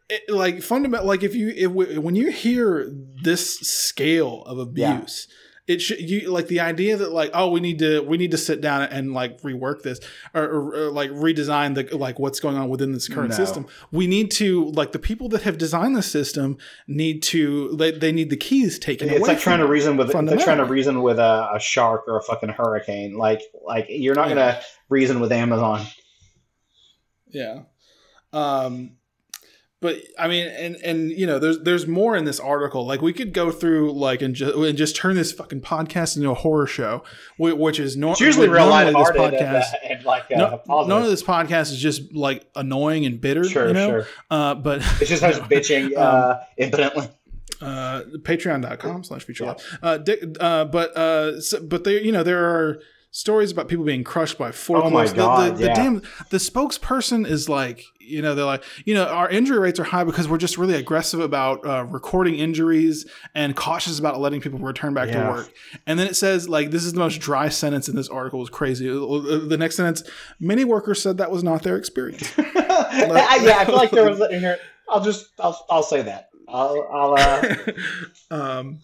it, 0.09 0.21
like 0.29 0.61
fundamental 0.61 1.07
like 1.07 1.23
if 1.23 1.35
you 1.35 1.49
if, 1.55 1.71
when 1.71 2.15
you 2.15 2.31
hear 2.31 2.89
this 3.23 3.59
scale 3.59 4.43
of 4.45 4.57
abuse 4.59 5.27
it 5.65 5.81
should 5.81 5.99
you 6.01 6.29
like 6.29 6.47
the 6.47 6.59
idea 6.59 6.97
that 6.97 7.11
like 7.13 7.31
oh 7.33 7.49
we 7.49 7.59
need 7.61 7.79
to 7.79 8.01
we 8.01 8.17
need 8.17 8.31
to 8.31 8.37
sit 8.37 8.59
down 8.59 8.81
and 8.83 9.13
like 9.13 9.39
rework 9.43 9.81
this 9.81 9.99
or, 10.33 10.43
or, 10.43 10.75
or, 10.75 10.91
like 10.91 11.09
redesign 11.11 11.73
the 11.75 11.95
like 11.97 12.19
what's 12.19 12.41
going 12.41 12.57
on 12.57 12.67
within 12.67 12.91
this 12.91 13.07
current 13.07 13.29
No. 13.29 13.35
system 13.37 13.67
we 13.91 14.05
need 14.05 14.29
to 14.31 14.65
like 14.71 14.91
the 14.91 14.99
people 14.99 15.29
that 15.29 15.43
have 15.43 15.57
designed 15.57 15.95
the 15.95 16.01
system 16.01 16.57
need 16.87 17.23
to 17.23 17.75
they, 17.77 17.91
they 17.91 18.11
need 18.11 18.29
the 18.29 18.35
keys 18.35 18.77
taken 18.77 19.07
It's 19.09 19.19
away 19.19 19.27
like 19.29 19.39
trying 19.39 19.59
to 19.59 19.67
reason 19.67 19.95
with 19.95 20.13
like 20.13 20.43
trying 20.43 20.57
to 20.57 20.65
reason 20.65 21.01
with 21.01 21.17
a, 21.17 21.49
a 21.53 21.59
shark 21.61 22.03
or 22.07 22.17
a 22.17 22.21
fucking 22.23 22.49
hurricane. 22.49 23.17
Like 23.17 23.41
like 23.63 23.85
you're 23.87 24.15
not 24.15 24.27
Yeah. 24.29 24.35
gonna 24.35 24.61
reason 24.89 25.21
with 25.21 25.31
Amazon. 25.31 25.85
Yeah. 27.29 27.61
Um 28.33 28.97
but 29.83 29.97
I 30.17 30.27
mean 30.27 30.47
and 30.47 30.75
and 30.77 31.11
you 31.11 31.27
know 31.27 31.37
there's 31.37 31.59
there's 31.59 31.85
more 31.85 32.15
in 32.17 32.25
this 32.25 32.39
article. 32.39 32.87
Like 32.87 33.03
we 33.03 33.13
could 33.13 33.33
go 33.33 33.51
through 33.51 33.91
like 33.93 34.23
and 34.23 34.33
just 34.33 34.55
and 34.55 34.75
just 34.75 34.95
turn 34.95 35.15
this 35.15 35.31
fucking 35.31 35.61
podcast 35.61 36.17
into 36.17 36.31
a 36.31 36.33
horror 36.33 36.65
show, 36.65 37.03
which 37.37 37.79
is 37.79 37.95
nor- 37.95 38.13
It's 38.13 38.21
usually 38.21 38.49
real 38.49 38.65
normally 38.67 38.85
this 38.85 38.93
lighthearted 38.95 39.33
and, 39.39 39.55
uh, 39.57 39.61
podcast. 39.61 39.65
and 39.87 40.05
like 40.05 40.23
uh, 40.35 40.57
No, 40.67 40.83
none 40.87 41.03
of 41.03 41.09
this 41.09 41.21
podcast 41.21 41.71
is 41.73 41.77
just 41.79 42.15
like 42.15 42.49
annoying 42.55 43.05
and 43.05 43.21
bitter, 43.21 43.43
sure, 43.43 43.67
you 43.67 43.73
know. 43.75 43.89
sure. 43.89 44.07
Uh, 44.31 44.55
but 44.55 44.79
It's 45.01 45.09
just 45.11 45.21
us 45.21 45.37
No. 45.37 45.43
bitching 45.43 45.85
Um, 45.87 45.93
uh, 45.97 46.35
impotently. 46.57 47.09
uh, 47.61 48.01
patreon.com 48.19 49.03
slash 49.03 49.25
futureleft. 49.25 49.61
Uh, 49.83 50.43
uh, 50.43 50.65
but 50.65 50.97
uh, 50.97 51.39
so, 51.41 51.61
but 51.61 51.83
there, 51.83 52.01
you 52.01 52.11
know, 52.11 52.23
there 52.23 52.43
are 52.45 52.79
stories 53.15 53.51
about 53.51 53.67
people 53.67 53.85
being 53.85 54.03
crushed 54.03 54.39
by 54.39 54.49
forklifts. 54.49 54.81
Oh 54.85 54.89
my 54.89 55.05
The- 55.07 55.13
God, 55.15 55.51
the, 55.53 55.57
the, 55.59 55.65
yeah. 55.67 55.73
damn 55.75 56.01
the 56.31 56.37
spokesperson 56.37 57.27
is 57.27 57.47
like, 57.47 57.85
you 57.99 58.23
know, 58.23 58.33
they're 58.33 58.43
like, 58.43 58.63
you 58.85 58.95
know, 58.95 59.05
our 59.05 59.29
injury 59.29 59.59
rates 59.59 59.79
are 59.79 59.83
high 59.83 60.03
because 60.03 60.27
we're 60.27 60.39
just 60.39 60.57
really 60.57 60.73
aggressive 60.73 61.19
about 61.19 61.63
uh, 61.63 61.85
recording 61.85 62.35
injuries 62.35 63.05
and 63.35 63.55
cautious 63.55 63.99
about 63.99 64.19
letting 64.19 64.41
people 64.41 64.57
return 64.57 64.95
back 64.95 65.11
to 65.11 65.19
work. 65.19 65.53
And 65.85 65.99
then 65.99 66.07
it 66.07 66.15
says 66.15 66.49
like, 66.49 66.71
this 66.71 66.83
is 66.83 66.93
the 66.93 66.99
most 66.99 67.19
dry 67.21 67.49
sentence 67.49 67.87
in 67.87 67.95
this 67.95 68.09
article. 68.09 68.41
is 68.41 68.49
crazy. 68.49 68.89
Uh, 68.89 68.97
The 69.47 69.57
next 69.59 69.75
sentence, 69.75 70.01
many 70.39 70.65
workers 70.65 70.99
said 70.99 71.17
that 71.19 71.29
was 71.29 71.43
not 71.43 71.61
their 71.61 71.77
experience. 71.77 72.33
I- 72.39 73.39
yeah, 73.43 73.57
I 73.59 73.65
feel 73.65 73.75
like 73.75 73.91
there 73.91 74.09
was 74.09 74.19
in 74.31 74.39
here. 74.39 74.57
I'll 74.89 75.01
just 75.03 75.27
I'll 75.39 75.65
I'll 75.69 75.83
say 75.83 76.01
that. 76.01 76.29
I'll 76.49 76.87
I'll 76.91 77.15
uh, 77.17 77.55
um, 78.31 78.79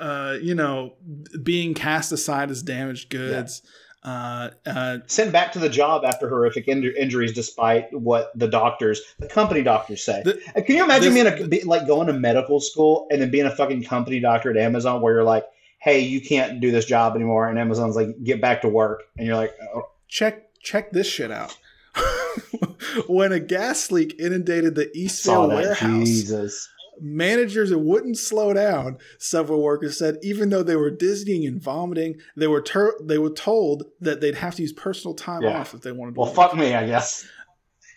uh, 0.00 0.36
you 0.40 0.54
know, 0.54 0.94
being 1.42 1.74
cast 1.74 2.12
aside 2.12 2.50
as 2.50 2.62
damaged 2.62 3.10
goods. 3.10 3.62
Uh, 4.04 4.50
uh, 4.64 4.98
sent 5.06 5.32
back 5.32 5.50
to 5.52 5.58
the 5.58 5.68
job 5.68 6.04
after 6.04 6.28
horrific 6.28 6.66
inju- 6.68 6.94
injuries, 6.94 7.32
despite 7.32 7.92
what 7.92 8.30
the 8.38 8.46
doctors, 8.46 9.00
the 9.18 9.26
company 9.26 9.62
doctors 9.62 10.02
say. 10.04 10.22
The- 10.24 10.40
Uh, 10.56 10.60
Can 10.62 10.76
you 10.76 10.84
imagine 10.84 11.12
this- 11.12 11.24
being 11.24 11.44
a 11.44 11.48
be, 11.48 11.62
like 11.64 11.86
going 11.86 12.06
to 12.06 12.12
medical 12.12 12.60
school 12.60 13.08
and 13.10 13.20
then 13.20 13.30
being 13.30 13.44
a 13.46 13.50
fucking 13.54 13.82
company 13.84 14.20
doctor 14.20 14.50
at 14.50 14.56
Amazon, 14.56 15.02
where 15.02 15.14
you're 15.14 15.24
like, 15.24 15.44
"Hey, 15.80 15.98
you 15.98 16.20
can't 16.20 16.60
do 16.60 16.70
this 16.70 16.84
job 16.84 17.16
anymore," 17.16 17.48
and 17.48 17.58
Amazon's 17.58 17.96
like, 17.96 18.22
"Get 18.22 18.40
back 18.40 18.62
to 18.62 18.68
work," 18.68 19.02
and 19.18 19.26
you're 19.26 19.36
like, 19.36 19.54
oh, 19.74 19.90
check 20.06 20.44
check 20.62 20.92
this 20.92 21.06
shit 21.08 21.32
out. 21.32 21.56
when 23.08 23.32
a 23.32 23.40
gas 23.40 23.90
leak 23.90 24.14
inundated 24.20 24.74
the 24.76 24.88
"Saw 25.08 25.46
Eastvale 25.46 25.48
warehouse, 25.48 26.06
Jesus." 26.06 26.68
Managers 27.00 27.70
it 27.70 27.80
wouldn't 27.80 28.18
slow 28.18 28.52
down. 28.52 28.98
Several 29.18 29.62
workers 29.62 29.98
said 29.98 30.16
even 30.22 30.50
though 30.50 30.62
they 30.62 30.76
were 30.76 30.90
dizzying 30.90 31.46
and 31.46 31.60
vomiting, 31.62 32.16
they 32.36 32.46
were 32.46 32.62
ter- 32.62 32.96
they 33.02 33.18
were 33.18 33.30
told 33.30 33.84
that 34.00 34.20
they'd 34.20 34.36
have 34.36 34.54
to 34.56 34.62
use 34.62 34.72
personal 34.72 35.14
time 35.14 35.42
Yeah. 35.42 35.58
off 35.60 35.74
if 35.74 35.82
they 35.82 35.92
wanted 35.92 36.14
to. 36.14 36.20
Well, 36.20 36.28
leave. 36.28 36.36
fuck 36.36 36.56
me, 36.56 36.74
I 36.74 36.86
guess. 36.86 37.26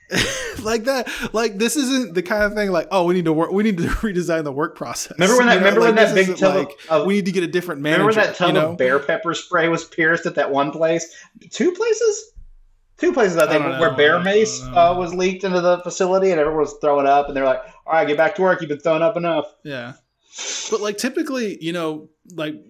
like 0.61 0.83
that. 0.83 1.09
Like 1.33 1.57
this 1.57 1.75
isn't 1.77 2.15
the 2.15 2.21
kind 2.21 2.43
of 2.43 2.53
thing 2.53 2.69
like 2.71 2.87
oh 2.91 3.05
we 3.05 3.13
need 3.13 3.25
to 3.25 3.33
work 3.33 3.51
we 3.51 3.63
need 3.63 3.77
to 3.77 3.83
redesign 3.87 4.43
the 4.43 4.51
work 4.51 4.75
process. 4.75 5.13
Remember 5.17 5.37
when 5.37 5.47
that? 5.47 5.53
You 5.53 5.59
know, 5.61 5.65
remember 5.65 5.81
when 5.81 5.95
that 5.95 6.13
big 6.15 6.37
tub 6.37 6.55
like 6.55 6.71
of, 6.89 7.01
of 7.01 7.07
we 7.07 7.13
need 7.15 7.25
to 7.25 7.31
get 7.31 7.43
a 7.43 7.47
different 7.47 7.81
manager. 7.81 8.05
Remember 8.07 8.27
that 8.27 8.35
tub 8.35 8.47
you 8.49 8.53
know? 8.53 8.71
of 8.71 8.77
bear 8.77 8.99
pepper 8.99 9.33
spray 9.33 9.69
was 9.69 9.85
pierced 9.85 10.25
at 10.25 10.35
that 10.35 10.51
one 10.51 10.71
place? 10.71 11.15
Two 11.49 11.71
places? 11.71 12.31
Two 13.01 13.11
places, 13.11 13.37
I 13.37 13.47
think, 13.47 13.65
I 13.65 13.79
where 13.79 13.89
know. 13.89 13.97
bear 13.97 14.19
mace 14.19 14.61
uh, 14.61 14.93
was 14.95 15.11
leaked 15.11 15.43
into 15.43 15.59
the 15.59 15.79
facility 15.79 16.29
and 16.29 16.39
everyone 16.39 16.61
was 16.61 16.75
throwing 16.81 17.07
up. 17.07 17.27
And 17.27 17.35
they're 17.35 17.45
like, 17.45 17.63
all 17.87 17.93
right, 17.93 18.07
get 18.07 18.15
back 18.15 18.35
to 18.35 18.43
work. 18.43 18.61
You've 18.61 18.69
been 18.69 18.79
throwing 18.79 19.01
up 19.01 19.17
enough. 19.17 19.45
Yeah. 19.63 19.93
But 20.69 20.81
like 20.81 20.99
typically, 20.99 21.57
you 21.63 21.73
know, 21.73 22.09
like 22.35 22.63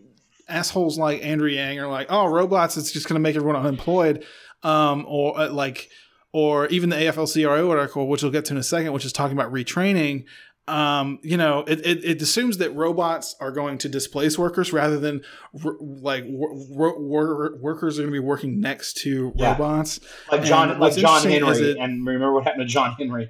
assholes 0.48 0.98
like 0.98 1.22
Andrew 1.22 1.50
Yang 1.50 1.80
are 1.80 1.90
like, 1.90 2.08
oh, 2.10 2.28
robots, 2.28 2.78
it's 2.78 2.94
just 2.94 3.10
going 3.10 3.16
to 3.16 3.20
make 3.20 3.36
everyone 3.36 3.58
unemployed. 3.58 4.24
Um, 4.64 5.04
or 5.06 5.38
uh, 5.38 5.50
like, 5.50 5.90
or 6.32 6.68
even 6.68 6.90
the 6.90 6.96
AFL-CIO 6.96 7.70
article, 7.70 8.08
which 8.08 8.24
we'll 8.24 8.32
get 8.32 8.46
to 8.46 8.54
in 8.54 8.58
a 8.58 8.64
second, 8.64 8.94
which 8.94 9.04
is 9.04 9.12
talking 9.12 9.38
about 9.38 9.52
retraining. 9.52 10.24
Um, 10.72 11.20
you 11.22 11.36
know, 11.36 11.60
it, 11.68 11.86
it, 11.86 12.06
it 12.06 12.22
assumes 12.22 12.60
that 12.60 12.74
robots 12.74 13.36
are 13.42 13.52
going 13.52 13.78
to 13.80 13.90
displace 13.90 14.40
workers 14.40 14.72
rather 14.72 14.98
than 14.98 15.22
r- 15.66 15.76
like 15.82 16.24
wor- 16.28 16.54
wor- 16.56 16.98
wor- 17.00 17.58
workers 17.60 18.00
are 18.00 18.04
going 18.04 18.14
to 18.14 18.20
be 18.22 18.26
working 18.26 18.62
next 18.62 18.94
to 19.02 19.34
Yeah. 19.36 19.52
robots. 19.52 20.00
Like 20.32 20.44
John, 20.44 20.72
And 20.72 20.80
like 20.80 20.96
John 20.96 21.24
Henry. 21.24 21.58
it- 21.58 21.78
and 21.78 22.06
remember 22.08 22.32
what 22.34 22.46
happened 22.46 22.62
to 22.68 22.74
John 22.74 22.94
Henry? 22.94 23.30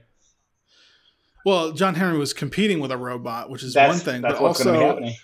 Well, 1.45 1.71
John 1.71 1.95
Henry 1.95 2.19
was 2.19 2.33
competing 2.33 2.79
with 2.79 2.91
a 2.91 2.97
robot, 2.97 3.49
which 3.49 3.63
is 3.63 3.73
That's, 3.73 3.89
one 3.89 3.99
thing, 3.99 4.21
but 4.21 4.39
what's 4.39 4.63
going 4.63 4.75
be 4.77 4.83
also 4.83 4.93
happening. 4.93 5.15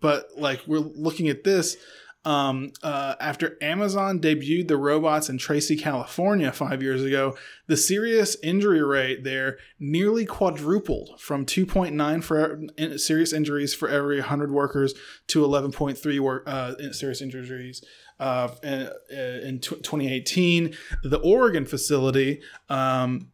but 0.00 0.28
like 0.38 0.62
we're 0.66 0.78
looking 0.78 1.28
at 1.28 1.44
this 1.44 1.76
um, 2.24 2.72
uh, 2.82 3.14
after 3.18 3.56
Amazon 3.62 4.20
debuted 4.20 4.68
the 4.68 4.76
robots 4.76 5.30
in 5.30 5.38
Tracy, 5.38 5.76
California, 5.76 6.52
five 6.52 6.82
years 6.82 7.02
ago, 7.02 7.36
the 7.66 7.76
serious 7.76 8.36
injury 8.42 8.82
rate 8.82 9.24
there 9.24 9.58
nearly 9.78 10.26
quadrupled 10.26 11.18
from 11.18 11.46
2.9 11.46 12.22
for 12.22 12.98
serious 12.98 13.32
injuries 13.32 13.72
for 13.72 13.88
every 13.88 14.18
100 14.20 14.50
workers 14.50 14.94
to 15.28 15.42
11.3 15.42 16.20
work, 16.20 16.42
uh, 16.46 16.92
serious 16.92 17.22
injuries. 17.22 17.82
Uh, 18.18 18.48
in, 18.62 19.58
tw 19.60 19.82
2018, 19.82 20.76
the 21.02 21.18
Oregon 21.20 21.64
facility 21.64 22.42
um, 22.68 23.30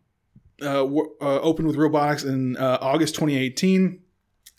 uh, 0.62 0.74
w- 0.74 1.10
uh, 1.20 1.40
opened 1.40 1.66
with 1.66 1.76
robotics 1.76 2.22
in 2.22 2.56
uh, 2.56 2.78
August 2.80 3.16
2018 3.16 4.00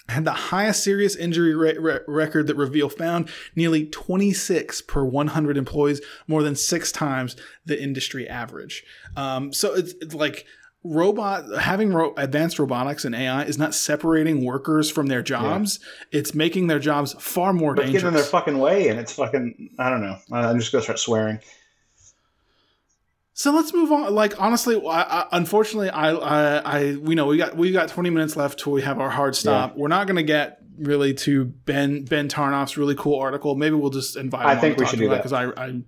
had 0.10 0.26
the 0.26 0.32
highest 0.32 0.84
serious 0.84 1.16
injury 1.16 1.54
re- 1.54 1.78
re- 1.78 2.00
record 2.08 2.48
that 2.48 2.56
Reveal 2.56 2.90
found, 2.90 3.30
nearly 3.56 3.86
26 3.86 4.82
per 4.82 5.04
100 5.04 5.58
employees, 5.58 6.02
more 6.28 6.44
than 6.44 6.56
six 6.56 6.92
times 6.92 7.36
the 7.66 7.82
industry 7.82 8.28
average. 8.28 8.84
Um, 9.16 9.52
so 9.52 9.74
it's, 9.74 9.94
it's 10.02 10.14
like 10.14 10.46
robot 10.84 11.44
having 11.60 11.92
ro- 11.92 12.14
advanced 12.16 12.58
robotics 12.60 13.04
and 13.04 13.14
AI 13.14 13.44
is 13.44 13.58
not 13.58 13.76
separating 13.76 14.46
workers 14.46 14.90
from 14.90 15.08
their 15.08 15.22
jobs; 15.22 15.80
it's 16.12 16.34
making 16.34 16.68
their 16.68 16.80
jobs 16.80 17.14
far 17.20 17.52
more 17.52 17.74
But 17.76 17.84
dangerous. 17.84 18.04
getting 18.04 18.08
in 18.10 18.14
their 18.14 18.24
fucking 18.24 18.58
way, 18.60 18.88
and 18.88 19.00
it's 19.00 19.12
fucking, 19.12 19.72
I 19.78 19.90
don't 19.90 20.02
know. 20.02 20.18
I'm 20.32 20.58
just 20.60 20.72
going 20.72 20.82
to 20.82 20.84
start 20.84 21.00
swearing. 21.00 21.40
So 23.38 23.52
let's 23.52 23.72
move 23.72 23.92
on. 23.92 24.16
Like 24.16 24.42
honestly, 24.42 24.76
I, 24.84 25.02
I, 25.22 25.28
unfortunately, 25.34 25.92
I, 25.92 26.10
I, 26.12 26.58
I, 26.80 26.96
we 26.96 27.14
know 27.14 27.28
we 27.28 27.38
got 27.38 27.56
we 27.56 27.72
got 27.72 27.88
20 27.88 28.10
minutes 28.10 28.36
left 28.36 28.60
till 28.60 28.74
we 28.74 28.82
have 28.82 29.00
our 29.00 29.12
hard 29.12 29.36
stop. 29.36 29.78
We're 29.78 29.90
not 29.90 30.08
going 30.08 30.16
to 30.16 30.24
get 30.24 30.58
really 30.80 31.14
to 31.14 31.46
Ben 31.46 32.04
Ben 32.04 32.30
Tarnoff's 32.30 32.78
really 32.78 32.96
cool 32.96 33.20
article. 33.20 33.54
Maybe 33.54 33.76
we'll 33.76 33.92
just 33.92 34.18
invite. 34.18 34.42
Him 34.42 34.48
I 34.48 34.56
on 34.56 34.60
think 34.60 34.80
we 34.80 34.88
should 34.88 34.98
do 34.98 35.10
that. 35.10 35.18
because 35.18 35.34
I, 35.34 35.52
I 35.56 35.82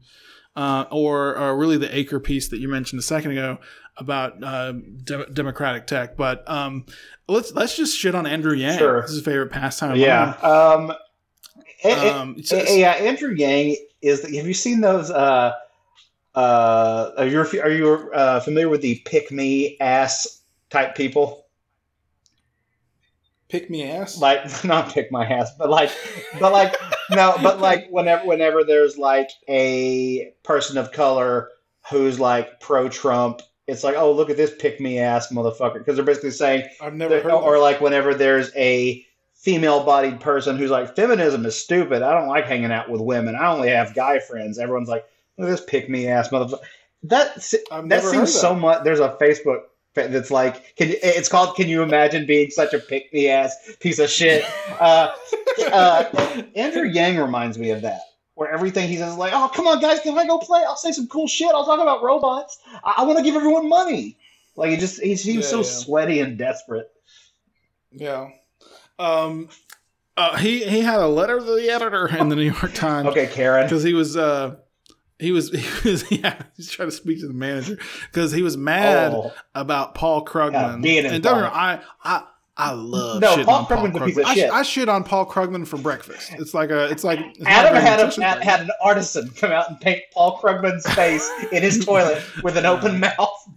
uh, 0.56 0.86
or, 0.92 1.36
or 1.38 1.58
really 1.58 1.78
the 1.80 1.94
Acre 1.98 2.20
piece 2.20 2.50
that 2.50 2.60
you 2.60 2.68
mentioned 2.68 3.00
a 3.00 3.04
second 3.04 3.32
ago 3.32 3.58
about 3.98 4.44
uh, 4.44 4.74
de- 4.74 5.26
democratic 5.32 5.88
tech. 5.88 6.18
But 6.18 6.48
um, 6.48 6.86
let's 7.28 7.52
let's 7.54 7.76
just 7.76 7.98
shit 7.98 8.14
on 8.14 8.28
Andrew 8.28 8.54
Yang. 8.54 8.78
Sure. 8.78 9.02
This 9.02 9.10
is 9.10 9.16
his 9.18 9.26
favorite 9.26 9.50
pastime. 9.50 9.96
Yeah. 9.96 10.34
Um, 10.44 10.92
eh, 11.84 11.90
eh, 11.90 12.10
Um, 12.12 12.44
so- 12.44 12.58
yeah, 12.62 12.92
Andrew 12.92 13.34
Yang 13.34 13.78
is. 14.04 14.22
Have 14.22 14.46
you 14.46 14.54
seen 14.54 14.82
those? 14.82 15.10
Uh, 15.10 15.54
uh, 16.36 17.12
are 17.18 17.28
you 17.28 17.42
are 17.42 17.72
you 17.72 18.12
uh, 18.14 18.40
familiar 18.40 18.70
with 18.70 18.82
the 18.82 19.02
pick 19.06 19.32
me 19.32 19.78
ass 19.80 20.42
type 20.70 20.96
people? 20.96 21.46
pick 23.50 23.70
me 23.70 23.84
ass. 23.84 24.20
Like 24.22 24.64
not 24.64 24.94
pick 24.94 25.12
my 25.12 25.26
ass, 25.26 25.52
but 25.58 25.70
like, 25.70 25.92
but 26.40 26.54
like 26.54 26.76
no, 27.12 27.36
but 27.44 27.60
like 27.60 27.90
whenever 27.90 28.26
whenever 28.26 28.64
there's 28.64 28.98
like 28.98 29.30
a 29.50 30.32
person 30.44 30.78
of 30.78 30.92
color 30.92 31.50
who's 31.90 32.20
like 32.20 32.60
pro 32.62 32.88
Trump, 32.88 33.42
it's 33.68 33.84
like 33.84 33.96
oh 33.96 34.12
look 34.12 34.30
at 34.30 34.38
this 34.38 34.54
pick 34.58 34.80
me 34.80 35.00
ass 35.00 35.32
motherfucker 35.32 35.80
because 35.80 35.96
they're 35.96 36.06
basically 36.06 36.32
saying 36.32 36.70
I've 36.80 36.94
never 36.94 37.20
heard. 37.20 37.32
or 37.32 37.60
like 37.60 37.82
whenever 37.82 38.14
there's 38.14 38.56
a 38.56 39.06
female 39.34 39.84
bodied 39.84 40.20
person 40.20 40.58
who's 40.58 40.70
like 40.70 40.98
feminism 40.98 41.46
is 41.46 41.56
stupid 41.56 42.02
i 42.02 42.14
don't 42.14 42.28
like 42.28 42.44
hanging 42.44 42.74
out 42.74 42.90
with 42.90 43.00
women 43.00 43.38
i 43.38 43.48
only 43.48 43.70
have 43.70 43.96
guy 43.96 44.20
friends 44.20 44.60
everyone's 44.60 44.90
like 44.90 45.06
look 45.40 45.48
at 45.50 45.52
this 45.52 45.66
pick 45.66 45.90
me 45.90 46.08
ass 46.08 46.30
motherfucker 46.30 46.60
that 47.04 47.34
that 47.88 48.04
seems 48.04 48.34
so 48.34 48.54
much 48.54 48.84
there's 48.84 49.00
a 49.00 49.18
facebook 49.22 49.62
That's 49.96 50.30
like, 50.32 50.76
can 50.76 50.90
you, 50.90 50.98
it's 51.02 51.28
called 51.28 51.56
"Can 51.56 51.68
you 51.68 51.82
imagine 51.82 52.26
being 52.28 52.52
such 52.52 52.74
a 52.74 52.80
pick 52.80 53.12
me 53.12 53.28
ass 53.28 53.56
piece 53.80 53.98
of 54.00 54.10
shit?" 54.10 54.46
Uh, 54.80 55.12
uh, 55.74 56.42
Andrew 56.56 56.84
Yang 56.88 57.18
reminds 57.18 57.58
me 57.58 57.72
of 57.72 57.82
that, 57.82 58.00
where 58.36 58.50
everything 58.50 58.88
he 58.88 58.96
says 58.98 59.12
is 59.14 59.18
like, 59.18 59.34
"Oh, 59.34 59.50
come 59.54 59.68
on, 59.68 59.82
guys, 59.82 60.00
can 60.00 60.18
I 60.18 60.26
go 60.26 60.38
play? 60.38 60.64
I'll 60.66 60.78
say 60.78 60.92
some 60.94 61.08
cool 61.08 61.28
shit. 61.28 61.50
I'll 61.54 61.66
talk 61.66 61.82
about 61.82 62.02
robots. 62.04 62.60
I, 62.84 62.94
I 63.00 63.04
want 63.04 63.18
to 63.18 63.24
give 63.24 63.36
everyone 63.36 63.68
money." 63.68 64.18
Like 64.56 64.70
he 64.72 64.78
just 64.78 65.02
he 65.02 65.16
seems 65.18 65.44
Yeah, 65.46 65.50
so 65.52 65.58
yeah. 65.58 65.64
sweaty 65.64 66.20
and 66.22 66.38
desperate. 66.38 66.90
Yeah. 67.92 68.30
Um, 69.00 69.50
uh, 70.16 70.38
he 70.38 70.64
he 70.64 70.82
had 70.82 71.00
a 71.00 71.08
letter 71.08 71.40
to 71.40 71.44
the 71.46 71.70
editor 71.70 72.08
in 72.16 72.30
the 72.30 72.36
New 72.36 72.44
York 72.44 72.74
Times 72.74 73.08
Okay, 73.10 73.28
Karen. 73.28 73.66
because 73.66 73.84
he 73.84 73.94
was 73.94 74.16
uh 74.16 74.56
he 75.20 75.32
was 75.32 75.52
he 75.84 75.90
was 75.90 76.10
yeah 76.12 76.42
he's 76.58 76.72
trying 76.72 76.88
to 76.90 76.96
speak 76.96 77.20
to 77.20 77.28
the 77.28 77.34
manager 77.34 77.78
because 78.12 78.32
he 78.32 78.42
was 78.42 78.56
mad 78.58 79.14
Oh, 79.14 79.32
about 79.54 79.94
Paul 79.96 80.26
Krugman. 80.26 80.82
being 80.82 81.06
and 81.06 81.22
don't 81.22 81.36
get 81.36 81.42
me 81.42 81.48
involved. 81.48 81.54
wrong, 81.54 81.54
I 81.54 81.80
I. 82.04 82.24
I 82.62 82.72
love 82.74 83.22
No, 83.22 83.38
shitting 83.38 83.46
Paul 83.46 83.56
on 83.60 83.66
Paul 83.68 83.78
Krugman's 83.78 84.04
piece 84.06 84.18
Krugman. 84.18 84.22
of 84.24 84.26
I, 84.28 84.34
shit. 84.36 84.52
I 84.52 84.62
shit 84.64 84.90
on 84.90 85.04
Paul 85.06 85.26
Krugman 85.26 85.66
for 85.66 85.78
breakfast. 85.78 86.34
It's 86.34 86.54
like 86.54 86.72
a, 86.72 86.90
it's 86.90 87.06
like 87.06 87.20
it's 87.22 87.46
Adam 87.46 87.74
had, 87.82 88.02
a, 88.02 88.22
had 88.22 88.44
had 88.44 88.60
an 88.64 88.70
artisan 88.84 89.30
come 89.30 89.50
out 89.54 89.70
and 89.70 89.80
paint 89.80 90.02
Paul 90.14 90.38
Krugman's 90.42 90.86
face 90.94 91.26
in 91.54 91.64
his 91.64 91.86
toilet 91.86 92.22
with 92.44 92.58
an 92.58 92.66
open 92.66 93.00
mouth. 93.18 93.50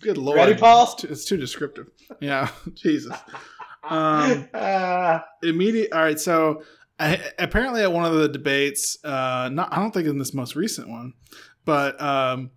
Good 0.00 0.18
lord, 0.18 0.36
Ready, 0.36 0.56
Paul? 0.56 0.82
It's 0.82 0.94
too, 0.96 1.08
it's 1.12 1.24
too 1.24 1.36
descriptive. 1.36 1.90
Yeah, 2.20 2.48
Jesus. 2.74 3.16
Um, 3.84 4.48
Uh, 4.52 5.20
immediate. 5.44 5.92
All 5.92 6.00
right, 6.02 6.18
so 6.18 6.64
I, 6.98 7.20
apparently 7.38 7.82
at 7.82 7.92
one 7.92 8.04
of 8.04 8.14
the 8.14 8.28
debates, 8.28 9.02
uh, 9.04 9.48
not 9.52 9.72
I 9.72 9.76
don't 9.76 9.92
think 9.92 10.06
in 10.06 10.18
this 10.18 10.34
most 10.34 10.54
recent 10.54 10.88
one, 10.88 11.14
but 11.64 12.00
um, 12.00 12.50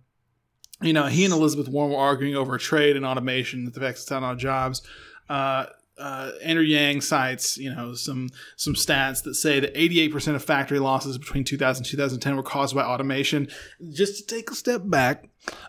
you 0.80 0.92
know, 0.92 1.06
he 1.06 1.24
and 1.24 1.32
Elizabeth 1.32 1.68
Warren 1.68 1.92
were 1.92 1.98
arguing 1.98 2.36
over 2.36 2.58
trade 2.58 2.96
and 2.96 3.06
automation 3.06 3.64
that 3.64 3.76
affects 3.76 4.04
a 4.04 4.08
ton 4.08 4.24
of 4.24 4.38
jobs. 4.38 4.82
Uh, 5.28 5.66
uh, 5.98 6.32
Andrew 6.42 6.64
Yang 6.64 7.02
cites, 7.02 7.56
you 7.56 7.74
know, 7.74 7.94
some 7.94 8.28
some 8.56 8.74
stats 8.74 9.22
that 9.24 9.34
say 9.34 9.60
that 9.60 9.74
88% 9.74 10.34
of 10.34 10.44
factory 10.44 10.78
losses 10.78 11.16
between 11.16 11.44
2000 11.44 11.82
and 11.82 11.90
2010 11.90 12.36
were 12.36 12.42
caused 12.42 12.74
by 12.74 12.82
automation. 12.82 13.48
Just 13.90 14.18
to 14.28 14.34
take 14.34 14.50
a 14.50 14.54
step 14.54 14.82
back, 14.84 15.28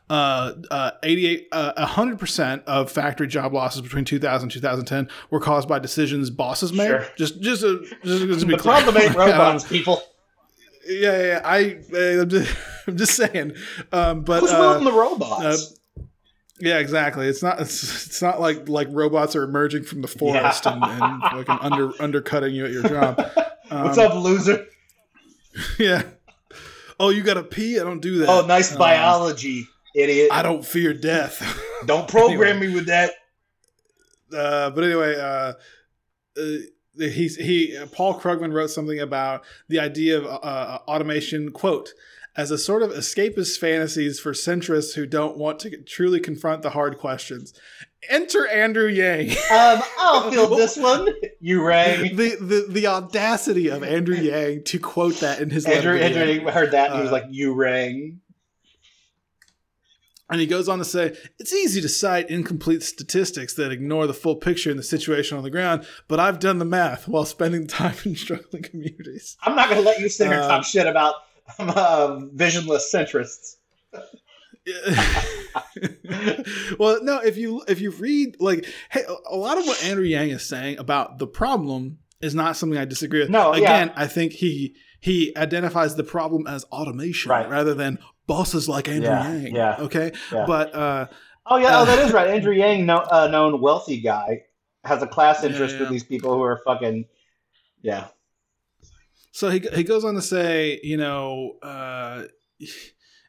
uh, 0.10 0.54
uh, 0.70 0.92
88, 1.04 1.48
uh, 1.52 1.86
100% 1.88 2.64
of 2.66 2.92
factory 2.92 3.28
job 3.28 3.54
losses 3.54 3.82
between 3.82 4.04
2000 4.06 4.44
and 4.44 4.52
2010 4.52 5.08
were 5.30 5.40
caused 5.40 5.70
by 5.70 5.80
decisions 5.80 6.30
bosses 6.30 6.74
made. 6.74 6.88
Sure. 6.88 7.06
Just, 7.18 7.42
just, 7.42 7.64
uh, 7.64 7.78
just, 8.04 8.26
just 8.26 8.40
to 8.42 8.46
be 8.46 8.54
the 8.56 8.60
clear. 8.60 8.82
problem 8.82 8.98
ain't 8.98 9.16
robots, 9.16 9.66
people. 9.66 10.02
yeah, 10.88 11.12
yeah, 11.12 11.26
yeah. 11.26 11.42
I, 11.46 12.20
I'm 12.22 12.30
just, 12.30 12.58
I'm 12.88 12.98
just 12.98 13.14
saying. 13.16 13.54
Um, 13.94 14.24
but 14.24 14.42
Who's 14.42 14.52
uh, 14.52 14.60
building 14.60 14.84
the 14.86 15.00
robots? 15.00 15.74
Yeah, 16.60 16.80
exactly. 16.80 17.28
It's 17.28 17.44
not. 17.44 17.60
It's, 17.62 18.06
it's 18.08 18.22
not 18.22 18.40
like 18.42 18.68
like 18.70 18.88
robots 18.92 19.36
are 19.36 19.44
emerging 19.44 19.84
from 19.84 20.02
the 20.02 20.08
forest 20.08 20.66
and, 20.66 20.84
and 20.84 21.22
fucking 21.22 21.58
under 21.62 21.92
undercutting 22.02 22.54
you 22.56 22.66
at 22.66 22.72
your 22.72 22.84
job. 22.84 23.20
Um, 23.70 23.84
What's 23.86 23.98
up, 23.98 24.16
loser? 24.16 24.66
Yeah. 25.80 26.04
Oh, 27.00 27.10
you 27.10 27.24
got 27.24 27.34
to 27.36 27.44
pee? 27.44 27.80
I 27.80 27.84
don't 27.84 28.00
do 28.00 28.20
that. 28.20 28.30
Oh, 28.30 28.46
nice 28.46 28.72
Um, 28.74 28.78
biology, 28.78 29.68
idiot. 29.96 30.30
I 30.32 30.44
don't 30.44 30.64
fear 30.64 30.94
death. 30.94 31.42
Don't 31.86 32.08
program 32.08 32.60
me 32.60 32.74
with 32.74 32.88
that. 32.88 33.12
uh, 34.36 34.70
but 34.72 34.84
anyway, 34.84 35.16
uh, 35.16 35.54
uh, 36.40 36.58
he's 36.98 37.36
he 37.36 37.78
Paul 37.92 38.20
Krugman 38.20 38.52
wrote 38.54 38.70
something 38.72 39.00
about 39.00 39.44
the 39.68 39.80
idea 39.80 40.18
of 40.20 40.26
uh, 40.26 40.80
automation 40.88 41.52
quote 41.52 41.94
as 42.38 42.52
a 42.52 42.58
sort 42.58 42.84
of 42.84 42.92
escapist 42.92 43.58
fantasies 43.58 44.20
for 44.20 44.32
centrists 44.32 44.94
who 44.94 45.06
don't 45.08 45.36
want 45.38 45.60
to 45.62 45.76
truly 45.84 46.20
confront 46.20 46.62
the 46.62 46.70
hard 46.70 46.98
questions. 47.00 47.54
Enter 48.10 48.48
Andrew 48.48 48.88
Yang. 48.88 49.32
Um, 49.52 49.82
I'll 49.98 50.30
field 50.32 50.58
this 50.58 50.78
one. 50.78 51.10
You 51.42 51.64
rang. 51.66 52.16
the, 52.16 52.36
the 52.40 52.66
the 52.70 52.88
audacity 52.88 53.70
of 53.70 53.84
Andrew 53.84 54.16
Yang 54.16 54.66
to 54.66 54.80
quote 54.80 55.16
that 55.22 55.42
in 55.42 55.50
his 55.50 55.66
Andrew, 55.66 55.94
letter. 55.94 56.10
to 56.10 56.14
the 56.14 56.32
Andrew 56.32 56.52
heard 56.52 56.72
that 56.72 56.92
and 56.92 56.98
he 56.98 57.02
was 57.02 57.10
Uh, 57.10 57.14
like, 57.14 57.26
"You 57.30 57.54
rang." 57.56 58.22
And 60.30 60.42
he 60.42 60.46
goes 60.46 60.68
on 60.68 60.78
to 60.80 60.84
say, 60.86 61.16
it's 61.40 61.54
easy 61.54 61.80
to 61.80 61.88
cite 61.88 62.30
incomplete 62.30 62.84
statistics 62.84 63.54
that 63.54 63.72
ignore 63.72 64.08
the 64.08 64.14
full 64.14 64.36
picture 64.36 64.70
and 64.70 64.78
the 64.78 64.84
situation 64.84 65.38
on 65.38 65.44
the 65.46 65.50
ground, 65.50 65.86
but 66.10 66.20
I've 66.20 66.40
done 66.40 66.58
the 66.60 66.66
math 66.66 67.08
while 67.08 67.24
spending 67.24 67.66
time 67.66 67.96
in 68.06 68.14
struggling 68.18 68.62
communities. 68.62 69.38
I'm 69.44 69.56
not 69.56 69.70
going 69.70 69.82
to 69.82 69.88
let 69.88 70.02
you 70.02 70.10
sit 70.10 70.26
here 70.28 70.34
and 70.36 70.44
Um, 70.44 70.50
talk 70.50 70.66
shit 70.66 70.86
about 70.86 71.16
um, 71.60 72.32
visionless 72.34 72.92
centrists. 72.94 73.56
well, 76.80 77.04
no, 77.04 77.20
if 77.20 77.38
you 77.38 77.64
if 77.68 77.80
you 77.82 77.92
read 77.92 78.38
like 78.40 78.66
hey, 78.92 79.04
a 79.30 79.36
lot 79.36 79.58
of 79.58 79.66
what 79.66 79.84
Andrew 79.84 80.06
Yang 80.06 80.30
is 80.32 80.48
saying 80.48 80.78
about 80.78 81.18
the 81.20 81.28
problem 81.28 82.00
is 82.22 82.36
not 82.36 82.58
something 82.58 82.78
I 82.78 82.86
disagree 82.86 83.22
with. 83.22 83.30
No, 83.30 83.54
yeah. 83.56 83.64
again, 83.64 83.94
I 83.96 84.08
think 84.08 84.34
he 84.34 84.76
he 85.00 85.36
identifies 85.38 85.96
the 85.96 86.04
problem 86.04 86.48
as 86.48 86.64
automation 86.66 87.30
Right. 87.32 87.50
rather 87.50 87.74
than 87.74 88.00
bosses 88.26 88.68
like 88.68 88.88
Andrew 88.90 89.10
Yeah, 89.10 89.32
Yang. 89.34 89.56
yeah, 89.56 89.76
Okay, 89.80 90.12
yeah. 90.34 90.46
but 90.46 90.74
uh, 90.74 91.08
Oh 91.46 91.58
yeah, 91.58 91.78
Uh, 91.78 91.82
oh 91.82 91.86
that 91.86 92.00
is 92.00 92.12
right. 92.12 92.30
Andrew 92.30 92.54
Yang, 92.54 92.86
no, 92.88 92.98
uh, 92.98 93.28
known 93.28 93.62
wealthy 93.62 94.02
guy, 94.02 94.44
has 94.84 95.02
a 95.02 95.08
class 95.08 95.44
Yeah, 95.44 95.50
interest 95.50 95.76
yeah. 95.76 95.82
with 95.82 95.90
these 95.90 96.04
people 96.04 96.34
who 96.34 96.42
are 96.42 96.60
fucking. 96.66 97.06
Yeah, 97.84 98.08
So 99.38 99.52
he, 99.52 99.60
he 99.76 99.84
goes 99.84 100.04
on 100.04 100.16
to 100.16 100.22
say, 100.24 100.80
you 100.82 100.98
know, 100.98 101.58
uh, 101.62 102.24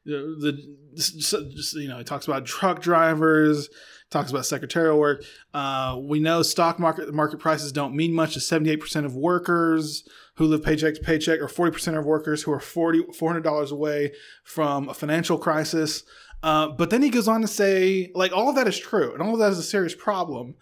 the, 0.07 0.39
the 0.41 1.73
you 1.75 1.87
know 1.87 1.99
he 1.99 2.05
talks 2.05 2.27
about 2.27 2.47
truck 2.47 2.81
drivers, 2.81 3.69
talks 4.11 4.31
about 4.31 4.47
secretarial 4.47 4.99
work. 4.99 5.23
Uh, 5.53 5.99
we 6.03 6.19
know 6.19 6.41
stock 6.43 6.79
market 6.79 7.13
market 7.13 7.41
prices 7.41 7.73
don't 7.73 7.95
mean 7.95 8.15
much 8.15 8.33
to 8.33 8.41
seventy 8.41 8.71
eight 8.71 8.81
percent 8.81 9.05
of 9.05 9.15
workers 9.17 10.09
who 10.37 10.47
live 10.47 10.63
paycheck 10.63 10.95
to 10.95 11.01
paycheck, 11.03 11.41
or 11.41 11.49
forty 11.49 11.73
percent 11.73 11.99
of 11.99 12.07
workers 12.07 12.43
who 12.43 12.53
are 12.53 12.61
40 12.61 13.13
400 13.13 13.43
dollars 13.43 13.71
away 13.71 14.13
from 14.45 14.89
a 14.89 14.95
financial 14.95 15.37
crisis. 15.37 16.05
Uh, 16.43 16.69
but 16.69 16.89
then 16.89 17.03
he 17.03 17.11
goes 17.11 17.29
on 17.29 17.43
to 17.43 17.49
say, 17.49 18.11
like 18.15 18.33
all 18.33 18.49
of 18.49 18.55
that 18.55 18.67
is 18.67 18.79
true, 18.79 19.13
and 19.13 19.23
all 19.23 19.35
of 19.35 19.41
that 19.41 19.53
is 19.53 19.59
a 19.59 19.63
serious 19.63 19.95
problem, 19.95 20.55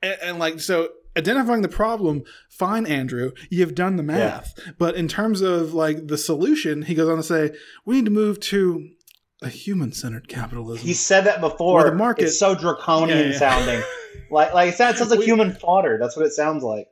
and, 0.00 0.16
and 0.22 0.38
like 0.38 0.58
so. 0.58 0.88
Identifying 1.16 1.62
the 1.62 1.68
problem, 1.68 2.22
fine, 2.50 2.86
Andrew, 2.86 3.32
you've 3.50 3.74
done 3.74 3.96
the 3.96 4.02
math. 4.02 4.52
But 4.78 4.96
in 4.96 5.06
terms 5.08 5.40
of 5.42 5.72
like 5.74 6.08
the 6.08 6.18
solution, 6.18 6.82
he 6.82 6.94
goes 6.94 7.08
on 7.08 7.16
to 7.18 7.22
say, 7.22 7.52
we 7.86 7.96
need 7.96 8.04
to 8.06 8.10
move 8.10 8.40
to 8.40 8.88
a 9.42 9.48
human 9.48 9.92
centered 9.92 10.26
capitalism. 10.28 10.86
he 10.86 10.94
said 10.94 11.22
that 11.24 11.40
before. 11.40 11.86
Or 11.86 11.90
the 11.90 11.96
market- 11.96 12.24
It's 12.24 12.38
so 12.38 12.54
draconian 12.54 13.18
Yeah, 13.18 13.24
yeah. 13.26 13.38
sounding. 13.38 13.82
Like, 14.30 14.54
like 14.54 14.70
it 14.72 14.76
sounds, 14.76 14.98
sounds 14.98 15.10
like 15.10 15.18
We- 15.20 15.26
human 15.26 15.52
fodder. 15.52 15.98
That's 16.00 16.16
what 16.16 16.24
it 16.26 16.32
sounds 16.32 16.62
like. 16.64 16.86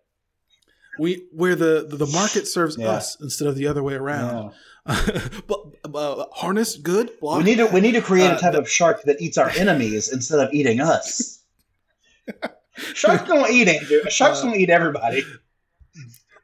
we 1.01 1.27
where 1.33 1.55
the 1.57 1.87
the 1.89 2.07
market 2.07 2.47
serves 2.47 2.77
Yeah. 2.79 2.91
us 2.91 3.17
instead 3.21 3.49
of 3.49 3.57
the 3.57 3.67
other 3.67 3.83
way 3.83 3.95
around. 3.95 4.53
but 4.87 5.59
uh, 5.95 6.27
harness 6.33 6.77
good. 6.77 7.11
We 7.23 7.43
need 7.43 7.57
to 7.57 7.67
we 7.67 7.81
need 7.81 7.93
to 7.93 8.03
create 8.03 8.31
Uh, 8.31 8.37
a 8.37 8.39
type 8.39 8.53
the- 8.53 8.59
of 8.61 8.69
shark 8.71 9.03
that 9.05 9.21
eats 9.21 9.39
our 9.39 9.51
enemies 9.51 10.13
instead 10.13 10.41
of 10.41 10.53
eating 10.53 10.81
us. 10.81 11.43
Sharks 12.95 13.25
don't 13.29 13.51
eat 13.51 13.69
Andrew. 13.69 14.01
Sharks 14.09 14.41
Uh, 14.41 14.45
gonna 14.45 14.57
eat 14.57 14.71
everybody. 14.71 15.25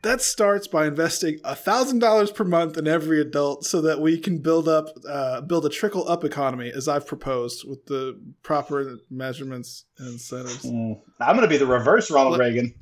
That 0.02 0.20
starts 0.22 0.68
by 0.68 0.86
investing 0.86 1.38
thousand 1.44 1.98
dollars 1.98 2.30
per 2.30 2.44
month 2.44 2.78
in 2.78 2.86
every 2.86 3.20
adult, 3.20 3.64
so 3.64 3.80
that 3.80 4.00
we 4.00 4.16
can 4.18 4.38
build 4.38 4.68
up, 4.68 4.86
uh, 5.08 5.40
build 5.40 5.66
a 5.66 5.68
trickle 5.68 6.08
up 6.08 6.22
economy, 6.24 6.70
as 6.74 6.86
I've 6.86 7.06
proposed 7.06 7.68
with 7.68 7.84
the 7.86 8.18
proper 8.44 8.98
measurements 9.10 9.86
and 9.98 10.08
incentives. 10.12 10.62
Mm. 10.64 11.00
I'm 11.20 11.34
gonna 11.34 11.48
be 11.48 11.56
the 11.56 11.66
reverse 11.66 12.10
Ronald 12.12 12.32
Look- 12.34 12.40
Reagan. 12.40 12.74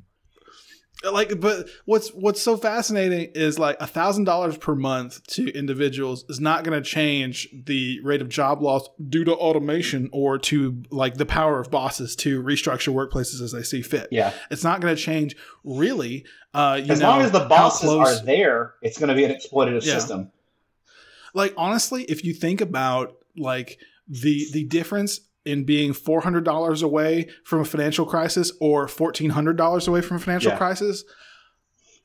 Like 1.11 1.39
but 1.39 1.67
what's 1.85 2.09
what's 2.09 2.41
so 2.41 2.57
fascinating 2.57 3.29
is 3.35 3.59
like 3.59 3.77
a 3.79 3.85
thousand 3.87 4.23
dollars 4.23 4.57
per 4.57 4.73
month 4.73 5.25
to 5.27 5.47
individuals 5.51 6.25
is 6.27 6.39
not 6.39 6.63
going 6.63 6.81
to 6.81 6.87
change 6.89 7.47
the 7.65 7.99
rate 8.03 8.21
of 8.21 8.29
job 8.29 8.61
loss 8.63 8.89
due 9.07 9.23
to 9.23 9.33
automation 9.35 10.09
or 10.11 10.39
to 10.39 10.81
like 10.89 11.15
the 11.15 11.25
power 11.25 11.59
of 11.59 11.69
bosses 11.69 12.15
to 12.15 12.41
restructure 12.41 12.91
workplaces 12.93 13.41
as 13.41 13.51
they 13.51 13.61
see 13.61 13.81
fit 13.83 14.07
Yeah. 14.11 14.33
it's 14.49 14.63
not 14.63 14.81
going 14.81 14.95
to 14.95 15.01
change 15.01 15.35
really 15.63 16.25
uh 16.55 16.81
you 16.83 16.91
As 16.91 16.99
know 16.99 17.09
long 17.09 17.21
as 17.21 17.31
the 17.31 17.45
bosses 17.45 17.81
close- 17.81 18.19
are 18.21 18.25
there, 18.25 18.73
it's 18.81 18.97
gonna 18.97 19.13
be 19.13 19.23
an 19.23 19.31
exploitative 19.31 19.85
Yeah. 19.85 19.93
system. 19.99 20.31
like 21.35 21.53
honestly 21.57 22.03
if 22.05 22.25
you 22.25 22.33
think 22.33 22.59
about 22.61 23.15
like 23.37 23.77
the 24.07 24.47
the 24.51 24.63
difference 24.63 25.19
in 25.47 25.63
being 25.63 25.93
$400 25.93 26.83
away 26.83 27.29
from 27.43 27.61
a 27.61 27.65
financial 27.65 28.05
crisis 28.05 28.51
or 28.59 28.85
$1400 28.87 29.87
away 29.87 30.01
from 30.01 30.17
a 30.17 30.19
financial 30.19 30.51
Yeah. 30.51 30.57
crisis 30.57 31.03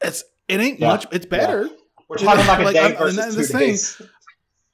it's 0.02 0.24
it 0.48 0.60
ain't 0.60 0.80
Yeah. 0.80 0.88
much 0.88 1.06
it's 1.12 1.26
better 1.26 1.68
We're 2.08 2.16
talking 2.18 2.46
like 2.46 2.60
a 2.60 2.62
Like, 2.64 2.74
day 2.74 2.80
I'm- 2.80 2.96
versus 2.96 3.18
and 3.18 3.32
two 3.32 3.38
this 3.40 3.96
thing- 3.96 4.08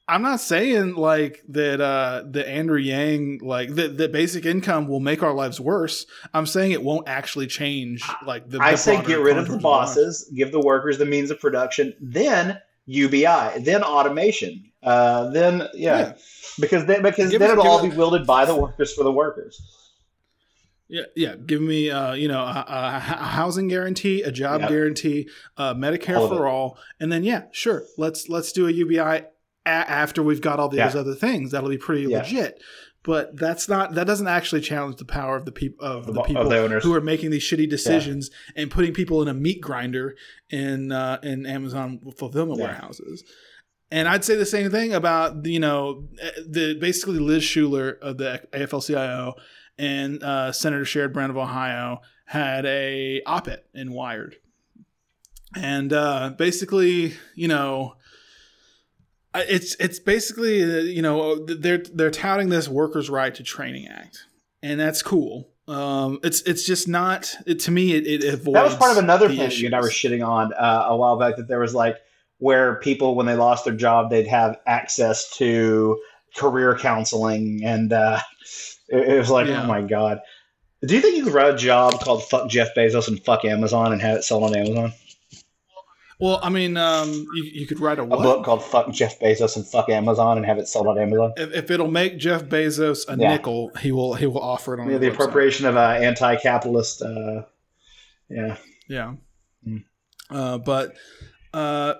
I'm 0.07 0.23
not 0.23 0.39
saying 0.41 0.95
like 0.95 1.43
that 1.49 1.79
uh 1.79 2.23
that 2.31 2.49
Andrew 2.49 2.79
Yang 2.79 3.41
like 3.43 3.75
that 3.75 3.97
that 3.99 4.11
basic 4.11 4.43
income 4.43 4.87
will 4.87 4.99
make 4.99 5.21
our 5.21 5.33
lives 5.35 5.59
worse. 5.61 6.07
I'm 6.33 6.47
saying 6.47 6.71
it 6.71 6.81
won't 6.81 7.07
actually 7.07 7.45
change 7.45 8.01
like 8.25 8.49
the 8.49 8.59
I 8.59 8.71
the 8.71 8.77
say 8.77 9.01
get 9.03 9.19
rid 9.19 9.37
of 9.37 9.45
the 9.45 9.51
contours 9.59 9.65
our 9.65 9.71
lives. 9.79 9.95
bosses, 9.95 10.31
give 10.35 10.51
the 10.51 10.61
workers 10.61 10.97
the 10.97 11.05
means 11.05 11.29
of 11.29 11.39
production, 11.39 11.93
then 12.01 12.59
UBI, 12.87 13.59
then 13.59 13.83
automation, 13.83 14.68
uh, 14.83 15.29
then 15.31 15.67
yeah, 15.73 15.99
Yeah. 15.99 16.13
because 16.59 16.85
then 16.85 17.01
because 17.03 17.29
Give 17.31 17.39
then 17.39 17.51
it'll 17.51 17.67
all 17.67 17.81
be 17.81 17.89
wielded 17.95 18.25
by 18.25 18.45
the 18.45 18.55
workers 18.55 18.93
for 18.93 19.03
the 19.03 19.11
workers. 19.11 19.61
Yeah, 20.91 21.03
yeah. 21.15 21.35
Give 21.35 21.61
me, 21.61 21.91
uh, 21.91 22.13
you 22.13 22.27
know, 22.27 22.39
a, 22.41 22.65
a 22.67 22.99
housing 22.99 23.67
guarantee, 23.67 24.23
a 24.23 24.31
job 24.31 24.61
Yep. 24.61 24.69
guarantee, 24.69 25.29
uh, 25.55 25.75
Medicare 25.75 26.17
All 26.17 26.27
for 26.27 26.47
all, 26.47 26.79
and 26.99 27.11
then 27.11 27.23
yeah, 27.23 27.43
sure. 27.51 27.83
Let's 27.97 28.27
let's 28.27 28.51
do 28.51 28.67
a 28.67 28.71
UBI 28.71 28.99
a- 28.99 29.25
after 29.67 30.23
we've 30.23 30.41
got 30.41 30.59
all 30.59 30.67
these 30.69 30.79
Yeah. 30.79 30.99
other 30.99 31.13
things. 31.13 31.51
That'll 31.51 31.69
be 31.69 31.77
pretty 31.77 32.09
Yeah. 32.09 32.19
legit. 32.19 32.59
But 33.03 33.37
that's 33.37 33.69
not 33.69 33.93
that 33.95 34.07
doesn't 34.07 34.27
actually 34.27 34.61
challenge 34.61 34.95
the 34.97 35.05
power 35.05 35.35
of 35.37 35.45
the 35.45 35.51
people 35.51 35.85
of 35.85 36.05
the 36.07 36.13
the- 36.13 36.21
people 36.23 36.51
of 36.51 36.69
the 36.71 36.79
who 36.79 36.93
are 36.95 37.01
making 37.01 37.29
these 37.29 37.43
shitty 37.43 37.69
decisions 37.69 38.31
and 38.55 38.71
putting 38.71 38.93
people 38.93 39.21
in 39.21 39.27
a 39.27 39.33
meat 39.33 39.61
grinder 39.61 40.15
in 40.49 40.91
uh, 40.91 41.19
in 41.21 41.45
Amazon 41.45 41.99
fulfillment 42.17 42.59
Yeah. 42.59 42.65
warehouses. 42.65 43.23
And 43.91 44.07
I'd 44.07 44.23
say 44.23 44.35
the 44.35 44.45
same 44.45 44.69
thing 44.69 44.93
about 44.93 45.45
you 45.45 45.59
know 45.59 46.07
the 46.45 46.77
basically 46.79 47.19
Liz 47.19 47.43
Shuler 47.43 47.97
of 47.99 48.17
the 48.17 48.41
AFL-CIO 48.53 49.35
and 49.77 50.21
uh, 50.21 50.51
Senator 50.51 50.83
Sherrod 50.83 51.13
Brown 51.13 51.29
of 51.29 51.37
Ohio 51.37 52.01
had 52.25 52.65
a 52.65 53.21
op-ed 53.25 53.63
in 53.73 53.91
Wired, 53.91 54.35
and 55.55 55.91
uh, 55.91 56.31
basically 56.37 57.15
you 57.33 57.47
know 57.47 57.95
it's 59.33 59.75
it's 59.75 59.99
basically 59.99 60.63
uh, 60.63 60.83
you 60.83 61.01
know 61.01 61.45
they're 61.45 61.83
they're 61.93 62.11
touting 62.11 62.49
this 62.49 62.67
Workers' 62.67 63.09
Right 63.09 63.33
to 63.35 63.43
Training 63.43 63.87
Act, 63.87 64.25
and 64.61 64.79
that's 64.79 65.01
cool. 65.01 65.49
Um, 65.67 66.19
it's 66.23 66.41
it's 66.43 66.65
just 66.65 66.87
not 66.87 67.35
it, 67.45 67.59
to 67.61 67.71
me. 67.71 67.93
It, 67.93 68.07
it 68.07 68.33
avoids 68.33 68.53
That 68.53 68.63
was 68.63 68.75
part 68.75 68.91
of 68.91 68.97
another 68.97 69.27
thing 69.27 69.37
that 69.37 69.57
you 69.57 69.67
and 69.67 69.75
I 69.75 69.81
were 69.81 69.89
shitting 69.89 70.27
on 70.27 70.51
uh, 70.53 70.85
a 70.89 70.97
while 70.97 71.17
back. 71.17 71.37
That 71.37 71.47
there 71.47 71.59
was 71.59 71.75
like 71.75 71.97
where 72.39 72.75
people, 72.79 73.15
when 73.15 73.25
they 73.25 73.35
lost 73.35 73.63
their 73.65 73.73
job, 73.75 74.09
they'd 74.09 74.27
have 74.27 74.57
access 74.67 75.29
to 75.37 75.97
career 76.35 76.77
counseling, 76.77 77.61
and 77.63 77.93
uh, 77.93 78.19
it, 78.89 79.09
it 79.15 79.17
was 79.19 79.29
like, 79.29 79.47
Yeah. 79.47 79.63
oh 79.63 79.67
my 79.67 79.81
god. 79.81 80.19
Do 80.85 80.95
you 80.95 81.01
think 81.01 81.17
you 81.17 81.25
could 81.25 81.33
write 81.33 81.53
a 81.53 81.57
job 81.57 81.99
called 81.99 82.23
"fuck 82.23 82.49
Jeff 82.49 82.69
Bezos" 82.75 83.07
and 83.09 83.21
"fuck 83.23 83.43
Amazon" 83.45 83.91
and 83.91 84.01
have 84.01 84.17
it 84.17 84.23
sold 84.23 84.43
on 84.43 84.55
Amazon? 84.55 84.93
Well, 86.21 86.39
I 86.43 86.49
mean, 86.49 86.75
um, 86.75 87.09
you, 87.33 87.43
you 87.43 87.67
could 87.67 87.79
write 87.79 87.97
a 87.97 88.03
A 88.03 88.07
book 88.07 88.43
called 88.45 88.63
"Fuck 88.63 88.91
Jeff 88.93 89.19
Bezos" 89.19 89.55
and 89.57 89.65
"fuck 89.67 89.89
Amazon" 89.89 90.37
and 90.37 90.45
have 90.45 90.57
it 90.57 90.67
sold 90.67 90.87
on 90.87 90.97
Amazon. 90.97 91.33
If, 91.37 91.53
if 91.53 91.71
it'll 91.71 91.91
make 91.91 92.17
Jeff 92.17 92.43
Bezos 92.45 93.05
a 93.07 93.17
Yeah. 93.17 93.29
nickel, 93.31 93.71
he 93.81 93.91
will 93.91 94.13
he 94.15 94.25
will 94.25 94.41
offer 94.41 94.73
it 94.73 94.79
on 94.81 94.89
Yeah, 94.89 94.97
the 94.99 95.07
website. 95.09 95.13
appropriation 95.13 95.65
of 95.65 95.75
uh, 95.77 95.81
anti-capitalist. 95.81 97.01
Uh, 97.01 97.41
yeah, 98.29 98.55
Yeah. 98.87 99.13
Mm. 99.67 99.83
Uh, 100.29 100.57
but 100.59 100.93
uh, 101.53 101.95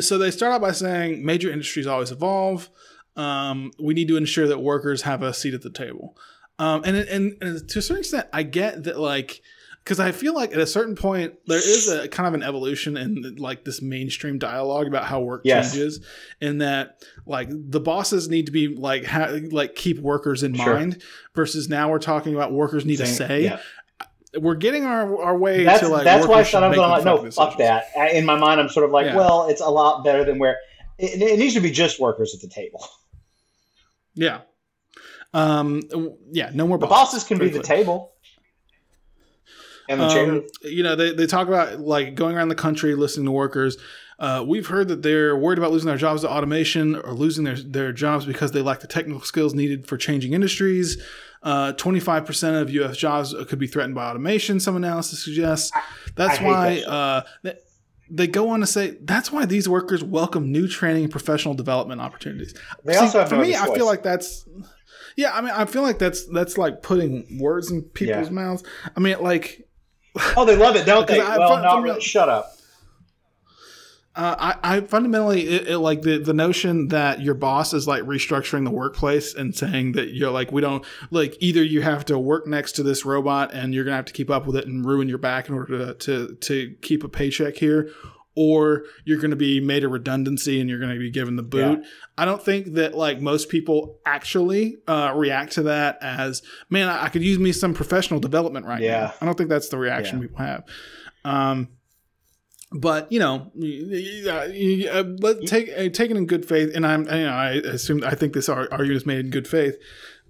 so 0.00 0.18
they 0.18 0.30
start 0.30 0.52
out 0.52 0.60
by 0.60 0.72
saying 0.72 1.24
major 1.24 1.50
industries 1.50 1.86
always 1.86 2.10
evolve. 2.10 2.70
Um, 3.16 3.72
we 3.82 3.94
need 3.94 4.08
to 4.08 4.16
ensure 4.16 4.46
that 4.48 4.60
workers 4.60 5.02
have 5.02 5.22
a 5.22 5.34
seat 5.34 5.54
at 5.54 5.62
the 5.62 5.70
table. 5.70 6.16
Um, 6.58 6.82
and, 6.84 6.96
and, 6.96 7.36
and 7.42 7.68
to 7.70 7.78
a 7.78 7.82
certain 7.82 8.00
extent, 8.00 8.26
I 8.32 8.42
get 8.44 8.84
that, 8.84 8.98
like, 8.98 9.40
because 9.82 9.98
I 9.98 10.12
feel 10.12 10.34
like 10.34 10.52
at 10.52 10.58
a 10.58 10.66
certain 10.66 10.94
point 10.94 11.34
there 11.46 11.56
is 11.56 11.88
a 11.88 12.06
kind 12.06 12.28
of 12.28 12.34
an 12.34 12.42
evolution 12.42 12.98
in 12.98 13.36
like 13.36 13.64
this 13.64 13.80
mainstream 13.80 14.38
dialogue 14.38 14.86
about 14.86 15.04
how 15.04 15.20
work 15.20 15.40
Yes. 15.44 15.72
changes, 15.72 16.04
and 16.40 16.60
that 16.60 17.02
like 17.26 17.48
the 17.50 17.80
bosses 17.80 18.28
need 18.28 18.44
to 18.46 18.52
be 18.52 18.68
like 18.68 19.06
ha- 19.06 19.38
like 19.50 19.74
keep 19.74 19.98
workers 19.98 20.42
in 20.42 20.54
Sure. 20.54 20.74
mind, 20.74 21.02
versus 21.34 21.70
now 21.70 21.90
we're 21.90 21.98
talking 21.98 22.34
about 22.34 22.52
workers 22.52 22.84
need 22.84 23.00
a 23.00 23.06
say 23.06 23.44
yeah. 23.44 23.60
We're 24.38 24.54
getting 24.54 24.84
our, 24.84 25.20
our 25.22 25.36
way 25.36 25.64
that's 25.64 25.80
to 25.80 25.88
like 25.88 26.04
that's 26.04 26.26
why 26.26 26.42
sometimes 26.42 26.76
make 26.76 26.84
I'm 26.84 27.02
going 27.04 27.04
like, 27.04 27.24
no, 27.24 27.30
fuck 27.30 27.58
that. 27.58 27.86
In 28.12 28.24
my 28.24 28.36
mind, 28.36 28.60
I'm 28.60 28.68
sort 28.68 28.84
of 28.86 28.92
like, 28.92 29.06
Yeah. 29.06 29.16
well, 29.16 29.48
it's 29.48 29.60
a 29.60 29.68
lot 29.68 30.04
better 30.04 30.24
than 30.24 30.38
where 30.38 30.56
it, 30.98 31.20
it 31.20 31.38
needs 31.38 31.54
to 31.54 31.60
be 31.60 31.70
just 31.70 31.98
workers 32.00 32.34
at 32.34 32.40
the 32.40 32.48
table. 32.48 32.86
Yeah. 34.14 34.40
Um. 35.32 35.82
Yeah. 36.32 36.50
No 36.52 36.66
more 36.66 36.78
The 36.78 36.86
bosses. 36.86 37.20
bosses 37.20 37.28
can 37.28 37.38
be 37.38 37.48
the 37.48 37.62
table 37.62 38.12
and 39.88 40.00
the 40.00 40.08
chair. 40.08 40.30
Um, 40.30 40.46
you 40.62 40.82
know, 40.82 40.96
they, 40.96 41.12
they 41.12 41.26
talk 41.26 41.48
about 41.48 41.80
like 41.80 42.14
going 42.14 42.36
around 42.36 42.48
the 42.48 42.54
country 42.54 42.94
listening 42.94 43.26
to 43.26 43.32
workers. 43.32 43.76
Uh, 44.18 44.44
we've 44.46 44.66
heard 44.66 44.88
that 44.88 45.02
they're 45.02 45.34
worried 45.36 45.58
about 45.58 45.72
losing 45.72 45.86
their 45.86 45.96
jobs 45.96 46.20
to 46.22 46.30
automation 46.30 46.94
or 46.94 47.12
losing 47.14 47.44
their, 47.44 47.54
their 47.56 47.92
jobs 47.92 48.26
because 48.26 48.52
they 48.52 48.60
lack 48.60 48.80
the 48.80 48.86
technical 48.86 49.22
skills 49.22 49.54
needed 49.54 49.86
for 49.86 49.96
changing 49.96 50.34
industries. 50.34 51.02
Uh, 51.42 51.72
25% 51.72 52.60
of 52.60 52.70
U.S. 52.70 52.96
jobs 52.98 53.34
could 53.48 53.58
be 53.58 53.66
threatened 53.66 53.94
by 53.94 54.10
automation, 54.10 54.60
some 54.60 54.76
analysis 54.76 55.24
suggests. 55.24 55.70
That's 56.14 56.38
why 56.40 56.80
uh, 56.86 57.22
they, 57.42 57.54
they 58.10 58.26
go 58.26 58.50
on 58.50 58.60
to 58.60 58.66
say 58.66 58.98
that's 59.00 59.32
why 59.32 59.46
these 59.46 59.66
workers 59.68 60.04
welcome 60.04 60.52
new 60.52 60.68
training 60.68 61.04
and 61.04 61.10
professional 61.12 61.54
development 61.54 62.00
opportunities. 62.02 62.52
They 62.84 62.92
See, 62.92 62.98
also 62.98 63.20
have 63.20 63.28
for 63.30 63.36
no 63.36 63.40
me, 63.42 63.54
other 63.54 63.72
I 63.72 63.74
feel 63.74 63.86
like 63.86 64.02
that's 64.02 64.46
yeah. 65.16 65.32
I 65.32 65.40
mean, 65.40 65.52
I 65.54 65.64
feel 65.64 65.80
like 65.82 65.98
that's 65.98 66.26
that's 66.26 66.58
like 66.58 66.82
putting 66.82 67.38
words 67.40 67.70
in 67.70 67.82
people's 67.84 68.26
Yeah. 68.28 68.32
mouths. 68.34 68.62
I 68.94 69.00
mean, 69.00 69.18
like 69.20 69.66
oh, 70.36 70.44
they 70.44 70.56
love 70.56 70.76
it, 70.76 70.84
don't 70.84 71.06
they? 71.08 71.20
I- 71.20 71.38
well, 71.38 71.54
from- 71.54 71.62
not 71.62 71.74
from 71.76 71.84
really. 71.84 71.94
the- 71.96 72.00
Shut 72.02 72.28
up. 72.28 72.52
Uh, 74.16 74.54
I, 74.62 74.76
I 74.76 74.80
fundamentally 74.80 75.46
it, 75.48 75.68
it, 75.68 75.78
like 75.78 76.02
the 76.02 76.18
the 76.18 76.34
notion 76.34 76.88
that 76.88 77.20
your 77.20 77.34
boss 77.34 77.72
is 77.72 77.86
like 77.86 78.02
restructuring 78.02 78.64
the 78.64 78.70
workplace 78.70 79.34
and 79.34 79.54
saying 79.54 79.92
that 79.92 80.14
you're 80.14 80.32
like 80.32 80.50
we 80.50 80.60
don't 80.60 80.84
like 81.12 81.36
either 81.40 81.62
you 81.62 81.82
have 81.82 82.04
to 82.06 82.18
work 82.18 82.46
next 82.46 82.72
to 82.72 82.82
this 82.82 83.04
robot 83.04 83.54
and 83.54 83.72
you're 83.72 83.84
gonna 83.84 83.96
have 83.96 84.04
to 84.06 84.12
keep 84.12 84.28
up 84.30 84.46
with 84.46 84.56
it 84.56 84.66
and 84.66 84.84
ruin 84.84 85.08
your 85.08 85.18
back 85.18 85.48
in 85.48 85.54
order 85.54 85.78
to 85.78 85.94
to, 85.94 86.34
to 86.36 86.74
keep 86.82 87.04
a 87.04 87.08
paycheck 87.08 87.56
here. 87.56 87.90
Or 88.36 88.84
you're 89.04 89.18
going 89.18 89.32
to 89.32 89.36
be 89.36 89.60
made 89.60 89.82
a 89.82 89.88
redundancy 89.88 90.60
and 90.60 90.70
you're 90.70 90.78
going 90.78 90.92
to 90.94 90.98
be 90.98 91.10
given 91.10 91.34
the 91.34 91.42
boot. 91.42 91.84
I 92.16 92.24
don't 92.24 92.40
think 92.42 92.74
that 92.74 92.94
like 92.94 93.20
most 93.20 93.48
people 93.48 93.98
actually 94.06 94.78
uh, 94.86 95.12
react 95.16 95.52
to 95.54 95.64
that 95.64 95.98
as, 96.00 96.40
man, 96.70 96.88
I, 96.88 97.04
I 97.06 97.08
could 97.08 97.22
use 97.24 97.40
me 97.40 97.50
some 97.50 97.74
professional 97.74 98.20
development 98.20 98.66
right 98.66 98.80
Yeah. 98.80 99.00
now. 99.00 99.14
I 99.20 99.26
don't 99.26 99.36
think 99.36 99.50
that's 99.50 99.68
the 99.68 99.78
reaction 99.78 100.20
Yeah. 100.20 100.28
people 100.28 100.38
have. 100.44 100.64
Um, 101.24 101.68
but 102.72 103.10
you 103.10 103.18
know, 103.18 103.50
y- 103.54 104.86
uh, 104.90 105.02
let 105.20 105.46
take 105.46 105.70
uh, 105.76 105.88
taken 105.88 106.16
in 106.16 106.26
good 106.26 106.46
faith, 106.46 106.70
and 106.74 106.86
I'm, 106.86 107.02
you 107.04 107.24
know, 107.24 107.30
I 107.30 107.50
assume 107.52 108.04
I 108.04 108.14
think 108.14 108.32
this 108.32 108.48
argument 108.48 108.92
is 108.92 109.06
made 109.06 109.20
in 109.20 109.30
good 109.30 109.48
faith. 109.48 109.76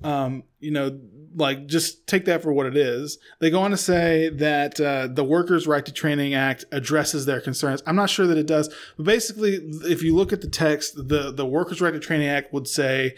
Um, 0.02 0.44
you 0.58 0.70
know, 0.70 0.98
like 1.34 1.66
just 1.66 2.06
take 2.06 2.24
that 2.24 2.42
for 2.42 2.52
what 2.52 2.64
it 2.64 2.76
is. 2.76 3.18
They 3.40 3.50
go 3.50 3.60
on 3.60 3.70
to 3.72 3.76
say 3.76 4.30
that 4.30 4.80
uh, 4.80 5.08
the 5.08 5.24
Workers' 5.24 5.66
Right 5.66 5.84
to 5.84 5.92
Training 5.92 6.32
Act 6.32 6.64
addresses 6.72 7.26
their 7.26 7.40
concerns. 7.40 7.82
I'm 7.86 7.96
not 7.96 8.08
sure 8.08 8.26
that 8.26 8.38
it 8.38 8.46
does, 8.46 8.74
but 8.96 9.04
basically, 9.04 9.56
if 9.84 10.02
you 10.02 10.16
look 10.16 10.32
at 10.32 10.40
the 10.40 10.48
text, 10.48 10.94
the 10.96 11.30
the 11.30 11.44
Workers' 11.44 11.82
Right 11.82 11.92
to 11.92 12.00
Training 12.00 12.28
Act 12.28 12.54
would 12.54 12.66
say 12.66 13.16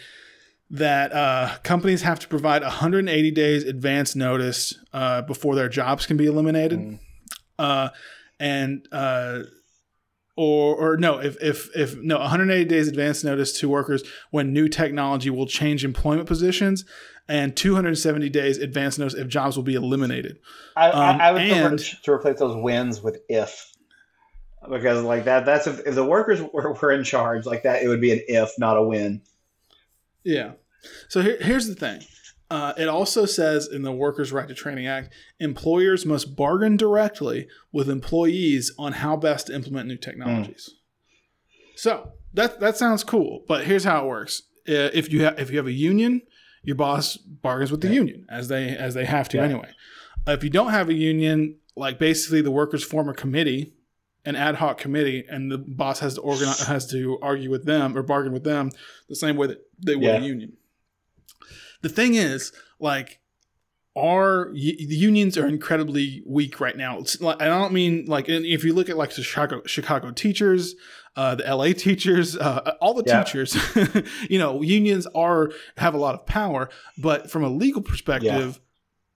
that 0.70 1.12
uh, 1.12 1.58
companies 1.62 2.02
have 2.02 2.18
to 2.18 2.26
provide 2.26 2.62
180 2.62 3.30
days 3.30 3.62
advance 3.62 4.16
notice 4.16 4.74
uh, 4.92 5.22
before 5.22 5.54
their 5.54 5.68
jobs 5.68 6.06
can 6.06 6.16
be 6.16 6.26
eliminated. 6.26 6.80
Mm. 6.80 6.98
And 8.42 8.88
uh, 8.90 9.44
or 10.36 10.74
or 10.74 10.96
no, 10.96 11.18
if 11.18 11.40
if 11.40 11.74
if 11.76 11.96
no, 11.96 12.18
180 12.18 12.64
days 12.64 12.88
advance 12.88 13.22
notice 13.22 13.58
to 13.60 13.68
workers 13.68 14.02
when 14.32 14.52
new 14.52 14.66
technology 14.66 15.30
will 15.30 15.46
change 15.46 15.84
employment 15.84 16.26
positions, 16.26 16.84
and 17.28 17.56
270 17.56 18.28
days 18.30 18.58
advance 18.58 18.98
notice 18.98 19.14
if 19.14 19.28
jobs 19.28 19.56
will 19.56 19.62
be 19.62 19.74
eliminated. 19.74 20.38
I, 20.76 20.90
Um, 20.90 21.20
I, 21.20 21.28
I 21.28 21.32
would 21.32 21.48
prefer 21.48 21.76
to 21.76 22.12
replace 22.12 22.38
those 22.38 22.56
wins 22.56 23.00
with 23.00 23.20
if. 23.28 23.68
Because 24.68 25.02
like 25.02 25.24
that, 25.24 25.44
that's 25.44 25.66
if, 25.66 25.80
if 25.86 25.94
the 25.94 26.04
workers 26.04 26.40
were, 26.40 26.72
were 26.72 26.92
in 26.92 27.02
charge 27.04 27.46
like 27.46 27.64
that, 27.64 27.82
it 27.82 27.88
would 27.88 28.00
be 28.00 28.12
an 28.12 28.20
if, 28.28 28.52
not 28.58 28.76
a 28.76 28.82
win. 28.82 29.22
Yeah. 30.24 30.52
So 31.08 31.20
here, 31.20 31.36
here's 31.40 31.66
the 31.66 31.74
thing. 31.74 32.02
Uh, 32.52 32.74
it 32.76 32.86
also 32.88 33.24
says 33.24 33.66
in 33.66 33.80
the 33.82 33.92
Workers' 33.92 34.30
Right 34.30 34.46
to 34.46 34.52
Training 34.54 34.86
Act, 34.86 35.10
employers 35.40 36.04
must 36.04 36.36
bargain 36.36 36.76
directly 36.76 37.48
with 37.72 37.88
employees 37.88 38.70
on 38.78 38.92
how 38.92 39.16
best 39.16 39.46
to 39.46 39.54
implement 39.54 39.88
new 39.88 39.96
technologies. 39.96 40.68
So 41.76 42.12
that 42.34 42.60
that 42.60 42.76
sounds 42.76 43.04
cool, 43.04 43.44
but 43.48 43.64
here's 43.64 43.84
how 43.84 44.04
it 44.04 44.08
works: 44.08 44.42
Uh, 44.68 44.92
if 44.92 45.10
you 45.10 45.22
have 45.24 45.38
if 45.40 45.50
you 45.50 45.56
have 45.56 45.66
a 45.66 45.72
union, 45.72 46.22
your 46.62 46.76
boss 46.76 47.16
bargains 47.16 47.70
with 47.70 47.80
the 47.80 47.88
Yeah. 47.88 47.94
union 47.94 48.26
as 48.28 48.48
they 48.48 48.68
as 48.76 48.92
they 48.94 49.06
have 49.06 49.28
to 49.30 49.38
Yeah. 49.38 49.44
anyway. 49.44 49.70
Uh, 50.28 50.32
if 50.32 50.44
you 50.44 50.50
don't 50.50 50.70
have 50.72 50.88
a 50.90 50.94
union, 50.94 51.56
like 51.74 51.98
basically 51.98 52.42
the 52.42 52.50
workers 52.50 52.84
form 52.84 53.08
a 53.08 53.14
committee, 53.14 53.72
an 54.26 54.36
ad 54.36 54.56
hoc 54.56 54.76
committee, 54.78 55.24
and 55.28 55.50
the 55.50 55.58
boss 55.58 56.00
has 56.00 56.14
to 56.16 56.20
organize 56.20 56.60
has 56.66 56.86
to 56.90 57.18
argue 57.22 57.50
with 57.50 57.64
them 57.64 57.96
or 57.96 58.02
bargain 58.02 58.32
with 58.32 58.44
them 58.44 58.70
the 59.08 59.16
same 59.16 59.36
way 59.36 59.46
that 59.46 59.60
they 59.84 59.96
would 59.96 60.04
Yeah. 60.04 60.20
a 60.20 60.24
union. 60.24 60.52
The 61.82 61.88
thing 61.88 62.14
is, 62.14 62.52
like, 62.80 63.18
our 63.94 64.50
the 64.54 64.86
unions 64.88 65.36
are 65.36 65.46
incredibly 65.46 66.22
weak 66.26 66.60
right 66.60 66.76
now. 66.76 66.98
It's 67.00 67.20
like, 67.20 67.42
I 67.42 67.44
don't 67.44 67.74
mean 67.74 68.06
like 68.06 68.26
if 68.28 68.64
you 68.64 68.72
look 68.72 68.88
at 68.88 68.96
like 68.96 69.14
the 69.14 69.22
Chicago 69.22 69.60
Chicago 69.66 70.10
teachers, 70.12 70.74
uh, 71.14 71.34
the 71.34 71.44
LA 71.44 71.72
teachers, 71.74 72.34
uh, 72.38 72.72
all 72.80 72.94
the 72.94 73.04
Yeah. 73.06 73.22
teachers, 73.22 73.54
you 74.30 74.38
know, 74.38 74.62
unions 74.62 75.06
are 75.14 75.50
have 75.76 75.92
a 75.92 75.98
lot 75.98 76.14
of 76.14 76.24
power, 76.24 76.70
but 76.96 77.30
from 77.30 77.44
a 77.44 77.50
legal 77.50 77.82
perspective. 77.82 78.60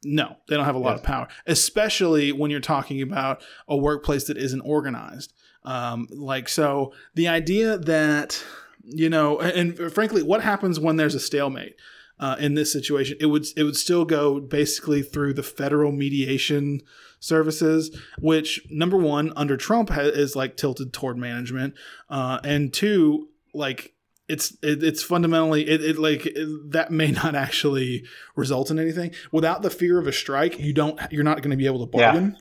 No, 0.05 0.37
they 0.47 0.55
don't 0.57 0.67
have 0.67 0.75
a 0.75 0.79
lot 0.79 0.91
Yeah. 0.91 0.97
of 0.97 1.03
power, 1.05 1.29
especially 1.47 2.31
when 2.31 2.51
you're 2.51 2.61
talking 2.61 3.01
about 3.01 3.43
a 3.67 3.77
workplace 3.77 4.25
that 4.25 4.37
isn't 4.37 4.61
organized. 4.61 5.33
Um, 5.65 6.07
like 6.11 6.49
so, 6.51 6.93
the 7.15 7.29
idea 7.29 7.79
that 7.79 8.45
you 8.85 9.09
know, 9.09 9.41
and, 9.41 9.77
and 9.81 9.93
frankly, 9.93 10.23
what 10.23 10.43
happens 10.43 10.79
when 10.79 10.97
there's 10.97 11.15
a 11.15 11.21
stalemate? 11.21 11.77
Uh, 12.19 12.35
in 12.41 12.55
this 12.55 12.73
situation, 12.73 13.15
it 13.21 13.27
would 13.27 13.45
it 13.59 13.63
would 13.65 13.77
still 13.77 14.07
go 14.07 14.41
basically 14.41 15.03
through 15.03 15.35
the 15.35 15.43
federal 15.43 15.93
mediation 15.93 16.81
services, 17.21 17.95
which 18.19 18.63
number 18.71 18.97
one 18.97 19.33
under 19.37 19.57
Trump 19.57 19.91
ha- 19.91 20.01
is 20.01 20.35
like 20.35 20.57
tilted 20.57 20.93
toward 20.93 21.19
management, 21.19 21.75
uh, 22.09 22.39
and 22.43 22.73
two 22.73 23.29
like 23.53 23.93
it's 24.29 24.53
it, 24.63 24.83
it's 24.83 25.03
fundamentally 25.03 25.69
it, 25.69 25.85
it 25.85 25.99
like 25.99 26.27
it, 26.27 26.73
that 26.73 26.91
may 26.91 27.11
not 27.11 27.35
actually 27.35 28.05
result 28.35 28.71
in 28.71 28.79
anything 28.79 29.13
without 29.31 29.63
the 29.63 29.71
fear 29.71 29.99
of 29.99 30.07
a 30.07 30.13
strike 30.13 30.59
you 30.59 30.73
don't 30.73 30.99
you're 31.13 31.23
not 31.23 31.43
going 31.43 31.51
to 31.53 31.57
be 31.57 31.67
able 31.67 31.87
to 31.87 31.97
Yeah. 31.99 32.13
bargain 32.13 32.37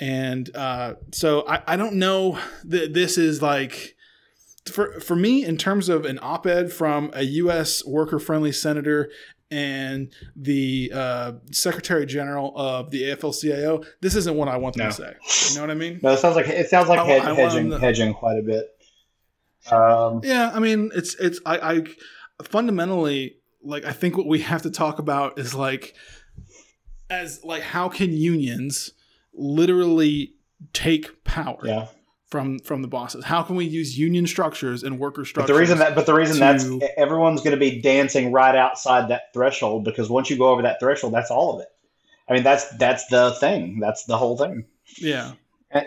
and 0.00 0.54
uh, 0.56 0.94
so 1.12 1.44
I, 1.48 1.62
I 1.66 1.76
don't 1.76 1.94
know 1.94 2.38
that 2.64 2.94
this 2.94 3.16
is 3.18 3.40
like 3.42 3.93
for 4.70 5.00
for 5.00 5.14
me 5.16 5.44
in 5.44 5.56
terms 5.56 5.88
of 5.88 6.04
an 6.04 6.18
op-ed 6.22 6.72
from 6.72 7.10
a 7.14 7.22
U.S. 7.22 7.84
worker 7.84 8.18
friendly 8.18 8.52
senator 8.52 9.10
and 9.50 10.12
the 10.34 10.90
uh, 10.92 11.32
secretary 11.52 12.06
general 12.06 12.52
of 12.56 12.90
the 12.90 13.02
AFL-CIO 13.04 13.82
this 14.00 14.14
isn't 14.16 14.36
what 14.36 14.48
I 14.48 14.56
want 14.56 14.74
them 14.76 14.86
No. 14.86 14.90
to 14.90 14.96
say 14.96 15.14
you 15.50 15.56
know 15.56 15.62
what 15.62 15.70
I 15.70 15.74
mean 15.74 16.00
No, 16.02 16.12
it 16.12 16.18
sounds 16.18 16.34
like 16.36 16.48
it 16.48 16.68
sounds 16.68 16.88
like 16.88 16.98
I- 17.00 17.06
hedge, 17.06 17.22
I 17.22 17.34
hedging 17.34 17.68
them 17.68 17.78
to- 17.80 17.86
hedging 17.86 18.14
quite 18.14 18.38
a 18.38 18.42
bit. 18.42 18.66
Um, 19.70 20.20
Yeah, 20.24 20.50
I 20.54 20.58
mean, 20.60 20.90
it's 20.94 21.14
it's 21.16 21.40
I, 21.46 21.56
I 21.76 21.82
fundamentally 22.42 23.36
like 23.62 23.84
I 23.84 23.92
think 23.92 24.16
what 24.16 24.26
we 24.26 24.40
have 24.40 24.62
to 24.62 24.70
talk 24.70 24.98
about 24.98 25.38
is 25.38 25.54
like 25.54 25.94
as 27.10 27.42
like 27.44 27.62
how 27.62 27.88
can 27.88 28.12
unions 28.12 28.92
literally 29.32 30.34
take 30.72 31.24
power 31.24 31.58
yeah, 31.64 31.86
from 32.34 32.58
from 32.58 32.82
the 32.82 32.88
bosses? 32.88 33.24
How 33.24 33.44
can 33.44 33.54
we 33.54 33.64
use 33.64 33.96
union 33.96 34.26
structures 34.26 34.82
and 34.82 34.98
worker 34.98 35.24
structures? 35.24 35.48
but 35.48 35.54
the 35.54 35.60
reason 35.60 35.78
that 35.78 35.94
but 35.94 36.04
the 36.04 36.14
reason 36.14 36.34
to- 36.34 36.40
that's 36.40 36.92
everyone's 36.96 37.42
going 37.42 37.52
to 37.52 37.60
be 37.60 37.80
dancing 37.80 38.32
right 38.32 38.56
outside 38.56 39.08
that 39.10 39.32
threshold 39.32 39.84
because 39.84 40.10
once 40.10 40.28
you 40.30 40.36
go 40.36 40.48
over 40.48 40.62
that 40.62 40.80
threshold, 40.80 41.14
that's 41.14 41.30
all 41.30 41.54
of 41.54 41.60
it. 41.60 41.68
I 42.28 42.32
mean, 42.32 42.42
that's 42.42 42.68
that's 42.76 43.06
the 43.06 43.36
thing. 43.38 43.78
That's 43.78 44.04
the 44.06 44.18
whole 44.18 44.36
thing. 44.36 44.64
Yeah. 44.98 45.34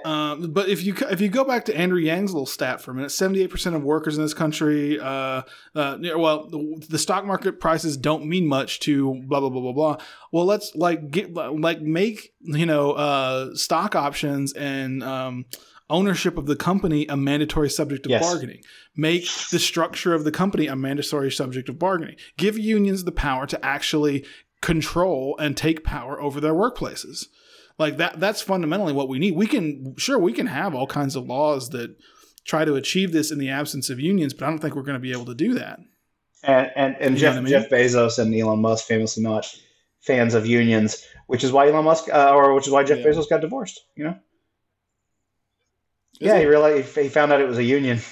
Um, 0.05 0.51
but 0.53 0.69
if 0.69 0.85
you 0.85 0.95
if 1.09 1.19
you 1.19 1.27
go 1.27 1.43
back 1.43 1.65
to 1.65 1.77
Andrew 1.77 1.99
Yang's 1.99 2.31
little 2.31 2.45
stat 2.45 2.79
for 2.79 2.91
a 2.91 2.93
minute, 2.93 3.11
seventy 3.11 3.41
eight 3.41 3.49
percent 3.49 3.75
of 3.75 3.83
workers 3.83 4.17
in 4.17 4.23
this 4.23 4.33
country, 4.33 4.99
uh, 5.01 5.41
uh, 5.75 5.97
well, 6.15 6.47
the, 6.47 6.85
the 6.89 6.97
stock 6.97 7.25
market 7.25 7.59
prices 7.59 7.97
don't 7.97 8.25
mean 8.25 8.47
much 8.47 8.79
to 8.81 9.15
blah 9.25 9.41
blah 9.41 9.49
blah 9.49 9.61
blah 9.61 9.73
blah. 9.73 9.97
Well, 10.31 10.45
let's 10.45 10.75
like 10.75 11.11
get 11.11 11.33
like 11.33 11.81
make 11.81 12.33
you 12.41 12.65
know 12.65 12.91
uh, 12.93 13.55
stock 13.55 13.95
options 13.95 14.53
and 14.53 15.03
um, 15.03 15.45
ownership 15.89 16.37
of 16.37 16.45
the 16.47 16.55
company 16.55 17.05
a 17.07 17.15
mandatory 17.15 17.69
subject 17.69 18.05
of 18.05 18.11
Yes. 18.11 18.21
bargaining. 18.23 18.61
Make 18.95 19.23
the 19.51 19.59
structure 19.59 20.13
of 20.13 20.23
the 20.23 20.31
company 20.31 20.67
a 20.67 20.75
mandatory 20.75 21.31
subject 21.31 21.69
of 21.69 21.79
bargaining. 21.79 22.15
Give 22.37 22.57
unions 22.57 23.03
the 23.05 23.11
power 23.11 23.45
to 23.47 23.65
actually 23.65 24.25
control 24.61 25.37
and 25.39 25.55
take 25.55 25.83
power 25.83 26.19
over 26.19 26.41
their 26.41 26.53
workplaces 26.53 27.27
like 27.77 27.97
that 27.97 28.19
that's 28.19 28.41
fundamentally 28.41 28.91
what 28.91 29.07
we 29.07 29.19
need 29.19 29.35
we 29.35 29.45
can 29.45 29.93
sure 29.97 30.17
we 30.17 30.33
can 30.33 30.47
have 30.47 30.73
all 30.73 30.87
kinds 30.87 31.15
of 31.15 31.27
laws 31.27 31.69
that 31.69 31.95
try 32.43 32.65
to 32.65 32.73
achieve 32.73 33.11
this 33.11 33.29
in 33.31 33.37
the 33.37 33.49
absence 33.49 33.87
of 33.91 33.99
unions 33.99 34.33
but 34.33 34.45
i 34.45 34.49
don't 34.49 34.57
think 34.57 34.75
we're 34.75 34.81
going 34.81 34.95
to 34.95 34.99
be 34.99 35.11
able 35.11 35.25
to 35.25 35.35
do 35.35 35.53
that 35.53 35.79
And 36.43 36.71
and, 36.75 36.95
and 36.99 37.17
Jeff 37.17 37.37
I 37.37 37.43
Jeff 37.43 37.69
Bezos 37.69 38.17
and 38.17 38.33
Elon 38.33 38.59
Musk 38.61 38.85
famously 38.87 39.21
not 39.21 39.45
fans 40.01 40.33
of 40.33 40.47
unions, 40.47 41.05
which 41.27 41.43
is 41.43 41.51
why 41.51 41.67
Elon 41.69 41.85
Musk 41.85 42.09
uh, 42.11 42.31
or 42.33 42.53
which 42.55 42.65
is 42.65 42.73
why 42.73 42.83
Jeff 42.83 42.97
Yeah. 42.99 43.05
Bezos 43.05 43.29
got 43.29 43.41
divorced. 43.41 43.79
You 43.95 44.05
know, 44.05 44.15
Is 46.19 46.27
yeah, 46.27 46.35
it? 46.37 46.41
he 46.41 46.45
realized 46.45 46.95
he 46.95 47.09
found 47.09 47.31
out 47.31 47.41
it 47.41 47.47
was 47.47 47.57
a 47.57 47.63
union. 47.63 47.99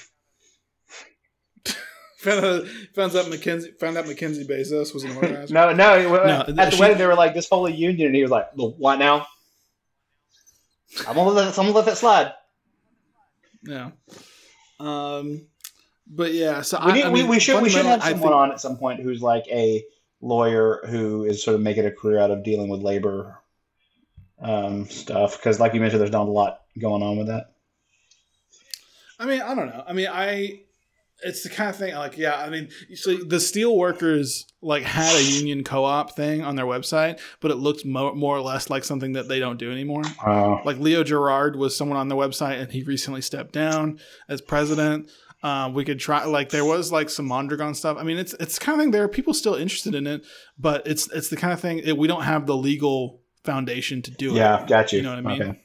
found 2.20 2.46
out, 2.46 2.68
found 2.94 3.16
out 3.16 3.30
Mackenzie 3.30 3.72
found 3.80 3.98
out 3.98 4.08
Mackenzie 4.08 4.46
Bezos 4.46 4.94
was 4.94 5.04
an 5.04 5.16
organizer. 5.16 5.54
No, 5.54 5.74
no. 5.74 6.02
No, 6.26 6.40
at 6.42 6.56
the 6.56 6.72
she- 6.72 6.80
wedding, 6.80 6.98
they 6.98 7.08
were 7.08 7.16
like 7.16 7.34
this 7.34 7.50
holy 7.50 7.74
union, 7.74 8.08
and 8.08 8.16
he 8.16 8.22
was 8.22 8.32
like, 8.32 8.48
"Well, 8.56 8.76
"What 8.78 9.00
now? 9.00 9.26
I'm 11.08 11.16
gonna 11.16 11.30
let 11.32 11.48
I'm 11.48 11.66
gonna 11.66 11.72
let 11.72 11.86
that 11.86 11.98
slide." 11.98 12.34
Yeah. 13.64 13.92
Um. 14.80 15.48
But 16.08 16.34
yeah, 16.34 16.62
so 16.62 16.78
We, 16.86 16.92
I, 16.92 16.94
need, 16.94 17.04
I 17.04 17.10
we, 17.10 17.22
mean, 17.22 17.32
we 17.32 17.40
should 17.40 17.64
we 17.64 17.70
should 17.70 17.86
have 17.86 18.04
someone 18.04 18.20
think- 18.20 18.32
on 18.32 18.52
at 18.52 18.62
some 18.62 18.78
point 18.78 19.02
who's 19.02 19.22
like 19.24 19.46
a 19.48 19.84
lawyer 20.22 20.82
who 20.88 21.24
is 21.24 21.44
sort 21.44 21.56
of 21.56 21.62
making 21.62 21.86
a 21.86 21.92
career 21.92 22.20
out 22.20 22.30
of 22.32 22.44
dealing 22.44 22.70
with 22.70 22.82
labor 22.82 23.40
um, 24.40 24.86
stuff 24.88 25.38
because, 25.38 25.60
like 25.60 25.74
you 25.74 25.80
mentioned, 25.80 26.00
there's 26.02 26.12
not 26.12 26.28
a 26.28 26.32
lot 26.32 26.62
going 26.80 27.02
on 27.02 27.18
with 27.18 27.28
that. 27.28 27.55
I 29.20 29.26
mean, 29.26 29.42
I 29.42 29.56
don't 29.56 29.68
know. 29.68 29.84
I 29.88 29.94
mean, 29.94 30.08
I 30.12 30.62
it's 31.24 31.44
the 31.44 31.50
kind 31.50 31.70
of 31.70 31.76
thing 31.78 31.96
like 31.96 32.18
yeah. 32.18 32.36
I 32.38 32.50
mean, 32.50 32.70
so 32.96 33.16
the 33.16 33.40
steel 33.40 33.76
workers 33.78 34.46
like 34.62 34.84
had 34.84 35.16
a 35.16 35.24
union 35.24 35.64
co-op 35.64 36.16
thing 36.16 36.42
on 36.44 36.56
their 36.56 36.66
website, 36.66 37.20
but 37.40 37.52
it 37.52 37.56
looked 37.56 37.86
mo- 37.86 38.14
more 38.16 38.36
or 38.36 38.42
less 38.42 38.70
like 38.70 38.84
something 38.84 39.14
that 39.14 39.28
they 39.28 39.40
don't 39.40 39.58
do 39.58 39.72
anymore. 39.72 40.04
Uh, 40.26 40.58
Like 40.66 40.78
Leo 40.78 41.04
Gerard 41.04 41.56
was 41.56 41.76
someone 41.78 41.98
on 41.98 42.10
the 42.10 42.16
website, 42.16 42.60
and 42.62 42.72
he 42.72 42.84
recently 42.84 43.22
stepped 43.22 43.54
down 43.54 44.00
as 44.28 44.42
president. 44.42 45.10
Um, 45.44 45.74
we 45.74 45.86
could 45.86 46.00
try 46.00 46.26
like 46.26 46.50
there 46.50 46.66
was 46.66 46.92
like 46.92 47.10
some 47.10 47.28
Mondragon 47.28 47.76
stuff. 47.76 47.98
I 47.98 48.04
mean, 48.04 48.18
it's 48.18 48.34
it's 48.40 48.60
kind 48.60 48.78
of 48.78 48.84
thing 48.84 48.92
there 48.92 49.04
are 49.04 49.08
people 49.08 49.34
still 49.34 49.56
interested 49.56 49.96
in 49.96 50.08
it, 50.08 50.26
but 50.58 50.86
it's 50.86 51.10
it's 51.12 51.30
the 51.30 51.38
kind 51.38 51.54
of 51.54 51.60
thing 51.62 51.80
it, 51.80 51.98
we 51.98 52.08
don't 52.08 52.24
have 52.24 52.46
the 52.48 52.58
legal 52.58 53.22
foundation 53.44 54.02
to 54.02 54.12
do 54.12 54.32
it. 54.34 54.40
yeah, 54.40 54.66
got 54.68 54.92
you. 54.92 54.98
You 54.98 55.04
know 55.04 55.10
what 55.12 55.20
I 55.20 55.22
mean? 55.22 55.42
Okay. 55.42 55.60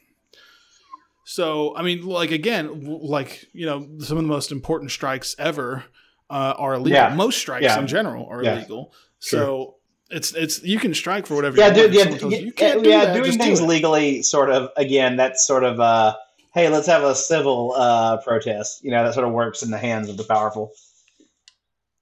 So, 1.30 1.76
I 1.76 1.82
mean, 1.82 2.04
like 2.04 2.32
again, 2.32 2.82
like 2.84 3.46
you 3.52 3.64
know, 3.64 3.86
some 4.00 4.16
of 4.18 4.24
the 4.24 4.28
most 4.28 4.50
important 4.50 4.90
strikes 4.90 5.36
ever 5.38 5.84
uh, 6.28 6.54
are 6.58 6.74
illegal. 6.74 6.98
Yeah. 6.98 7.14
Most 7.14 7.38
strikes 7.38 7.62
Yeah. 7.62 7.78
in 7.78 7.86
general 7.86 8.26
are 8.26 8.42
Yeah. 8.42 8.56
illegal. 8.56 8.92
So 9.20 9.76
it's 10.10 10.34
it's 10.34 10.60
you 10.64 10.80
can 10.80 10.92
strike 10.92 11.26
for 11.26 11.36
whatever. 11.36 11.56
Yeah, 11.56 11.68
you 11.72 11.82
want. 11.82 11.92
Yeah, 11.92 12.02
someone 12.02 12.18
tells 12.18 12.32
yeah, 12.32 12.38
you, 12.40 12.46
you 12.46 12.52
can't 12.52 12.82
do 12.82 12.88
yeah, 12.90 13.04
that, 13.04 13.12
doing 13.12 13.26
just 13.26 13.38
things 13.38 13.60
it. 13.60 13.64
legally, 13.64 14.22
sort 14.22 14.50
of. 14.50 14.70
Again, 14.76 15.14
that's 15.14 15.46
sort 15.46 15.62
of. 15.62 15.78
Uh, 15.78 16.16
hey, 16.52 16.68
let's 16.68 16.88
have 16.88 17.04
a 17.04 17.14
civil 17.14 17.74
uh, 17.76 18.16
protest. 18.24 18.82
You 18.82 18.90
know, 18.90 19.04
that 19.04 19.14
sort 19.14 19.24
of 19.24 19.32
works 19.32 19.62
in 19.62 19.70
the 19.70 19.78
hands 19.78 20.08
of 20.08 20.16
the 20.16 20.24
powerful. 20.24 20.72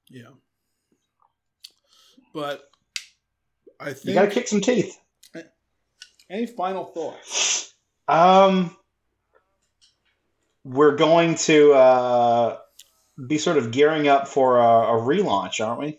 Yeah. 0.08 0.28
But 2.32 2.62
I 3.78 3.92
think 3.92 4.06
You 4.06 4.14
got 4.14 4.22
to 4.22 4.30
kick 4.30 4.48
some 4.48 4.62
teeth. 4.62 4.98
any 6.30 6.46
final 6.46 6.86
thoughts? 6.86 7.74
Um, 8.08 8.74
we're 10.68 10.96
going 10.96 11.34
to 11.36 11.72
uh, 11.72 12.58
be 13.26 13.38
sort 13.38 13.56
of 13.56 13.70
gearing 13.70 14.06
up 14.08 14.28
for 14.28 14.58
a, 14.58 14.62
a 14.62 15.00
relaunch, 15.00 15.64
aren't 15.66 15.80
we? 15.80 15.98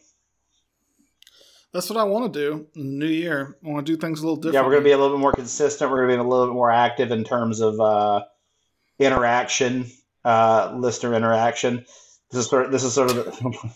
That's 1.74 1.90
what 1.90 1.98
I 1.98 2.04
want 2.04 2.34
to 2.34 2.40
do 2.40 2.68
in 2.76 3.00
the 3.00 3.06
new 3.06 3.12
year. 3.12 3.58
I 3.64 3.70
want 3.70 3.86
to 3.86 3.92
do 3.92 3.98
things 4.00 4.20
a 4.20 4.24
little 4.24 4.36
different. 4.38 4.54
Yeah, 4.56 4.62
we're 4.62 4.72
going 4.72 4.84
to 4.84 4.88
be 4.88 4.92
a 4.92 4.98
little 4.98 5.16
bit 5.18 5.22
more 5.22 5.34
consistent. 5.34 5.90
We're 5.92 5.98
going 6.06 6.10
to 6.10 6.24
be 6.24 6.28
a 6.28 6.30
little 6.30 6.48
bit 6.48 6.54
more 6.54 6.72
active 6.72 7.12
in 7.12 7.24
terms 7.24 7.60
of 7.62 7.80
uh, 7.80 8.24
interaction, 8.98 9.86
uh, 10.26 10.74
listener 10.78 11.14
interaction. 11.14 11.86
This 12.32 12.42
is 12.46 12.50
sort 12.50 12.66
of, 12.66 12.72
this 12.72 12.84
is 12.84 12.94
sort 12.94 13.10
of 13.12 13.16
the, 13.18 13.72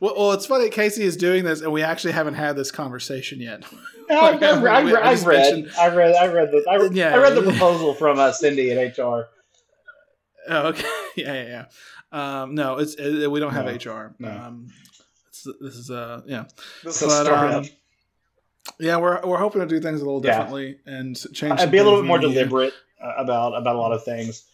Well, 0.00 0.14
well, 0.16 0.32
it's 0.32 0.46
funny. 0.46 0.70
Casey 0.70 1.02
is 1.02 1.16
doing 1.16 1.44
this, 1.44 1.60
and 1.60 1.70
we 1.72 1.82
actually 1.82 2.12
haven't 2.12 2.34
had 2.34 2.56
this 2.56 2.70
conversation 2.70 3.40
yet. 3.40 3.64
I, 4.10 4.14
I, 4.14 4.30
I, 4.52 4.84
We- 4.84 4.92
we 4.92 4.96
I 4.98 5.14
just 5.14 5.26
read, 5.26 5.68
I 5.78 5.94
read, 5.94 6.14
I 6.14 6.26
read 6.32 6.50
the, 6.52 6.64
I, 6.70 6.76
read- 6.76 6.94
Yeah. 6.94 7.14
I 7.14 7.18
read 7.18 7.34
the 7.34 7.42
proposal 7.42 7.94
from 7.94 8.18
uh, 8.18 8.32
Cindy 8.32 8.70
at 8.72 8.98
HR. 8.98 9.28
Oh, 10.48 10.68
okay. 10.68 10.84
Yeah, 11.16 11.32
yeah, 11.34 11.46
yeah. 12.12 12.40
Um, 12.42 12.54
no, 12.56 12.78
it's 12.78 12.94
it, 12.94 13.30
we 13.30 13.38
don't 13.40 13.52
have 13.52 13.66
No, 13.66 13.72
HR. 13.72 14.14
no. 14.18 14.28
Um, 14.28 14.66
it's, 15.28 15.46
this 15.60 15.74
is 15.76 15.90
uh, 15.90 16.22
yeah. 16.26 16.44
This 16.82 16.96
is 16.96 17.02
a 17.02 17.06
But 17.06 17.24
startup. 17.26 17.54
um, 17.64 17.68
yeah, 18.80 18.96
we're 18.96 19.20
we're 19.24 19.38
hoping 19.38 19.60
to 19.60 19.66
do 19.66 19.80
things 19.80 20.00
a 20.00 20.04
little 20.04 20.20
Yeah. 20.24 20.32
differently 20.38 20.78
and 20.86 21.16
change. 21.34 21.60
I'd 21.60 21.70
be 21.70 21.78
a 21.78 21.84
little 21.84 22.00
bit 22.00 22.06
more 22.08 22.16
in 22.16 22.22
year. 22.30 22.32
deliberate 22.32 22.72
uh, 23.02 23.12
about 23.18 23.56
about 23.56 23.76
a 23.76 23.78
lot 23.78 23.92
of 23.92 24.04
things. 24.04 24.44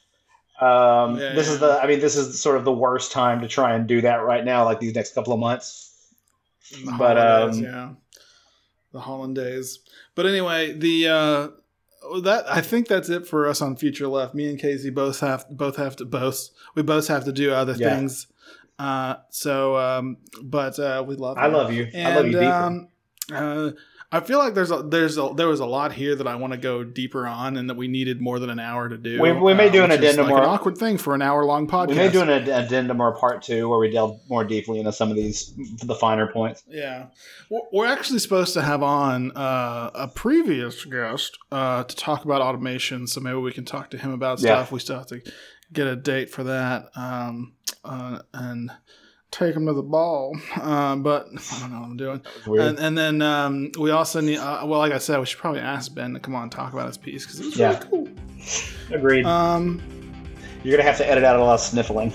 Um, 0.61 1.17
Yeah, 1.19 1.33
this 1.33 1.47
yeah. 1.47 1.53
is 1.55 1.59
the, 1.61 1.81
I 1.83 1.87
mean, 1.87 2.01
this 2.01 2.17
is 2.17 2.39
sort 2.39 2.59
of 2.59 2.65
the 2.67 2.73
worst 2.73 3.13
time 3.13 3.41
to 3.41 3.49
try 3.49 3.75
and 3.75 3.87
do 3.87 4.03
that 4.03 4.17
right 4.23 4.45
now, 4.45 4.65
like 4.67 4.79
these 4.81 4.95
next 4.95 5.15
couple 5.15 5.33
of 5.33 5.41
months. 5.41 5.87
The 6.73 6.93
But, 6.99 7.17
holidays, 7.17 7.57
um, 7.59 7.65
yeah, 7.65 7.89
the 8.93 9.01
hollandaise. 9.01 9.79
But 10.15 10.27
anyway, 10.27 10.73
the 10.75 11.09
uh, 11.09 11.49
that 12.23 12.45
I 12.51 12.61
think 12.61 12.89
that's 12.89 13.09
it 13.09 13.27
for 13.27 13.47
us 13.47 13.61
on 13.61 13.77
Future 13.77 14.09
Left. 14.09 14.35
Me 14.35 14.49
and 14.49 14.59
Casey 14.59 14.91
both 14.91 15.21
have 15.21 15.47
both 15.51 15.77
have 15.77 15.97
to 15.97 16.05
both 16.05 16.51
we 16.75 16.83
both 16.83 17.09
have 17.09 17.25
to 17.25 17.33
do 17.33 17.53
other 17.53 17.75
Yeah. 17.75 17.97
things. 17.97 18.27
Uh, 18.79 19.17
so, 19.29 19.77
um, 19.77 20.17
but 20.43 20.79
uh, 20.79 21.05
we 21.07 21.15
love. 21.15 21.37
I 21.37 21.49
you. 21.49 21.53
love 21.53 21.73
you. 21.73 21.89
And, 21.93 22.09
I 22.09 22.17
love 22.17 22.27
you 22.27 22.33
deeply. 22.33 22.47
Um, 22.49 22.89
uh, 23.33 23.71
I 24.13 24.19
feel 24.19 24.39
like 24.39 24.55
there's 24.55 24.73
a 24.73 24.83
there's 24.83 25.17
a 25.19 25.31
there 25.37 25.47
was 25.47 25.61
a 25.61 25.67
lot 25.67 25.93
here 25.93 26.17
that 26.17 26.27
I 26.27 26.35
want 26.35 26.53
to 26.53 26.59
go 26.59 26.83
deeper 26.83 27.29
on, 27.29 27.57
and 27.57 27.71
that 27.71 27.77
we 27.77 27.87
needed 27.87 28.21
more 28.21 28.41
than 28.41 28.51
an 28.51 28.59
hour 28.59 28.89
to 28.89 28.97
do. 28.99 29.21
We- 29.23 29.31
we 29.33 29.55
may 29.55 29.69
uh, 29.69 29.73
do 29.73 29.85
an 29.85 29.93
addendum 29.93 30.27
like 30.27 30.35
an 30.43 30.49
awkward 30.49 30.77
thing 30.79 30.99
for 30.99 31.15
an 31.15 31.23
hour 31.23 31.45
long 31.45 31.69
podcast. 31.69 31.89
we 31.91 31.95
may 31.95 32.11
do 32.11 32.21
an 32.23 32.29
addendum 32.29 33.01
or 33.01 33.15
part 33.17 33.41
two 33.43 33.69
where 33.69 33.79
we 33.79 33.89
delve 33.91 34.19
more 34.29 34.43
deeply 34.45 34.81
into 34.81 34.93
some 34.93 35.11
of 35.11 35.17
these 35.17 35.55
the 35.85 35.95
finer 35.95 36.27
points. 36.27 36.65
Yeah, 36.69 37.07
We're- 37.51 37.67
we're 37.73 37.87
actually 37.87 38.19
supposed 38.19 38.53
to 38.55 38.63
have 38.63 38.83
on 38.83 39.31
uh, 39.37 39.91
a 39.95 40.09
previous 40.09 40.85
guest 40.85 41.39
uh, 41.53 41.85
to 41.85 41.95
talk 41.95 42.25
about 42.25 42.41
automation, 42.43 43.07
so 43.07 43.21
maybe 43.21 43.37
we 43.37 43.53
can 43.53 43.65
talk 43.65 43.91
to 43.91 43.99
him 43.99 44.11
about 44.13 44.41
Yeah. 44.41 44.57
stuff. 44.57 44.73
We 44.73 44.81
still 44.81 44.97
have 44.99 45.07
to 45.09 45.21
get 45.73 45.87
a 45.87 45.95
date 45.95 46.31
for 46.31 46.43
that 46.43 46.91
um, 46.97 47.53
uh, 47.85 48.19
and 48.35 48.73
take 49.31 49.55
them 49.55 49.67
to 49.67 49.73
the 49.73 49.83
ball. 49.83 50.37
Uh, 50.57 50.97
but 50.97 51.29
I 51.53 51.61
don't 51.61 51.73
know 51.73 51.81
what 51.81 51.87
I'm 51.91 51.97
doing. 51.97 52.23
And, 52.47 52.79
and 52.79 52.99
then 52.99 53.23
um, 53.23 53.71
we 53.79 53.91
also 53.91 54.21
need, 54.21 54.39
uh, 54.39 54.63
well, 54.65 54.79
like 54.81 54.93
I 54.93 54.99
said, 54.99 55.19
we 55.21 55.27
should 55.27 55.39
probably 55.39 55.61
ask 55.61 55.95
Ben 55.95 56.15
to 56.15 56.21
come 56.21 56.35
on 56.35 56.45
and 56.45 56.53
talk 56.53 56.73
about 56.73 56.87
his 56.87 56.99
piece 56.99 57.25
because 57.27 57.41
it 57.41 57.47
was 57.47 57.57
Yeah. 57.57 57.79
really 57.91 57.91
cool. 57.91 58.09
Agreed. 58.93 59.27
Um, 59.27 59.81
You're 60.65 60.77
gonna 60.77 60.89
have 60.89 60.99
to 60.99 61.09
edit 61.09 61.25
out 61.25 61.37
a 61.37 61.45
lot 61.45 61.55
of 61.55 61.61
sniffling 61.61 62.11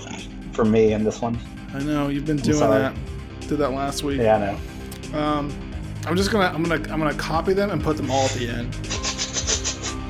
from 0.52 0.70
me 0.70 0.92
in 0.92 1.04
this 1.04 1.20
one. 1.20 1.38
I 1.74 1.80
know 1.80 2.08
you've 2.08 2.26
been 2.26 2.36
doing 2.36 2.58
that. 2.60 2.94
Did 3.40 3.58
that 3.58 3.72
last 3.72 4.02
week. 4.02 4.20
Yeah, 4.20 4.36
I 4.36 5.10
know. 5.12 5.18
Um, 5.18 5.72
I'm 6.06 6.16
just 6.16 6.30
gonna 6.30 6.46
I'm 6.54 6.62
gonna 6.64 6.82
I'm 6.92 6.98
gonna 6.98 7.14
copy 7.14 7.52
them 7.52 7.70
and 7.70 7.82
put 7.82 7.96
them 7.96 8.10
all 8.10 8.24
at 8.26 8.32
the 8.32 8.48
end. 8.48 8.74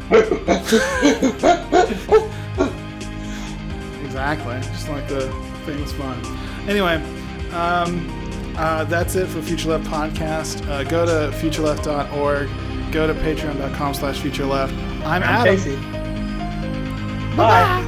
Exactly, 4.05 4.55
just 4.73 4.89
like 4.89 5.07
the 5.09 5.31
famous 5.67 5.93
fun. 5.93 6.17
Anyway, 6.69 6.97
um, 7.53 8.55
uh, 8.57 8.85
that's 8.85 9.15
it 9.15 9.27
for 9.27 9.41
Future 9.43 9.71
Left 9.71 9.85
podcast. 9.85 10.67
Uh, 10.69 10.85
go 10.85 11.05
to 11.07 11.37
futureleft.org. 11.37 12.49
Go 12.93 13.07
to 13.07 13.15
patreon.com 13.15 13.95
slash 13.95 14.21
futureleft. 14.21 14.73
I'm 15.05 15.23
I'm 15.23 15.23
Adam. 15.23 15.57
Casey. 15.57 15.77
Bye. 17.37 17.83